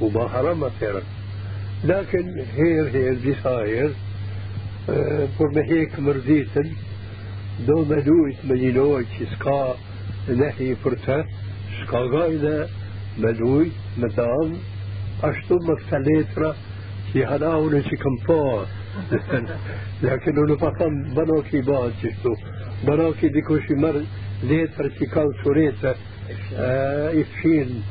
وما 0.00 0.28
حرام 0.28 0.68
فعلا 0.68 1.02
لكن 1.84 2.44
هير 2.56 3.14
هير 3.44 3.92
por 5.38 5.52
me 5.54 5.62
hek 5.62 5.92
mërditën 6.02 6.68
do 7.66 7.84
me 7.84 7.98
dujt 8.02 8.38
me 8.48 8.56
një 8.58 8.70
lojë 8.74 9.04
që 9.12 9.26
s'ka 9.34 9.60
nehi 10.40 10.70
për 10.82 10.94
të 11.04 11.18
s'ka 11.80 12.00
gajde 17.14 17.46
me 17.46 17.60
me 17.60 17.70
me 17.70 17.82
këta 17.82 17.82
letra 17.82 17.82
që 17.82 17.90
që 17.90 17.96
kam 18.02 18.16
pa 18.26 18.40
lakin 20.02 20.38
unë 20.38 20.56
pa 20.58 20.70
tham 20.78 21.14
banok 21.14 21.54
i 21.54 21.62
ba 21.62 21.90
qështu 22.02 22.34
banok 22.86 23.22
i 23.22 23.28
dikush 23.28 23.70
i 23.70 23.74
marë 23.74 24.02
letër 24.42 24.90
që 24.98 25.06
kanë 25.14 25.32
surete 25.42 25.94
i 27.14 27.24
fshin 27.24 27.82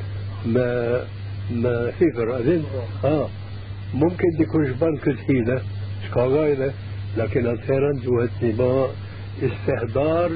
me 0.44 0.68
me 1.50 1.92
hifër 1.98 2.34
adin 2.38 2.64
آه 3.04 3.28
ممكن 3.94 4.28
ديكوش 4.38 4.68
بنك 4.70 5.08
الحيلة 5.08 5.62
شكاغايلة 6.06 6.72
لكن 7.16 7.46
أثيرا 7.46 7.92
جوهت 7.92 8.30
نما 8.42 8.88
استهدار 9.42 10.30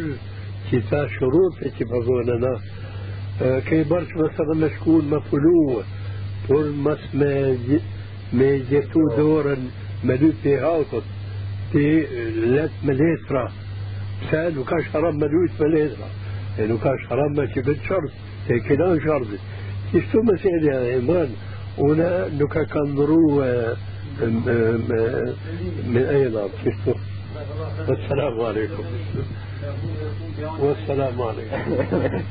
كتا 0.72 1.09
شروط 1.09 1.74
كي 1.78 1.85
بغوننا 1.85 2.61
كي 3.41 3.85
برش 3.85 4.09
مثلا 4.16 4.55
مشكون 4.66 5.11
مفلوه 5.11 5.85
por 6.49 6.66
mas 6.72 6.99
me 7.14 7.68
me 8.39 8.51
gjetu 8.70 9.05
dorën 9.16 9.62
me 10.03 10.18
dy 10.22 10.30
të 10.45 10.59
hakut 10.64 11.07
ti 11.72 11.87
let 12.57 12.82
me 12.82 12.99
letra 13.01 13.47
pse 14.20 14.43
nuk 14.59 14.68
ka 14.68 14.82
haram 14.93 15.18
me 15.22 15.30
lujt 15.35 15.59
me 15.61 15.70
letra 15.76 16.11
e 16.59 16.68
nuk 16.70 16.82
ka 16.85 16.95
haram 17.09 17.35
me 17.39 17.49
që 17.55 17.66
bëtë 17.70 17.89
shart 17.89 18.22
te 18.47 18.61
kena 18.68 18.93
shartit 19.07 19.51
kështu 19.91 20.22
me 20.28 20.39
sjellja 20.45 20.78
e 20.91 20.95
iman 21.01 21.35
una 21.89 22.12
nuk 22.39 22.51
ka 22.55 22.64
ka 22.74 22.87
ndru 22.93 23.22
من 25.89 26.07
أي 26.11 26.28
نار 26.28 26.51
كشتو 26.64 26.95
والسلام 27.89 28.41
عليكم 28.41 28.85
والسلام 30.59 31.22
عليكم 31.22 32.22